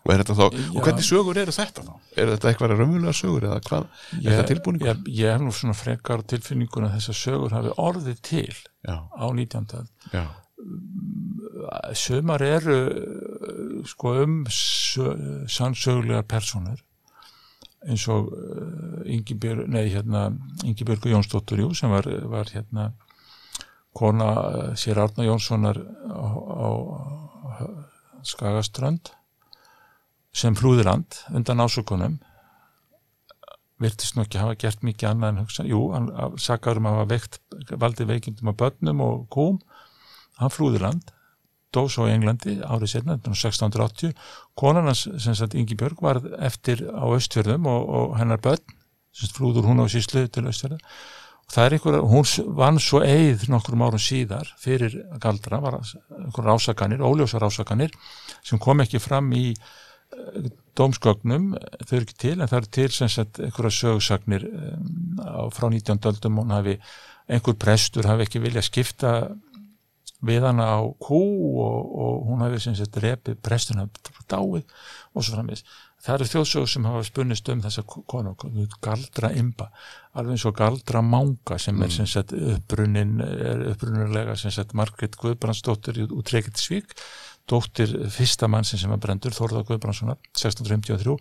og 0.00 0.12
er 0.14 0.22
þetta 0.22 0.34
þá, 0.38 0.44
Já. 0.56 0.66
og 0.72 0.84
hvernig 0.86 1.04
sögur 1.04 1.38
eru 1.42 1.52
þetta 1.52 1.82
þá? 1.84 1.90
Er 2.16 2.30
þetta 2.32 2.48
eitthvað 2.48 2.70
raunverulega 2.72 3.12
sögur 3.18 3.44
eða 3.50 3.58
hvað? 3.66 3.88
Er 4.16 4.30
þetta 4.30 4.46
tilbúningur? 4.48 4.88
Ég, 4.88 5.02
ég 5.18 5.34
hef 5.34 5.42
nú 5.44 5.52
svona 5.52 5.74
frekar 5.76 6.22
tilfinningun 6.24 6.86
að 6.88 6.94
þessar 6.96 7.18
sögur 7.20 7.52
hafi 7.52 7.74
orðið 7.76 8.22
til 8.24 8.54
Já, 8.88 8.96
á 8.96 9.26
19. 9.28 9.74
öld. 9.76 9.90
já, 10.14 10.24
Sumar 11.96 12.42
eru 12.44 12.76
uh, 12.88 13.84
sko 13.88 14.14
um 14.24 14.40
sö- 14.52 15.16
sannsögulegar 15.48 16.26
personur 16.28 16.80
eins 17.88 18.06
og 18.12 18.32
uh, 18.32 19.00
Ingibjörg, 19.08 19.68
nei 19.72 19.88
hérna 19.88 20.30
Ingibjörgu 20.66 21.12
Jónsdóttur 21.14 21.62
Jú 21.62 21.70
sem 21.76 21.92
var, 21.92 22.08
var 22.28 22.50
hérna 22.52 22.90
kona 23.96 24.30
uh, 24.40 24.72
sér 24.76 25.00
Árna 25.00 25.26
Jónssonar 25.26 25.80
á, 25.80 26.26
á, 26.60 26.68
Skagaströnd 28.26 29.14
sem 30.36 30.54
flúðiland 30.54 31.22
undan 31.34 31.62
ásökunum. 31.64 32.18
Virtist 33.80 34.14
nú 34.14 34.26
ekki 34.26 34.38
hafa 34.38 34.58
gert 34.60 34.84
mikið 34.84 35.08
annað 35.08 35.32
en 35.32 35.40
hugsa, 35.40 35.64
jú, 35.64 35.80
hann 35.94 36.10
sakar 36.38 36.78
um 36.78 36.86
að 36.90 36.98
hafa 36.98 37.08
veikt, 37.14 37.38
valdi 37.80 38.06
veikindum 38.06 38.52
á 38.52 38.54
börnum 38.60 39.00
og 39.06 39.24
kúm, 39.32 39.56
hann 40.36 40.52
flúði 40.52 40.82
land 40.84 41.08
dó 41.74 41.86
svo 41.90 42.08
í 42.08 42.14
Englandi 42.14 42.58
árið 42.64 42.94
setna, 42.94 43.16
1680 43.22 44.14
konan 44.58 44.90
hans, 44.90 45.06
sem 45.22 45.36
sagt 45.38 45.56
Ingi 45.58 45.78
Björg 45.78 46.02
var 46.02 46.20
eftir 46.42 46.82
á 46.90 47.06
Östfjörðum 47.14 47.68
og, 47.70 47.88
og 47.88 48.14
hennar 48.18 48.42
börn, 48.42 48.76
sem 49.14 49.32
flúður 49.34 49.70
hún 49.70 49.82
á 49.82 49.86
síslu 49.90 50.26
til 50.28 50.46
Östfjörða 50.50 50.80
og 50.80 51.54
það 51.54 51.66
er 51.66 51.76
einhver, 51.76 52.00
hún 52.06 52.54
vann 52.58 52.78
svo 52.78 53.02
eið 53.02 53.48
nokkrum 53.50 53.82
árum 53.82 54.02
síðar 54.02 54.50
fyrir 54.62 55.00
galdra, 55.22 55.58
var 55.62 55.80
einhver 55.82 56.46
rásakanir, 56.46 57.02
óljósar 57.02 57.42
rásakanir 57.42 57.94
sem 58.42 58.60
kom 58.62 58.82
ekki 58.84 59.02
fram 59.02 59.32
í 59.34 59.52
dómsgögnum, 60.78 61.52
þau 61.86 61.94
eru 61.96 62.06
ekki 62.06 62.18
til 62.18 62.36
en 62.36 62.48
það 62.48 62.58
eru 62.60 62.70
til 62.76 62.88
sem 62.94 63.10
sagt 63.12 63.40
einhverja 63.42 63.76
sögsagnir 63.76 64.46
á, 65.22 65.46
frá 65.54 65.68
19. 65.70 66.00
öldum 66.10 66.40
hún 66.40 66.54
hafi, 66.54 66.76
einhver 67.30 67.58
prestur 67.60 68.08
hafi 68.08 68.26
ekki 68.26 68.42
vilja 68.42 68.62
skipta 68.64 69.12
við 70.26 70.46
hana 70.48 70.66
á 70.76 70.80
kú 71.00 71.20
og, 71.64 71.92
og 72.04 72.26
hún 72.28 72.42
hafi 72.44 72.60
sem 72.60 72.76
sagt 72.76 72.98
repið 73.00 73.38
prestun 73.44 73.80
hafi 73.82 74.26
dáið 74.30 74.64
og 75.14 75.24
svo 75.24 75.36
framvegis. 75.36 75.64
Það 76.00 76.14
eru 76.14 76.26
þjóðsögur 76.30 76.70
sem 76.72 76.86
hafa 76.88 77.00
spunnist 77.04 77.48
um 77.52 77.60
þessa 77.60 77.82
konu, 77.84 78.34
galdra 78.80 79.32
imba 79.36 79.68
alveg 80.16 80.36
eins 80.36 80.46
og 80.48 80.56
galdra 80.56 81.02
manga 81.04 81.58
sem 81.60 81.82
er 81.84 81.92
sem 81.92 82.08
sagt 82.08 82.32
upprunnin 82.32 83.20
er 83.20 83.66
upprunnulega 83.74 84.36
sem 84.40 84.54
sagt 84.54 84.72
Margrét 84.78 85.18
Guðbrandsdóttir 85.20 86.00
út 86.08 86.32
Reykjavík 86.32 86.60
Svík 86.60 86.94
dóttir 87.50 87.92
fyrsta 88.14 88.48
mannsin 88.48 88.80
sem 88.80 88.90
var 88.92 89.00
brendur, 89.02 89.34
Þórða 89.34 89.64
Guðbrandssonar 89.68 90.18
1653 90.32 91.16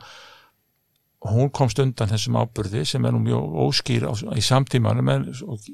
hún 1.28 1.52
komst 1.52 1.80
undan 1.84 2.10
þessum 2.10 2.40
ábyrði 2.40 2.86
sem 2.88 3.06
er 3.06 3.14
nú 3.14 3.20
mjög 3.26 3.56
óskýr 3.66 4.08
á, 4.08 4.12
í 4.32 4.44
samtímanum 4.44 5.12
en, 5.12 5.28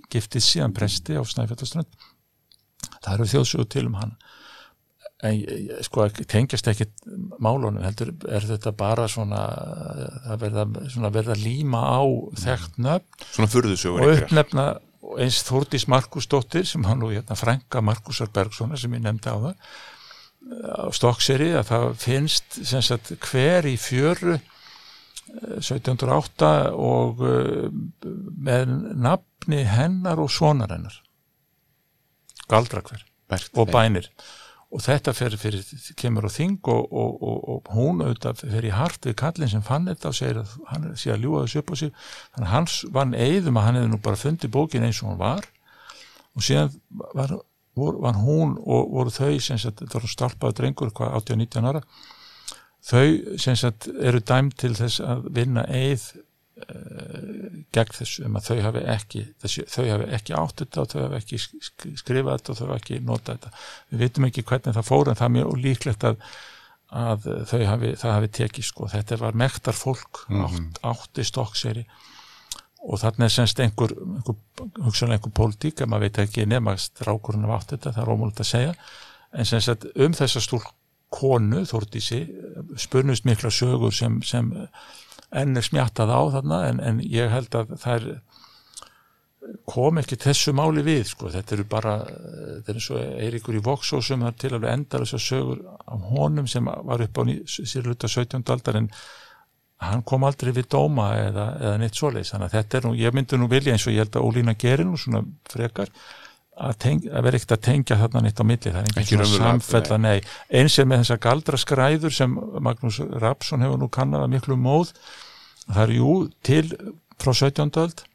giftið 0.09 0.43
síðan 0.43 0.73
presti 0.73 1.19
á 1.19 1.21
Snæfjallaströnd 1.21 1.91
það 3.05 3.17
eru 3.17 3.29
þjóðsögur 3.33 3.69
til 3.75 3.85
um 3.89 3.99
hann. 4.01 4.15
En 5.25 5.39
sko 5.85 6.05
tengjast 6.27 6.67
ekki 6.69 6.89
málunum 7.39 7.85
heldur 7.85 8.11
er 8.27 8.43
þetta 8.45 8.73
bara 8.75 9.07
svona 9.09 9.45
það 10.25 10.41
verða, 10.43 10.65
svona 10.91 11.11
verða 11.15 11.37
líma 11.39 11.85
á 11.87 12.03
þekkt 12.43 12.81
nöfn. 12.83 13.23
Svona 13.31 13.51
furðusögur 13.53 14.03
og 14.03 14.15
uppnefna 14.19 14.67
eins 15.21 15.41
Þórdís 15.45 15.85
Markusdóttir 15.91 16.65
sem 16.67 16.85
hann 16.87 16.99
nú 17.01 17.11
hérna 17.13 17.37
frænka 17.37 17.81
Markusar 17.85 18.31
Bergssona 18.33 18.77
sem 18.79 18.93
ég 18.97 19.03
nefndi 19.05 19.31
á 19.31 19.37
það 19.37 19.53
á 20.65 20.87
Stokkseri 20.93 21.53
að 21.57 21.69
það 21.71 21.87
finnst 22.01 22.59
sagt 22.69 23.13
hver 23.25 23.65
í 23.69 23.75
fjöru 23.81 24.35
eh, 24.35 25.57
1708 25.61 26.51
og 26.73 27.23
eh, 27.25 27.69
með 28.49 28.75
nafni 28.93 29.63
hennar 29.69 30.21
og 30.21 30.31
sonar 30.33 30.75
hennar 30.75 31.01
galdrakver 32.51 33.05
Bert, 33.29 33.49
og 33.57 33.71
bænir. 33.73 34.09
Og 34.75 34.81
þetta 34.83 35.13
fer 35.15 35.35
fyrir, 35.39 35.63
kemur 35.97 36.27
á 36.27 36.31
þing 36.33 36.57
og, 36.67 36.91
og, 36.91 37.11
og, 37.23 37.43
og 37.53 37.69
hún 37.73 38.01
auðvitað 38.03 38.41
fer 38.51 38.65
í 38.67 38.73
hart 38.75 39.05
við 39.07 39.15
kallin 39.21 39.51
sem 39.51 39.63
fann 39.63 39.85
þetta 39.87 40.09
og 40.09 40.17
segir 40.17 40.39
að 40.41 40.55
hann 40.71 40.87
sé 40.99 41.13
að 41.13 41.23
ljúga 41.23 41.43
þessu 41.45 41.61
upp 41.61 41.71
á 41.71 41.75
sig. 41.79 41.93
Þannig 42.35 42.51
hans 42.51 42.77
vann 42.97 43.15
eigðum 43.15 43.59
að 43.61 43.67
hann 43.67 43.79
hefði 43.79 43.91
nú 43.93 43.99
bara 44.03 44.19
fundið 44.19 44.53
bókin 44.57 44.87
eins 44.87 45.01
og 45.03 45.13
hann 45.13 45.21
var. 45.21 45.47
Og 46.35 46.43
síðan 46.43 46.73
var, 47.15 47.37
var, 47.77 48.01
var 48.03 48.19
hún 48.25 48.57
og 48.59 48.91
voru 48.97 49.15
þau 49.15 49.39
sem 49.39 49.61
sagt, 49.61 49.85
þetta 49.85 50.01
var 50.01 50.11
stálpaður 50.11 50.59
drengur 50.59 50.93
hvað 50.97 51.17
18-19 51.21 51.71
ára. 51.71 51.83
Þau 52.85 53.39
sem 53.41 53.57
sagt 53.57 53.87
eru 53.95 54.21
dæmt 54.21 54.59
til 54.61 54.75
þess 54.77 54.99
að 55.01 55.29
vinna 55.33 55.63
eið 55.71 56.09
gegn 57.75 57.95
þessu 57.97 58.25
um 58.29 58.37
að 58.39 58.45
þau 58.49 58.57
hafi 58.63 58.81
ekki 58.95 59.21
þessi, 59.43 59.63
þau 59.73 59.85
hafi 59.89 60.05
ekki 60.17 60.35
átt 60.39 60.61
þetta 60.61 60.81
og 60.85 60.91
þau 60.93 60.99
hafi 61.03 61.17
ekki 61.19 61.39
sk- 61.43 61.61
sk- 61.67 61.95
skrifað 61.99 62.37
þetta 62.39 62.53
og 62.53 62.59
þau 62.59 62.65
hafi 62.69 62.77
ekki 62.81 62.99
notað 63.09 63.39
þetta. 63.39 63.51
Við 63.91 64.03
vitum 64.05 64.27
ekki 64.29 64.43
hvernig 64.51 64.77
það 64.77 64.87
fór 64.89 65.11
en 65.11 65.19
það 65.19 65.27
er 65.27 65.33
mjög 65.35 65.57
líklegt 65.65 66.05
að, 66.07 66.21
að 67.03 67.27
þau 67.51 67.59
hafi, 67.71 67.91
það 68.01 68.15
hafi 68.15 68.31
tekið 68.39 68.67
sko. 68.69 68.89
Þetta 68.95 69.19
var 69.25 69.39
mektar 69.43 69.75
fólk 69.75 70.23
átt, 70.31 70.79
átti 70.93 71.27
stokkseri 71.27 71.85
og 72.85 72.99
þarna 73.01 73.25
er 73.25 73.33
semst 73.33 73.59
einhver, 73.59 73.91
einhver 73.97 74.35
hugsanlega 74.85 75.17
einhver 75.19 75.33
pólitík 75.33 75.79
að 75.81 75.89
maður 75.89 76.03
veit 76.07 76.19
ekki 76.21 76.43
nema 76.47 76.75
strákurinn 76.77 77.47
af 77.49 77.55
átt 77.59 77.71
þetta, 77.75 77.95
það 77.95 78.03
er 78.03 78.11
ómúlut 78.13 78.41
að 78.43 78.49
segja. 78.51 78.73
En 79.35 79.47
semst 79.49 79.71
að 79.73 79.87
um 80.05 80.13
þessa 80.15 80.43
stúl 80.45 80.61
konu 81.15 81.63
Þórdísi 81.65 82.19
spurnust 82.81 83.25
mikla 83.25 83.49
sögur 83.53 83.93
sem, 83.95 84.19
sem 84.25 84.49
enn 85.31 85.57
er 85.57 85.65
smjattað 85.65 86.13
á 86.13 86.21
þarna 86.37 86.61
en, 86.69 86.81
en 86.81 86.99
ég 87.01 87.31
held 87.33 87.55
að 87.57 87.75
það 87.81 87.95
er 87.95 88.09
kom 89.69 89.99
ekki 90.01 90.17
þessu 90.21 90.53
máli 90.57 90.83
við 90.85 91.03
sko. 91.11 91.29
þetta 91.33 91.55
eru 91.55 91.65
bara 91.69 91.93
þetta 92.05 92.71
er 92.71 92.79
eins 92.79 92.87
og 92.93 93.19
Eiríkur 93.25 93.59
í 93.59 93.61
Voxó 93.65 94.01
sem 94.03 94.23
er 94.25 94.33
til 94.39 94.53
alveg 94.55 94.71
endar 94.71 95.05
þessar 95.05 95.23
sögur 95.25 95.61
af 95.85 96.09
honum 96.13 96.49
sem 96.49 96.65
var 96.65 97.03
upp 97.05 97.21
á 97.21 97.23
sérluta 97.45 98.09
17. 98.09 98.41
aldar 98.41 98.79
en 98.81 98.89
hann 99.85 100.03
kom 100.07 100.23
aldrei 100.23 100.53
við 100.55 100.69
dóma 100.71 101.11
eða, 101.19 101.47
eða 101.59 101.79
neitt 101.81 101.97
svoleiðis 101.99 102.31
þannig 102.33 102.47
að 102.47 102.57
þetta 102.57 102.77
er 102.77 102.87
nú, 102.87 102.93
ég 102.97 103.15
myndi 103.15 103.39
nú 103.39 103.49
vilja 103.51 103.75
eins 103.75 103.85
og 103.85 103.93
ég 103.93 104.05
held 104.05 104.17
að 104.17 104.29
Ólína 104.29 104.55
gerir 104.57 104.87
nú 104.87 104.97
svona 104.97 105.21
frekar 105.51 105.91
að, 106.55 106.87
að 107.11 107.25
vera 107.27 107.39
ekkert 107.39 107.55
að 107.55 107.63
tengja 107.67 107.97
þarna 107.99 108.23
neitt 108.25 108.41
á 108.41 108.45
milli, 108.47 108.71
það 108.71 108.81
er 108.81 108.89
Ekki 108.89 109.15
engin 109.17 109.29
svona 109.29 109.51
samfella 109.51 109.97
nei, 110.01 110.19
eins 110.49 110.77
er 110.79 110.89
með 110.89 111.03
þessa 111.03 111.17
galdra 111.25 111.59
skræður 111.59 112.15
sem 112.15 112.35
Magnús 112.63 112.99
Rapsson 113.23 113.65
hefur 113.65 113.81
nú 113.81 113.89
kannað 113.91 114.27
að 114.27 114.35
miklu 114.35 114.59
móð 114.59 114.93
það 115.65 115.81
er 115.85 115.95
jú 115.97 116.13
til 116.45 116.63
frá 117.21 117.33
17. 117.33 117.75
öld 117.83 118.05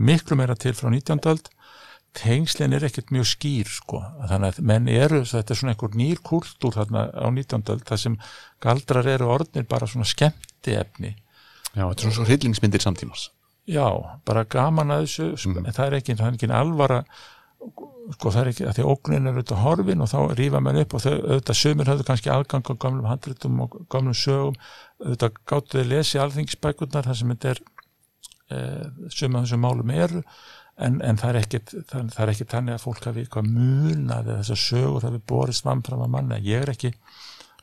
miklu 0.00 0.38
meira 0.40 0.56
til 0.58 0.74
frá 0.76 0.90
19. 0.90 1.22
öld 1.30 1.50
tengslinn 2.18 2.74
er 2.74 2.86
ekkert 2.88 3.12
mjög 3.14 3.28
skýr 3.30 3.70
sko, 3.70 4.00
þannig 4.30 4.56
að 4.56 4.68
menn 4.70 4.88
eru 4.90 5.22
þetta 5.28 5.54
er 5.54 5.60
svona 5.60 5.74
einhver 5.74 5.96
nýr 5.98 6.22
kultúr 6.24 6.74
þarna 6.74 7.08
á 7.14 7.28
19. 7.28 7.66
öld 7.74 7.84
þar 7.86 8.02
sem 8.02 8.16
galdrar 8.64 9.10
eru 9.14 9.28
orðnir 9.36 9.68
bara 9.68 9.86
svona 9.90 10.08
skemmti 10.08 10.74
efni 10.78 11.14
Já, 11.74 11.84
þetta 11.84 11.92
er 11.92 12.04
svona 12.06 12.16
svo 12.16 12.28
hryllingsmyndir 12.30 12.82
samtímars 12.82 13.28
já, 13.68 13.88
bara 14.28 14.46
gaman 14.48 14.94
að 14.94 15.06
þessu 15.06 15.50
mm. 15.50 15.66
en 15.66 15.76
það 15.76 15.86
er 15.86 15.98
ekki, 15.98 16.16
það 16.18 16.30
er 16.30 16.38
ekki 16.38 16.50
alvara 16.58 17.00
sko 18.14 18.32
það 18.32 18.40
er 18.40 18.50
ekki, 18.52 18.66
því 18.76 18.84
ógnin 18.88 19.28
er 19.28 19.36
auðvitað 19.36 19.62
horfin 19.64 20.04
og 20.04 20.10
þá 20.10 20.18
rýfa 20.38 20.60
mann 20.64 20.78
upp 20.80 20.94
og 20.96 21.02
þau 21.04 21.14
auðvitað 21.14 21.58
sömur 21.60 21.90
höfðu 21.90 22.06
kannski 22.08 22.30
aðgang 22.32 22.70
á 22.70 22.74
gamlum 22.84 23.08
handritum 23.10 23.58
og 23.64 23.74
gamlum 23.92 24.16
sögum 24.16 24.56
auðvitað 25.02 25.40
gáttu 25.50 25.82
þau 25.82 25.90
lesi 25.90 26.22
alþingisbækurnar 26.22 27.08
þar 27.08 27.18
sem 27.18 27.34
þetta 27.34 27.52
er 27.52 27.60
e, 28.48 28.60
sömur 29.12 29.44
þessum 29.44 29.64
málum 29.66 29.92
eru 29.92 30.22
en, 30.78 31.00
en 31.04 31.20
það 31.20 31.30
er 31.30 31.40
ekkit 31.42 31.74
það, 31.90 32.12
það 32.14 32.22
er 32.24 32.32
ekkit 32.32 32.54
þannig 32.54 32.76
að 32.78 32.84
fólk 32.86 33.10
hafi 33.10 33.24
eitthvað 33.24 33.50
munað 33.58 34.30
eða 34.30 34.40
þessar 34.40 34.62
sögur 34.64 35.08
hafi 35.08 35.22
borist 35.34 35.66
vamfram 35.68 36.06
að 36.06 36.14
manna, 36.14 36.40
ég 36.40 36.64
er 36.64 36.72
ekki 36.72 36.94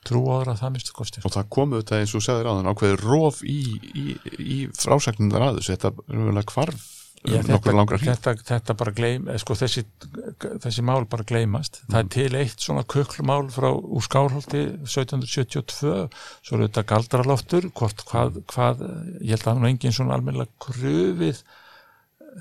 trú 0.05 0.23
áður 0.29 0.53
að 0.53 0.59
það 0.63 0.75
minnstu 0.75 0.95
kosti. 0.95 1.23
Og 1.25 1.33
það 1.35 1.51
komu 1.57 1.79
þetta 1.81 2.01
eins 2.01 2.15
og 2.17 2.25
segður 2.25 2.51
aðan 2.51 2.71
ákveður 2.71 3.05
rof 3.05 3.39
í, 3.45 3.59
í, 3.91 4.05
í 4.37 4.59
frásagnundar 4.77 5.49
aðeins 5.49 5.71
þetta 5.71 5.93
er 6.05 6.45
kvarf 6.51 6.91
Já, 7.25 7.39
þetta, 7.41 7.71
þetta, 8.05 8.33
þetta 8.45 8.73
bara 8.77 8.91
gleym 8.93 9.29
sko, 9.41 9.55
þessi, 9.57 9.81
þessi 10.61 10.83
mál 10.85 11.07
bara 11.09 11.25
gleymast. 11.25 11.79
Mm. 11.81 11.93
það 11.93 11.99
er 11.99 12.09
til 12.13 12.39
eitt 12.41 12.61
svona 12.61 12.83
köklumál 12.91 13.47
frá 13.53 13.69
úr 13.73 14.05
Skálholti 14.05 14.61
1772 14.85 15.93
svo 16.45 16.57
er 16.59 16.65
þetta 16.67 16.83
galdraloftur 16.91 17.69
hvort, 17.73 18.03
hvað, 18.09 18.41
hvað, 18.51 18.83
ég 19.23 19.33
held 19.33 19.41
að 19.41 19.47
það 19.47 19.63
er 19.63 19.69
engin 19.71 19.95
svona 19.97 20.17
almennilega 20.19 20.67
kröfið 20.67 21.41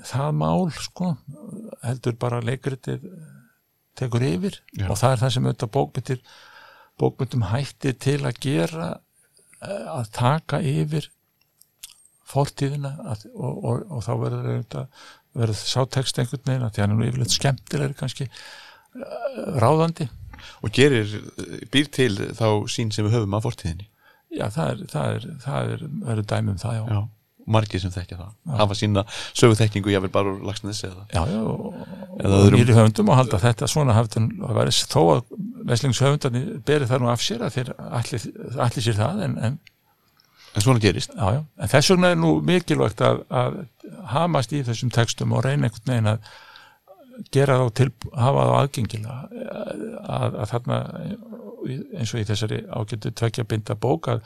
það 0.05 0.37
mál 0.41 0.67
sko. 0.75 1.13
Heldur 1.85 2.17
bara 2.19 2.43
leikritið 2.45 3.07
tekur 3.95 4.25
yfir 4.27 4.59
Já. 4.75 4.89
og 4.89 4.99
það 4.99 5.15
er 5.15 5.23
það 5.23 5.33
sem 5.33 5.47
auðvitað 5.47 5.73
bókmyndir 5.79 6.21
bókmyndum 7.01 7.47
hætti 7.51 7.93
til 7.99 8.21
að 8.25 8.39
gera 8.45 8.89
eh, 9.61 9.87
að 9.91 10.11
taka 10.15 10.61
yfir 10.63 11.09
fórtíðina 12.25 12.95
að, 13.05 13.27
og, 13.35 13.57
og, 13.63 13.81
og 13.91 14.05
þá 14.05 14.13
verður 14.23 14.51
auðvitað 14.51 15.09
verður 15.35 15.59
sátekst 15.59 16.21
einhvern 16.21 16.45
veginn 16.47 16.67
að 16.67 16.75
því 16.75 16.83
hann 16.83 16.93
er 16.93 16.99
nú 16.99 17.09
yfirleitt 17.09 17.35
skemmtilegri 17.35 17.99
kannski 17.99 18.29
eh, 18.29 19.41
ráðandi. 19.59 20.07
Og 20.65 20.71
gerir, 20.75 21.09
býr 21.73 21.91
til 21.95 22.13
þá 22.37 22.47
sín 22.69 22.91
sem 22.93 23.05
við 23.07 23.19
höfum 23.19 23.37
að 23.37 23.45
fórtíðinni 23.47 23.91
Já, 24.35 24.49
það 24.51 24.67
er, 24.67 24.81
það 24.91 25.13
er, 25.15 25.27
það 25.41 25.69
er, 25.73 25.83
það 26.03 26.11
er 26.11 26.25
dæmum 26.31 26.57
það, 26.59 26.75
já. 26.75 26.83
já 26.91 27.14
margir 27.45 27.81
sem 27.81 27.93
þekkja 27.93 28.17
það, 28.17 28.31
já. 28.33 28.53
hafa 28.61 28.77
sína 28.77 29.03
söguþekkingu 29.37 29.93
jáfnir 29.93 30.13
bara 30.13 30.33
úr 30.33 30.41
lagsnes 30.47 30.81
eða 30.87 31.05
Já, 31.13 31.21
já, 31.29 31.41
og 31.45 32.55
nýri 32.55 32.73
höfundum 32.73 33.11
og 33.13 33.19
halda 33.19 33.41
þetta 33.43 33.69
svona 33.69 33.95
hafðun 33.97 34.31
að 34.45 34.57
vera 34.59 34.73
þó 34.73 35.01
að 35.03 35.21
veslingshöfundarni 35.69 36.43
beri 36.65 36.89
það 36.89 37.03
nú 37.03 37.11
af 37.13 37.23
sér 37.25 37.45
að 37.45 37.59
þeir 37.59 37.71
allir, 37.85 38.27
allir 38.67 38.87
sér 38.87 38.97
það 38.97 39.23
en, 39.27 39.37
en, 39.49 39.59
en 40.55 40.65
svona 40.65 40.83
gerist 40.83 41.13
já, 41.13 41.27
já. 41.37 41.41
en 41.43 41.73
þess 41.75 41.93
vegna 41.93 42.11
er 42.15 42.19
nú 42.21 42.33
mikilvægt 42.45 43.05
að, 43.05 43.21
að 43.29 43.61
hamast 44.15 44.55
í 44.55 44.63
þessum 44.65 44.93
textum 44.95 45.37
og 45.37 45.45
reyna 45.45 45.69
einhvern 45.69 45.93
veginn 45.93 46.13
að 46.15 46.33
gera 47.31 47.61
þá 47.61 47.67
til, 47.77 47.89
hafa 48.17 48.49
þá 48.49 48.55
aðgengilega 48.59 49.19
að, 50.03 50.41
að 50.41 50.49
þarna 50.51 50.79
eins 51.95 52.13
og 52.13 52.21
í 52.21 52.27
þessari 52.27 52.61
ágættu 52.69 53.13
tvekja 53.15 53.47
binda 53.49 53.77
bók 53.79 54.09
að 54.11 54.25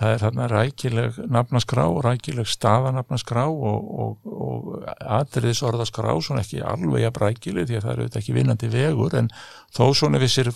það 0.00 0.14
er 0.14 0.22
þarna 0.22 0.46
rækileg 0.50 1.18
nafnaskrá, 1.28 1.84
rækileg 2.06 2.48
staðanafnaskrá 2.48 3.44
og, 3.50 3.90
og, 4.04 4.30
og 4.30 4.86
aðriðsorðaskrá, 5.18 6.14
svona 6.24 6.44
ekki 6.44 6.62
alveg 6.64 7.08
að 7.10 7.20
rækileg 7.24 7.68
því 7.68 7.78
að 7.78 7.84
það 7.84 7.92
eru 7.94 8.06
þetta 8.08 8.22
ekki 8.22 8.36
vinnandi 8.38 8.72
vegur 8.72 9.18
en 9.20 9.28
þó 9.76 9.84
svona 9.92 10.22
vissir 10.22 10.50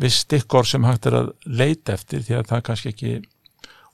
viss 0.00 0.22
stikkor 0.24 0.68
sem 0.68 0.86
hægt 0.86 1.10
er 1.10 1.18
að 1.18 1.34
leita 1.50 1.96
eftir 1.98 2.22
því 2.22 2.38
að 2.38 2.48
það 2.52 2.64
kannski 2.68 2.94
ekki 2.94 3.14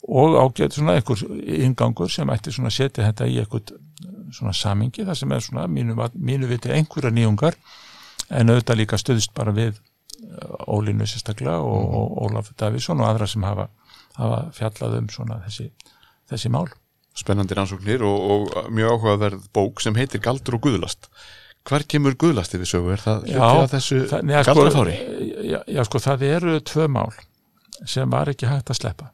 og 0.07 0.37
ágætt 0.39 0.77
svona 0.77 0.95
einhver 0.99 1.25
ingangur 1.65 2.13
sem 2.13 2.31
ætti 2.31 2.53
svona 2.55 2.71
að 2.71 2.77
setja 2.77 3.09
þetta 3.09 3.27
í 3.27 3.41
einhvern 3.43 3.83
svona 4.37 4.53
samingi 4.55 5.07
þar 5.07 5.19
sem 5.19 5.33
er 5.33 5.43
svona 5.43 5.67
mínu, 5.71 5.97
mínu 6.15 6.51
viti 6.51 6.71
einhverja 6.75 7.15
nýjungar 7.15 7.57
en 8.29 8.53
auðvitað 8.53 8.81
líka 8.83 9.01
stöðust 9.01 9.35
bara 9.35 9.55
við 9.57 9.81
Ólinu 10.67 11.07
sérstaklega 11.07 11.61
og, 11.63 11.83
mm. 11.83 11.97
og 11.97 12.17
Ólaf 12.27 12.49
Davísson 12.59 13.01
og 13.01 13.09
aðra 13.09 13.29
sem 13.31 13.45
hafa 13.47 13.69
hafa 14.19 14.43
fjallað 14.57 14.99
um 15.01 15.09
svona 15.13 15.41
þessi, 15.47 15.71
þessi 16.31 16.53
mál. 16.53 16.69
Spennandi 17.17 17.57
rannsóknir 17.57 18.05
og, 18.05 18.53
og 18.53 18.71
mjög 18.77 18.97
áhugaverð 18.97 19.51
bók 19.57 19.83
sem 19.85 19.97
heitir 19.97 20.21
Galdur 20.25 20.59
og 20.59 20.67
Guðlast. 20.67 21.11
Hver 21.67 21.87
kemur 21.89 22.15
Guðlasti 22.21 22.61
við 22.61 22.71
sögu? 22.75 22.93
Er 22.95 23.03
það 23.03 23.27
hluti 23.27 23.43
af 23.65 23.73
þessu 23.73 24.03
galdrafári? 24.11 24.97
Sko, 25.01 25.43
já, 25.49 25.59
já, 25.65 25.83
sko, 25.89 26.03
það 26.05 26.27
eru 26.29 26.59
tvö 26.63 26.89
mál 26.93 27.13
sem 27.85 28.11
var 28.11 28.31
ekki 28.33 28.49
hægt 28.49 28.73
að 28.73 28.81
sleppa 28.81 29.13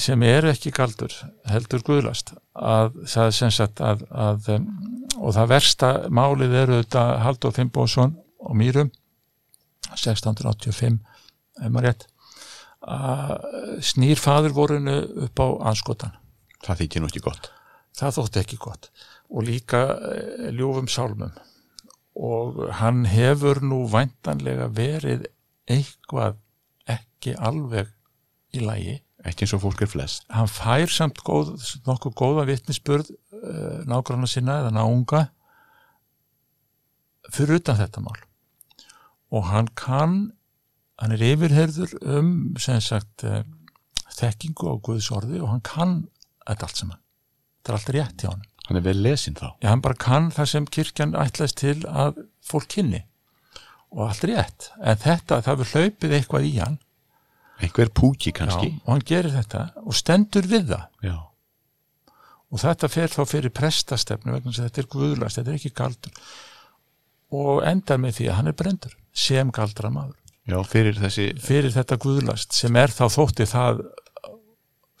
sem 0.00 0.22
eru 0.26 0.50
ekki 0.50 0.72
galdur 0.74 1.12
heldur 1.50 1.82
Guðlast 1.86 2.32
að 2.56 2.96
það 3.06 3.28
er 3.28 3.34
sem 3.36 3.52
sagt 3.54 3.82
að, 3.84 4.02
að 4.10 4.48
og 4.56 5.34
það 5.36 5.50
versta 5.52 5.90
málið 6.12 6.56
eru 6.62 6.78
þetta 6.80 7.04
Haldur 7.24 7.54
Fimboðsson 7.56 8.16
og 8.40 8.56
Mýrum 8.58 8.90
1685 9.92 10.98
ef 11.60 11.70
maður 11.70 11.90
rétt 11.90 12.06
snýr 13.82 14.20
fadurvorinu 14.20 15.00
upp 15.26 15.42
á 15.42 15.46
anskotan. 15.72 16.16
Það 16.64 16.82
þykir 16.82 17.02
nú 17.02 17.10
ekki 17.10 17.24
gott. 17.24 17.50
Það 17.96 18.18
þótti 18.18 18.42
ekki 18.42 18.58
gott 18.60 18.90
og 19.26 19.46
líka 19.46 19.80
eh, 20.06 20.50
ljúfum 20.54 20.86
sálmum 20.90 21.32
og 22.16 22.60
hann 22.78 23.04
hefur 23.10 23.58
nú 23.64 23.82
væntanlega 23.90 24.68
verið 24.72 25.26
eitthvað 25.66 26.38
ekki 26.86 27.34
alveg 27.34 27.90
í 28.54 28.62
lægi. 28.62 29.00
Ekki 29.26 29.42
eins 29.42 29.56
og 29.56 29.64
fólk 29.64 29.82
er 29.82 29.90
flest. 29.90 30.22
Hann 30.30 30.46
fær 30.46 30.92
samt 30.92 31.18
góð, 31.26 31.56
nokkuð 31.88 32.14
góða 32.14 32.46
vittnisspörð 32.46 33.10
eh, 33.10 33.80
nágranna 33.88 34.28
sinna 34.30 34.60
eða 34.62 34.76
náunga 34.76 35.26
fyrir 37.34 37.58
utan 37.58 37.78
þetta 37.80 38.04
mál 38.04 38.20
og 39.34 39.48
hann 39.50 39.68
kann 39.74 40.35
hann 41.00 41.14
er 41.16 41.24
yfirherður 41.32 41.96
um 42.16 42.34
sem 42.60 42.80
sagt 42.84 43.24
uh, 43.28 43.42
þekkingu 44.16 44.72
á 44.72 44.74
Guðs 44.80 45.10
orði 45.12 45.42
og 45.42 45.50
hann 45.52 45.64
kann 45.66 45.96
þetta 46.46 46.68
allt 46.68 46.82
saman. 46.82 47.02
Þetta 47.60 47.72
er 47.72 47.78
allt 47.80 47.96
rétt 47.96 48.22
hjá 48.24 48.30
hann 48.32 48.46
hann 48.66 48.80
er 48.80 48.86
vel 48.86 48.98
lesin 49.02 49.36
þá. 49.38 49.52
Já 49.62 49.70
hann 49.70 49.84
bara 49.84 49.98
kann 49.98 50.32
það 50.34 50.50
sem 50.52 50.66
kirkjan 50.76 51.14
ætlaðist 51.18 51.60
til 51.60 51.76
að 51.86 52.18
fólk 52.44 52.68
kynni. 52.74 53.04
Og 53.94 54.08
allt 54.08 54.26
rétt. 54.26 54.70
En 54.82 54.98
þetta 55.00 55.40
það 55.46 55.62
er 55.62 55.72
hlaupið 55.72 56.16
eitthvað 56.18 56.48
í 56.48 56.52
hann. 56.58 56.80
Einhver 57.62 57.92
púki 57.94 58.34
kannski. 58.36 58.74
Já, 58.74 58.82
og 58.84 58.92
hann 58.92 59.06
gerir 59.08 59.32
þetta 59.32 59.62
og 59.84 59.96
stendur 59.96 60.50
við 60.50 60.74
það. 60.74 60.84
Já. 61.06 61.16
og 62.46 62.60
þetta 62.62 62.88
fer 62.88 63.10
þá 63.10 63.22
fyrir 63.26 63.52
prestastefnu 63.52 64.32
vegna 64.32 64.52
þetta 64.54 64.80
er 64.80 64.86
guðlast, 64.92 65.38
þetta 65.38 65.50
er 65.50 65.56
ekki 65.58 65.72
galdur. 65.76 66.20
Og 67.34 67.64
endar 67.66 67.98
með 67.98 68.20
því 68.20 68.28
að 68.30 68.36
hann 68.38 68.50
er 68.50 68.56
brendur 68.56 68.94
sem 69.12 69.50
galdra 69.50 69.90
maður 69.90 70.14
Já, 70.46 70.58
fyrir 70.70 70.98
þessi... 70.98 71.30
Fyrir 71.42 71.72
þetta 71.74 71.98
guðlast 72.02 72.54
sem 72.54 72.76
er 72.78 72.92
þá 72.94 73.06
þótti 73.10 73.46
það 73.50 73.80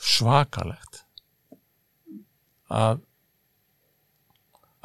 svakalegt 0.02 1.04
að 2.66 3.02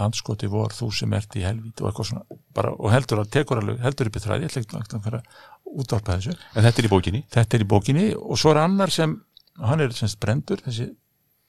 anskoti 0.01 0.49
vor 0.49 0.73
þú 0.73 0.89
sem 0.95 1.13
ert 1.17 1.35
í 1.37 1.43
helvít 1.45 1.81
og 1.81 1.89
eitthvað 1.89 2.07
svona 2.09 2.39
bara, 2.55 2.71
og 2.73 2.93
heldur 2.93 3.21
að 3.21 3.33
tekur 3.35 3.61
alveg, 3.61 3.81
heldur 3.83 4.09
upp 4.09 4.17
í 4.17 4.23
þræði 4.23 4.47
ég 4.47 4.55
ætla 4.61 4.81
ekki 4.81 4.97
að 4.97 5.03
vera 5.09 5.19
útvarpa 5.71 6.17
þessu. 6.17 6.37
En 6.55 6.65
þetta 6.65 6.81
er 6.81 6.87
í 6.87 6.91
bókinni? 6.91 7.21
Þetta 7.35 7.57
er 7.57 7.65
í 7.65 7.69
bókinni 7.73 8.07
og 8.17 8.39
svo 8.41 8.53
er 8.53 8.61
annar 8.63 8.93
sem 8.93 9.17
hann 9.61 9.83
er 9.83 9.93
semst 9.95 10.19
brendur, 10.21 10.61
þessi 10.65 10.89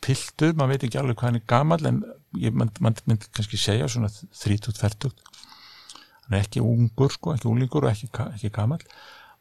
piltur, 0.03 0.57
maður 0.59 0.75
veit 0.75 0.87
ekki 0.89 1.01
alveg 1.01 1.19
hvað 1.19 1.31
hann 1.31 1.41
er 1.41 1.47
gamal 1.53 1.81
en 1.89 2.03
ég 2.43 2.57
myndi 2.57 2.85
mynd 2.85 3.29
kannski 3.33 3.61
segja 3.61 3.89
svona 3.93 4.11
30-40 4.11 5.13
hann 6.33 6.41
er 6.41 6.47
ekki 6.47 6.62
ungur 6.64 7.12
sko, 7.12 7.35
ekki 7.35 7.49
unglingur 7.51 7.85
og 7.85 7.93
ekki, 7.93 8.09
ekki 8.33 8.51
gamal 8.55 8.80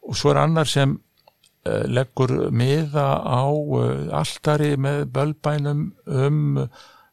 og 0.01 0.17
svo 0.17 0.33
er 0.33 0.41
annar 0.43 0.67
sem 0.67 0.97
uh, 0.97 1.85
leggur 1.87 2.49
miða 2.51 3.05
á 3.23 3.47
uh, 3.47 4.09
alltari 4.19 4.73
með 4.75 5.05
bölbænum 5.15 5.85
um, 6.05 6.59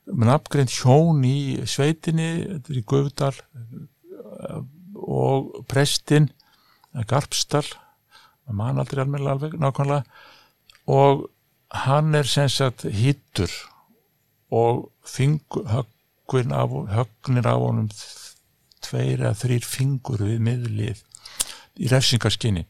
um 0.09 0.25
nafngreint 0.27 0.73
hjón 0.73 1.23
í 1.29 1.63
sveitinni 1.69 2.59
í 2.75 2.83
Guðdal 2.83 3.37
uh, 3.39 4.65
og 4.99 5.63
prestin 5.71 6.33
Garpsdal 7.07 7.67
mann 8.51 8.81
aldrei 8.81 9.05
almenna 9.05 9.37
alveg 9.37 9.55
nákvæmlega 9.61 10.03
og 10.89 11.29
hann 11.85 12.17
er 12.17 12.27
sem 12.27 12.49
sagt 12.51 12.89
hýttur 12.89 13.53
og 14.51 14.89
af, 15.07 16.71
högnir 16.97 17.47
af 17.47 17.61
honum 17.61 17.91
tveir 18.89 19.23
eða 19.23 19.37
þrýr 19.43 19.69
fingur 19.69 20.25
við 20.25 20.43
miðlið 20.49 21.05
í 21.79 21.93
refsingarskinni 21.93 22.67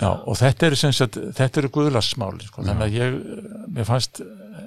Já, 0.00 0.10
og 0.26 0.38
þetta 0.40 0.68
eru 0.68 0.78
sem 0.80 0.94
sagt, 0.96 1.18
þetta 1.36 1.60
eru 1.60 1.70
guðlasmáli 1.76 2.48
sko, 2.48 2.64
þannig 2.64 2.86
að 2.88 2.96
ég, 2.96 3.18
mér 3.76 3.86
fannst 3.86 4.22
eh, 4.24 4.62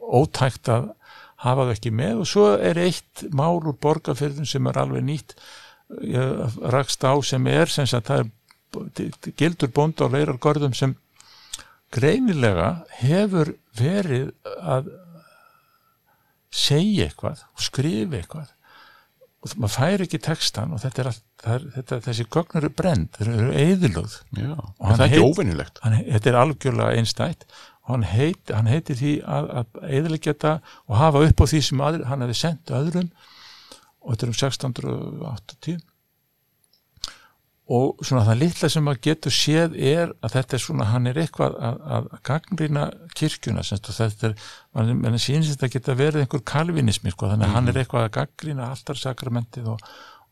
ótækt 0.00 0.70
að 0.72 0.88
hafa 1.44 1.66
það 1.66 1.74
ekki 1.76 1.92
með. 1.94 2.22
Og 2.22 2.30
svo 2.30 2.46
er 2.56 2.80
eitt 2.80 3.26
mál 3.36 3.60
úr 3.60 3.76
borgarfyrðum 3.84 4.48
sem 4.48 4.70
er 4.70 4.80
alveg 4.80 5.04
nýtt 5.06 5.36
ég 6.00 6.58
rakst 6.72 7.04
á 7.04 7.12
sem 7.22 7.46
er 7.50 7.70
sem 7.70 7.86
sagt, 7.86 8.08
það 8.08 8.24
er 8.24 9.34
gildur 9.38 9.70
bónd 9.70 10.00
á 10.00 10.08
leirargörðum 10.10 10.74
sem 10.74 10.96
greinilega 11.94 12.84
hefur 12.98 13.52
verið 13.78 14.32
að 14.58 14.88
segja 16.54 17.08
eitthvað 17.08 17.44
og 17.44 17.62
skrifa 17.62 18.18
eitthvað 18.18 18.50
og 19.44 19.54
maður 19.60 19.74
fær 19.74 20.02
ekki 20.06 20.20
textan 20.24 20.72
og 20.72 20.80
þetta 20.80 21.02
er 21.02 21.10
allt, 21.10 21.22
það 21.44 21.68
þetta, 21.74 22.00
þessi 22.06 22.26
gögn 22.32 22.58
eru 22.60 22.70
brend, 22.80 23.10
þeir 23.18 23.30
eru 23.34 23.54
eðilögð 23.60 24.16
Já, 24.40 24.54
Og 24.56 24.94
það 24.96 25.04
er 25.06 25.24
óvinnilegt 25.26 25.80
hann, 25.84 25.96
þetta 26.08 26.30
er 26.30 26.38
algjörlega 26.40 27.00
einstætt. 27.00 27.44
Og 27.84 27.92
hann, 27.92 28.06
heit, 28.08 28.52
hann 28.56 28.70
heitir 28.72 28.96
því 28.96 29.14
að, 29.28 29.50
að 29.60 29.82
eðilegja 29.98 30.32
þetta 30.32 30.52
og 30.88 30.96
hafa 30.96 31.24
upp 31.28 31.42
á 31.44 31.46
því 31.50 31.60
sem 31.66 31.82
aðri, 31.84 32.06
hann 32.08 32.24
hefði 32.24 32.38
sendt 32.40 32.72
öðrum 32.72 33.10
og 34.04 34.14
þetta 34.14 34.24
er 34.24 34.32
um 34.32 34.38
1680 34.38 35.82
og 37.64 38.02
svona 38.04 38.26
það 38.26 38.40
litla 38.42 38.68
sem 38.68 38.84
maður 38.84 39.00
getur 39.06 39.32
séð 39.32 39.76
er 39.80 40.10
að 40.20 40.34
þetta 40.34 40.56
er 40.56 40.60
svona, 40.60 40.88
hann 40.90 41.08
er 41.08 41.20
eitthvað 41.22 41.54
að, 41.56 41.78
að 41.96 42.08
gagnrýna 42.28 42.82
kirkjuna 43.16 43.62
semst, 43.64 43.88
og 43.88 43.96
þetta 43.96 44.26
er, 44.28 44.34
mann, 44.76 44.90
mann 45.00 45.22
sýnist 45.22 45.54
þetta 45.54 45.70
geta 45.72 45.94
verið 45.96 46.24
einhver 46.24 46.42
kalvinismi, 46.44 47.14
sko, 47.14 47.30
þannig 47.32 47.48
að 47.48 47.54
hann 47.56 47.72
er 47.72 47.78
eitthvað 47.80 48.08
að 48.08 48.12
gagnrýna 48.18 48.66
alltarsakramentið 48.74 49.70
og, 49.72 49.86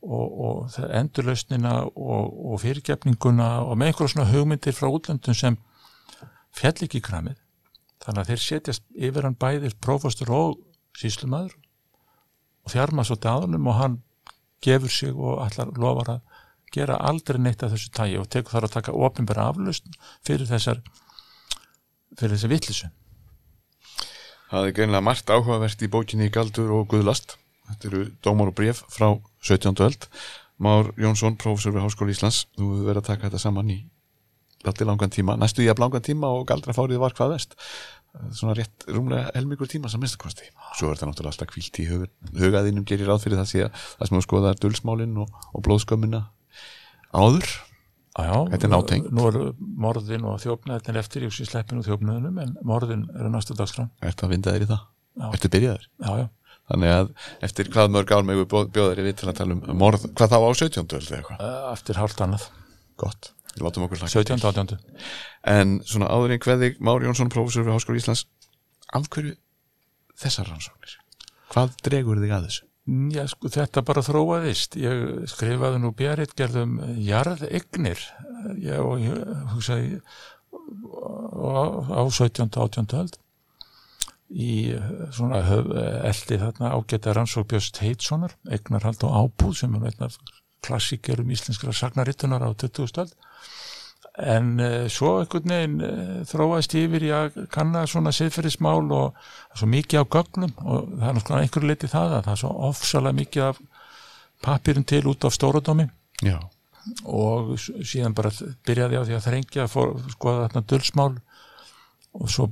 og, 0.05 0.27
og 0.49 0.77
endurlausnina 1.01 1.73
og, 1.89 2.37
og 2.53 2.61
fyrirgefninguna 2.67 3.49
og 3.65 3.81
með 3.81 3.93
einhverjum 3.93 4.13
svona 4.13 4.29
hugmyndir 4.35 4.77
frá 4.77 4.91
útlöndum 4.91 5.39
sem 5.39 5.57
fjall 6.53 6.77
ekki 6.85 7.01
kramið. 7.01 7.41
Þannig 8.03 8.21
að 8.27 8.33
þeir 8.33 8.45
setjast 8.45 8.85
yfir 8.93 9.25
hann 9.25 9.39
bæðir 9.41 9.79
prófastur 9.81 10.35
og 10.37 10.59
síslumæður 11.01 11.57
og 12.63 12.75
þjarma 12.75 13.07
svo 13.09 13.17
dæðunum 13.17 13.73
og 13.73 13.79
hann 13.79 13.99
gefur 14.63 14.93
sig 14.93 15.17
og 15.17 15.41
allar 15.47 15.73
lofar 15.81 16.17
að 16.19 16.32
gera 16.73 16.99
aldrei 17.11 17.41
neitt 17.41 17.63
af 17.63 17.75
þessu 17.75 17.93
tægi 17.95 18.19
og 18.21 18.29
tekur 18.33 18.57
þar 18.57 18.69
að 18.69 18.77
taka 18.79 18.97
opinbæra 18.97 19.51
aflust 19.53 19.89
fyrir 20.27 20.49
þessar 20.49 20.83
fyrir 22.19 22.37
þessar 22.37 22.53
vittlisu 22.53 22.91
Það 24.53 24.67
er 24.69 24.75
greinlega 24.77 25.05
margt 25.07 25.31
áhugavert 25.33 25.81
í 25.81 25.89
bókinni 25.89 26.27
Galdur 26.29 26.75
og 26.77 26.91
Guðlast. 26.91 27.39
Þetta 27.71 27.87
eru 27.89 28.01
dómar 28.21 28.51
og 28.51 28.57
bref 28.59 28.83
frá 28.93 29.07
17. 29.49 29.81
öld. 29.81 30.05
Már 30.61 30.91
Jónsson, 31.01 31.39
prófessor 31.41 31.73
við 31.73 31.87
Háskóli 31.87 32.13
Íslands, 32.13 32.43
þú 32.59 32.83
verið 32.83 33.01
að 33.01 33.07
taka 33.07 33.31
þetta 33.31 33.41
saman 33.41 33.71
í 33.73 33.79
lati 34.63 34.85
langan 34.85 35.11
tíma, 35.11 35.39
næstu 35.41 35.65
ég 35.65 35.73
að 35.73 35.81
langan 35.83 36.05
tíma 36.05 36.29
og 36.37 36.45
galdrafárið 36.51 37.01
var 37.01 37.17
hvað 37.17 37.33
vest. 37.33 37.57
Svona 38.37 38.53
rétt 38.59 38.85
rúmlega 38.93 39.33
helmingur 39.33 39.73
tíma 39.73 39.89
sem 39.89 40.05
minnstakosti. 40.05 40.53
Svo 40.77 40.91
er 40.91 41.01
þetta 41.01 41.09
náttúrulega 41.09 41.33
alltaf 41.33 41.51
kvílt 41.55 41.81
í 41.81 41.89
hug, 41.89 42.05
hugaðinum 42.37 42.85
gerir 42.87 43.09
ráð 43.09 43.25
fyrir 43.25 43.41
það 43.41 43.51
sé 43.55 43.65
að 43.65 43.73
það 43.81 44.11
sem 44.11 44.19
þú 44.19 44.25
skoðar 44.29 44.61
dulsmálin 44.61 45.17
og, 45.25 45.33
og 45.57 45.65
blóðskömmina 45.65 46.27
áður. 47.13 47.53
Já, 48.13 48.45
Þetta 48.53 48.67
er 48.67 48.73
nátengt. 48.75 49.09
Nú 49.09 49.25
eru 49.31 49.45
morðin 49.81 50.25
og 50.29 50.41
þjófnaðin 50.43 50.99
eftir 51.01 51.25
í 51.25 51.31
sleppinu 51.33 51.81
og 51.81 51.87
þjófnaðinum 51.87 52.41
en 52.43 52.51
morðin 52.69 53.07
eru 53.17 53.31
næstu 53.33 53.57
dagskrán 53.57 53.89
Ertu 54.05 54.27
að 54.27 54.35
vinda 54.35 54.53
þér 54.53 54.67
í 54.67 54.69
það? 54.69 54.83
Já. 55.17 55.27
Ertu 55.33 55.51
byrjaður? 55.55 55.87
Já, 55.97 56.11
já, 56.21 56.27
Þannig 56.73 56.93
að 56.93 57.09
eftir 57.49 57.71
hvað 57.73 57.95
mörg 57.95 58.13
ár 58.13 58.27
megu 58.29 58.45
bjóðar 58.49 59.01
við 59.05 59.17
til 59.21 59.31
að 59.33 59.39
tala 59.41 59.57
um 59.57 59.79
morð, 59.81 60.05
hvað 60.13 60.35
þá 60.35 60.37
á 60.45 60.51
17. 60.61 60.85
öld 60.85 61.09
eða 61.09 61.19
eitthvað? 61.19 61.41
Eh, 61.47 61.63
eftir 61.73 62.01
hálft 62.01 62.21
annað 62.25 62.45
Gott, 63.01 63.31
við 63.55 63.65
látum 63.67 63.87
okkur 63.87 64.03
hlaka 64.03 64.13
17. 64.13 64.45
18. 64.53 64.77
En 65.53 65.75
svona 65.89 66.11
áður 66.13 66.37
en 66.37 66.43
hverðig 66.45 66.79
Már 66.85 67.05
Jónsson, 67.05 67.33
prófessor 67.33 67.65
við 67.67 67.77
Háskóla 67.77 68.03
Íslands 68.03 68.27
af 68.93 69.09
hverju 69.09 69.35
þessar 70.21 70.53
rannsóknir? 70.53 70.99
Hvað 71.53 71.75
dregur 71.89 72.21
þig 72.23 72.37
að 72.37 72.47
þessu? 72.49 72.69
Já, 72.83 73.29
sko, 73.31 73.47
þetta 73.53 73.85
bara 73.87 74.03
þróaðist. 74.03 74.75
Ég 74.81 75.27
skrifaði 75.31 75.79
nú 75.85 75.93
bjaritt 75.95 76.33
gerðum 76.39 76.81
jarðegnir 76.99 78.01
ég, 78.59 78.81
og 78.83 79.05
hugsaði 79.53 80.01
á 80.83 82.03
17. 82.11 82.51
18. 82.51 82.97
öld 82.99 83.19
í 84.33 84.73
eh, 84.73 84.93
svona 85.13 85.43
eldi 86.09 86.39
þarna 86.41 86.73
ágæta 86.73 87.13
rannsók 87.15 87.51
Björst 87.53 87.83
Heitssonar, 87.85 88.35
eignarhald 88.49 89.05
og 89.07 89.15
ábúð 89.15 89.59
sem 89.61 89.75
er 89.77 89.91
einn 89.91 90.07
af 90.09 90.17
klassíkerum 90.65 91.31
íslenskra 91.35 91.75
sagnarittunar 91.77 92.43
á 92.43 92.51
20. 92.51 92.89
öld 93.05 93.15
en 94.21 94.49
uh, 94.61 94.89
svo 94.93 95.15
einhvern 95.23 95.55
veginn 95.55 95.77
uh, 95.87 96.17
þróaðist 96.29 96.77
ég 96.77 96.89
yfir 96.89 97.07
í 97.07 97.13
að 97.17 97.39
kanna 97.53 97.87
svona 97.89 98.13
siðferðismál 98.13 98.91
og 98.93 99.15
er 99.17 99.61
svo 99.61 99.69
mikið 99.73 100.05
á 100.05 100.13
gögnum 100.17 100.57
og 100.61 100.91
það 100.91 101.07
er 101.09 101.17
náttúrulega 101.19 101.47
einhverju 101.47 101.71
leiti 101.71 101.93
það 101.93 102.17
að 102.19 102.27
það 102.27 102.35
er 102.35 102.43
svo 102.43 102.51
ofsalega 102.69 103.19
mikið 103.23 103.47
af 103.47 103.63
papirum 104.43 104.85
til 104.85 105.07
út 105.07 105.25
af 105.25 105.37
stóradómi. 105.37 105.87
Já, 106.23 106.39
og 107.07 107.55
síðan 107.61 108.15
bara 108.19 108.33
byrjaði 108.67 108.99
á 108.99 109.07
því 109.07 109.17
að 109.17 109.25
þrengja 109.29 109.69
fór, 109.71 109.95
skoða 110.11 110.49
þarna 110.49 110.65
dulsmál 110.71 111.13
og 112.13 112.31
svo 112.31 112.49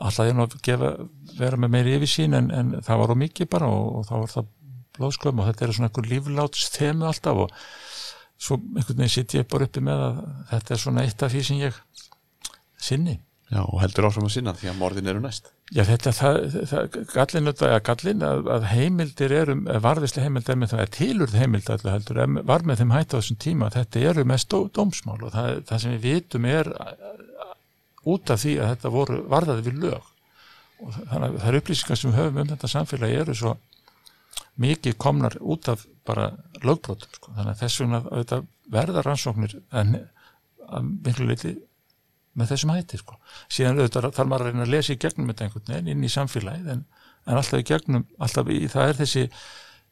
alltaf 0.00 0.28
ég 0.28 0.36
nú 0.36 0.46
að 0.46 0.56
gefa, 0.64 0.92
vera 1.38 1.58
með 1.60 1.74
meiri 1.74 1.96
yfirsýn 1.98 2.36
en, 2.38 2.50
en 2.54 2.72
það 2.86 3.02
var 3.02 3.12
á 3.12 3.22
mikið 3.24 3.50
bara 3.52 3.70
og, 3.74 3.88
og 4.00 4.06
þá 4.08 4.14
var 4.14 4.32
það 4.34 4.50
blóðskömm 4.98 5.40
og 5.42 5.48
þetta 5.50 5.66
er 5.66 5.74
svona 5.76 5.90
einhver 5.90 6.10
lífláts 6.10 6.68
þemu 6.76 7.08
alltaf 7.10 7.42
og 7.44 7.54
svo 8.40 8.58
einhvern 8.60 9.02
veginn 9.02 9.12
sitt 9.12 9.34
ég 9.36 9.48
bara 9.50 9.66
uppi 9.68 9.82
með 9.84 10.04
að 10.06 10.20
þetta 10.52 10.74
er 10.74 10.82
svona 10.84 11.04
eitt 11.06 11.24
af 11.24 11.32
því 11.34 11.42
sem 11.46 11.60
ég 11.60 11.80
sinni. 12.80 13.20
já, 13.50 13.60
og 13.64 13.80
heldur 13.82 14.06
áfram 14.06 14.28
að 14.28 14.36
sinna 14.36 14.54
því 14.54 14.70
að 14.70 14.78
morðin 14.78 15.10
eru 15.10 15.20
næst. 15.24 15.50
Já, 15.70 15.82
þetta, 15.86 16.12
það, 16.14 16.36
það, 16.70 16.98
gallin, 17.12 17.50
eða 17.50 17.80
gallin 17.86 18.22
að, 18.26 18.48
að 18.54 18.68
heimildir 18.70 19.34
eru, 19.34 19.56
varðislega 19.82 20.26
heimildir 20.26 20.58
með 20.58 20.72
það 20.72 20.84
er 20.84 20.92
tilurð 20.96 21.34
heimild 21.38 21.70
allir 21.74 21.94
heldur, 21.94 22.22
var 22.48 22.64
með 22.66 22.80
þeim 22.80 22.94
hætt 22.94 23.14
á 23.14 23.18
þessum 23.18 23.40
tíma, 23.44 23.72
þetta 23.74 24.04
eru 24.10 24.24
mest 24.26 24.50
dó, 24.50 24.64
dómsmál 24.74 25.18
og 25.18 25.34
það, 25.34 25.60
það 25.68 25.82
sem 25.84 25.94
við 25.96 26.06
vitum 26.06 26.48
er 26.50 26.72
út 28.08 28.32
af 28.32 28.42
því 28.42 28.56
að 28.58 28.72
þetta 28.72 28.94
voru 28.94 29.20
varðaði 29.30 29.66
við 29.68 29.82
lög 29.84 30.08
og 30.80 30.94
þannig 30.96 31.26
að 31.26 31.38
það 31.40 31.48
er 31.50 31.58
upplýsingar 31.60 32.00
sem 32.00 32.10
við 32.10 32.20
höfum 32.20 32.40
um 32.40 32.50
þetta 32.54 32.70
samfélagi 32.72 33.18
eru 33.20 33.36
svo 33.36 33.54
mikið 34.60 34.96
komnar 35.00 35.36
út 35.40 35.68
af 35.72 35.84
bara 36.10 36.28
lögbrotum, 36.66 37.16
sko. 37.16 37.32
þannig 37.38 37.54
að 37.54 37.64
þess 37.64 37.82
vegna 37.82 38.40
verða 38.70 39.04
rannsóknir 39.06 39.56
en 39.80 39.96
miklu 41.06 41.26
leiti 41.30 41.56
með 42.38 42.52
þessum 42.52 42.74
hætti 42.74 43.00
sko. 43.00 43.16
síðan 43.48 43.80
auðvitað 43.80 44.12
þarf 44.14 44.30
maður 44.30 44.46
að 44.46 44.52
reyna 44.52 44.66
að 44.66 44.74
lesa 44.76 44.94
í 44.94 45.00
gegnum 45.02 45.32
þetta 45.32 45.46
einhvern 45.46 45.72
veginn 45.74 45.90
inn 45.94 46.06
í 46.06 46.12
samfélagið 46.12 46.70
en, 46.76 46.86
en 47.26 47.40
alltaf 47.40 47.58
í 47.62 47.66
gegnum, 47.72 48.06
alltaf 48.22 48.52
í, 48.52 48.60
það 48.70 48.92
er 48.92 49.00
þessi 49.00 49.26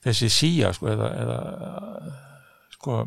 þessi 0.04 0.30
síja 0.30 0.72
sko 0.76 0.90
eða, 0.92 1.08
eða 1.22 1.38
sko 2.76 2.98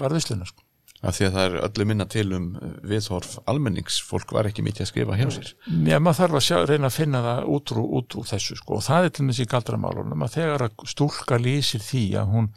varðisluna 0.00 0.48
sko. 0.48 0.64
Af 0.98 1.14
því 1.14 1.26
að 1.28 1.34
það 1.36 1.44
er 1.48 1.56
öllu 1.68 1.84
minna 1.86 2.04
til 2.10 2.24
um 2.34 2.46
viðhorf 2.90 3.36
almennings, 3.46 4.00
fólk 4.02 4.32
var 4.34 4.48
ekki 4.48 4.64
mikið 4.66 4.82
að 4.82 4.88
skrifa 4.90 5.18
hjá 5.20 5.28
sér. 5.30 5.52
Já, 5.86 5.98
maður 6.02 6.18
þarf 6.18 6.38
að 6.40 6.46
sjá, 6.48 6.56
reyna 6.66 6.88
að 6.90 6.96
finna 6.96 7.20
það 7.22 7.44
út 7.54 7.72
úr, 7.74 7.82
út 8.00 8.16
úr 8.18 8.26
þessu 8.32 8.56
sko. 8.58 8.80
Og 8.80 8.82
það 8.88 9.06
er 9.06 9.12
til 9.14 9.22
dæmis 9.26 9.38
í 9.44 9.46
galdramálunum 9.52 10.24
að 10.26 10.34
þegar 10.34 10.64
að 10.66 10.82
stúlka 10.90 11.38
lýsir 11.38 11.84
því 11.86 12.02
að 12.18 12.32
hún 12.34 12.48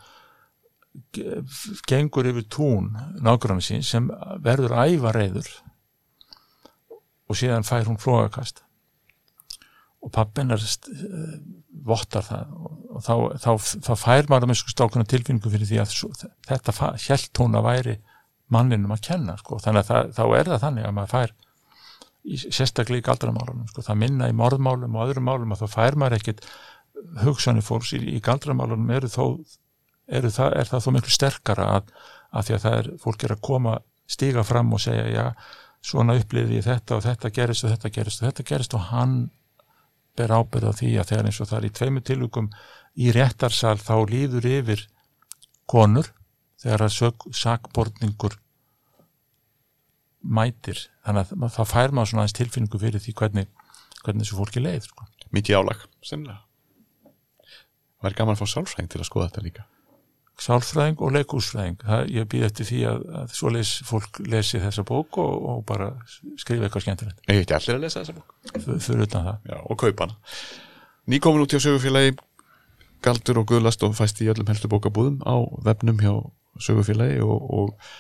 ge- 1.14 1.38
gengur 1.92 2.32
yfir 2.32 2.48
tún 2.58 2.90
nágrann 3.22 3.62
sín 3.62 3.86
sem 3.86 4.10
verður 4.42 4.74
ævareiður 4.88 5.52
og 7.30 7.38
síðan 7.38 7.64
fær 7.68 7.86
hún 7.88 8.02
flógakast 8.02 8.64
og 10.02 10.10
pappin 10.16 10.50
er 10.52 10.58
uh, 10.58 11.36
vottar 11.86 12.26
það 12.26 12.56
og, 12.58 13.04
þá, 13.06 13.14
þá, 13.38 13.52
þá 13.86 13.92
fær 14.02 14.32
maður 14.34 14.50
með 14.50 14.64
stákuna 14.74 15.06
tilfinningu 15.06 15.52
fyrir 15.54 15.70
því 15.70 15.80
að 15.84 15.94
þetta 16.50 16.90
hjælt 17.06 17.42
hún 17.44 17.60
að 17.62 17.68
væri 17.70 17.96
manninum 18.54 18.94
að 18.96 19.06
kenna 19.08 19.38
sko. 19.40 19.60
þannig 19.64 19.84
að 19.84 19.90
það, 19.92 20.12
þá 20.18 20.24
er 20.40 20.52
það 20.52 20.62
þannig 20.66 20.88
að 20.88 20.96
maður 20.98 21.14
fær 21.16 21.34
í, 22.24 22.38
sérstaklega 22.44 23.02
í 23.02 23.08
galdramálunum 23.08 23.72
sko. 23.72 23.86
það 23.88 24.02
minna 24.04 24.30
í 24.30 24.38
morðmálum 24.38 24.98
og 24.98 25.08
öðrum 25.08 25.28
málum 25.30 25.56
að 25.56 25.64
þá 25.64 25.76
fær 25.78 26.00
maður 26.00 26.18
ekkit 26.20 26.46
hugsanir 27.24 27.66
fólks 27.66 27.96
í, 27.98 28.02
í 28.18 28.20
galdramálunum 28.24 28.94
eru 28.98 29.10
þó 29.12 29.26
eru 30.12 30.32
það, 30.34 30.56
er 30.60 30.70
það 30.70 30.86
þó 30.86 30.92
miklu 30.96 31.16
sterkara 31.16 31.68
að, 31.78 31.92
að 32.32 32.48
því 32.48 32.56
að 32.56 32.64
það 32.66 32.78
er, 32.80 32.90
fólk 33.02 33.26
er 33.26 33.36
að 33.36 33.44
koma 33.48 33.76
stíga 34.12 34.44
fram 34.44 34.74
og 34.76 34.82
segja 34.84 35.06
já, 35.08 35.26
svona 35.82 36.18
upplifði 36.20 36.60
ég 36.60 36.68
þetta 36.68 36.98
og 36.98 37.06
þetta 37.06 37.32
gerist 37.36 37.66
og 37.66 37.74
þetta 37.74 37.94
gerist 37.96 38.22
og 38.22 38.28
þetta 38.28 38.48
gerist 38.52 38.76
og 38.78 38.90
hann 38.92 39.16
ber 40.20 40.34
ábyrð 40.36 40.72
á 40.72 40.74
því 40.76 40.92
að 41.00 41.12
þegar 41.12 41.30
eins 41.30 41.40
og 41.40 41.50
það 41.50 41.60
er 41.60 41.68
í 41.68 41.76
tveimu 41.80 42.04
tilvíkum 42.08 42.50
í 43.00 43.14
réttarsal 43.16 43.78
þá 43.80 43.96
líður 44.12 44.48
yfir 44.52 44.84
konur 45.72 46.12
þegar 46.62 46.86
að 46.86 46.96
sök, 46.98 47.28
sakborningur 47.32 48.36
mætir 50.22 50.86
þannig 51.06 51.34
að 51.34 51.52
það 51.56 51.70
fær 51.72 51.94
maður 51.96 52.12
svona 52.12 52.24
aðeins 52.24 52.38
tilfinningu 52.38 52.80
fyrir 52.82 53.04
því 53.04 53.14
hvernig, 53.22 53.52
hvernig 54.04 54.26
þessu 54.26 54.40
fólki 54.40 54.64
leið 54.64 54.88
sko. 54.88 55.08
Mikið 55.36 55.62
álag, 55.62 55.84
sennilega. 56.06 56.42
Er 58.02 58.18
gaman 58.18 58.36
að 58.36 58.42
fá 58.42 58.56
sálfræðing 58.56 58.90
til 58.92 59.02
að 59.02 59.10
skoða 59.10 59.30
þetta 59.30 59.46
líka. 59.46 59.68
sálfræðing 60.42 61.02
og 61.06 61.12
leikúsfræðing. 61.14 61.84
Ég 62.10 62.26
býð 62.32 62.48
eftir 62.48 62.66
því 62.66 62.80
að, 62.90 63.04
að 63.20 63.36
svo 63.38 63.52
les, 63.54 63.74
fólk 63.86 64.22
lesi 64.26 64.62
þessa 64.64 64.84
bók 64.88 65.20
og, 65.22 65.36
og 65.52 65.60
bara 65.70 65.92
skrifa 66.42 66.66
eitthvað 66.66 66.88
skemmtilegt. 66.88 67.22
Ég 67.30 67.44
ekki 67.44 67.54
allir 67.60 67.78
að 67.78 67.84
lesa 67.86 68.02
þessa 68.02 68.16
bók. 68.18 68.34
Fyrir 68.82 69.06
utan 69.06 69.28
það. 69.28 69.38
Já, 69.52 69.58
og 69.62 69.80
kaupa 69.84 70.08
hana. 70.08 70.18
Nýkomin 71.14 71.46
út 71.46 71.54
hjá 71.54 71.62
sögufélagi 71.62 72.16
Galdur 73.06 73.42
og 73.42 73.50
Guðlast 73.50 73.82
og 73.86 73.96
fæst 73.98 74.22
í 74.22 74.30
öllum 74.30 74.50
helstu 74.50 74.70
bókabúðum 74.70 75.22
á 75.26 75.42
vefnum 75.66 76.02
hjá 76.02 76.14
sögufélagi 76.62 77.22
og, 77.26 77.48
og, 77.54 77.94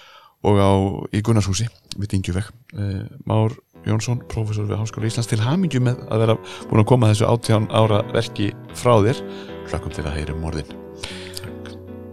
og 0.47 0.57
á 0.61 0.71
í 1.13 1.21
Gunnarshúsi 1.21 1.67
við 1.97 2.15
Dingjuveg. 2.15 2.49
Eh, 2.77 3.05
Már 3.29 3.55
Jónsson, 3.85 4.21
professor 4.29 4.67
við 4.69 4.77
Háskóla 4.77 5.09
Íslands 5.09 5.29
til 5.29 5.41
hamingju 5.41 5.81
með 5.81 6.03
að 6.13 6.21
vera 6.25 6.35
búin 6.69 6.83
að 6.83 6.89
koma 6.91 7.09
þessu 7.09 7.25
18 7.29 7.71
ára 7.73 8.03
verki 8.13 8.51
frá 8.77 8.93
þér. 9.01 9.23
Hlakkum 9.71 9.95
til 9.95 10.05
að 10.05 10.17
heyra 10.19 10.35
um 10.35 10.45
morðin. 10.45 10.75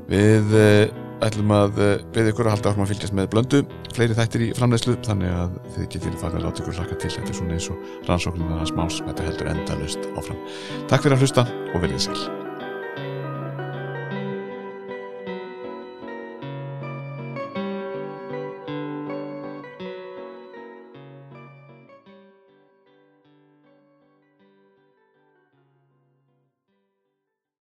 Við 0.09 0.57
eh, 0.57 0.89
ætlum 1.24 1.53
að 1.53 1.83
eh, 1.85 1.95
beða 2.14 2.33
ykkur 2.33 2.49
að 2.49 2.57
halda 2.57 2.72
áfram 2.72 2.87
að 2.87 2.95
fylgjast 2.95 3.16
með 3.18 3.31
blöndu 3.35 3.62
fleiri 3.99 4.16
þættir 4.16 4.47
í 4.47 4.51
framleiðslu 4.57 4.99
þannig 5.07 5.39
að 5.43 5.57
þið 5.74 5.89
getið 5.95 6.18
farið 6.22 6.41
að 6.41 6.45
láta 6.47 6.64
ykkur 6.64 6.81
hlaka 6.81 6.99
til 7.03 7.14
þetta 7.16 7.33
er 7.35 7.41
svona 7.41 7.57
eins 7.59 7.70
og 7.74 8.11
rannsóknum 8.11 8.59
að 8.59 8.68
smáls 8.72 9.01
þetta 9.05 9.31
heldur 9.31 9.55
endalust 9.55 10.12
áfram. 10.14 10.45
Takk 10.87 11.07
fyrir 11.07 11.18
að 11.18 11.26
hlusta 11.26 11.49
og 11.72 11.83
verðið 11.83 12.07
sæl 12.09 12.48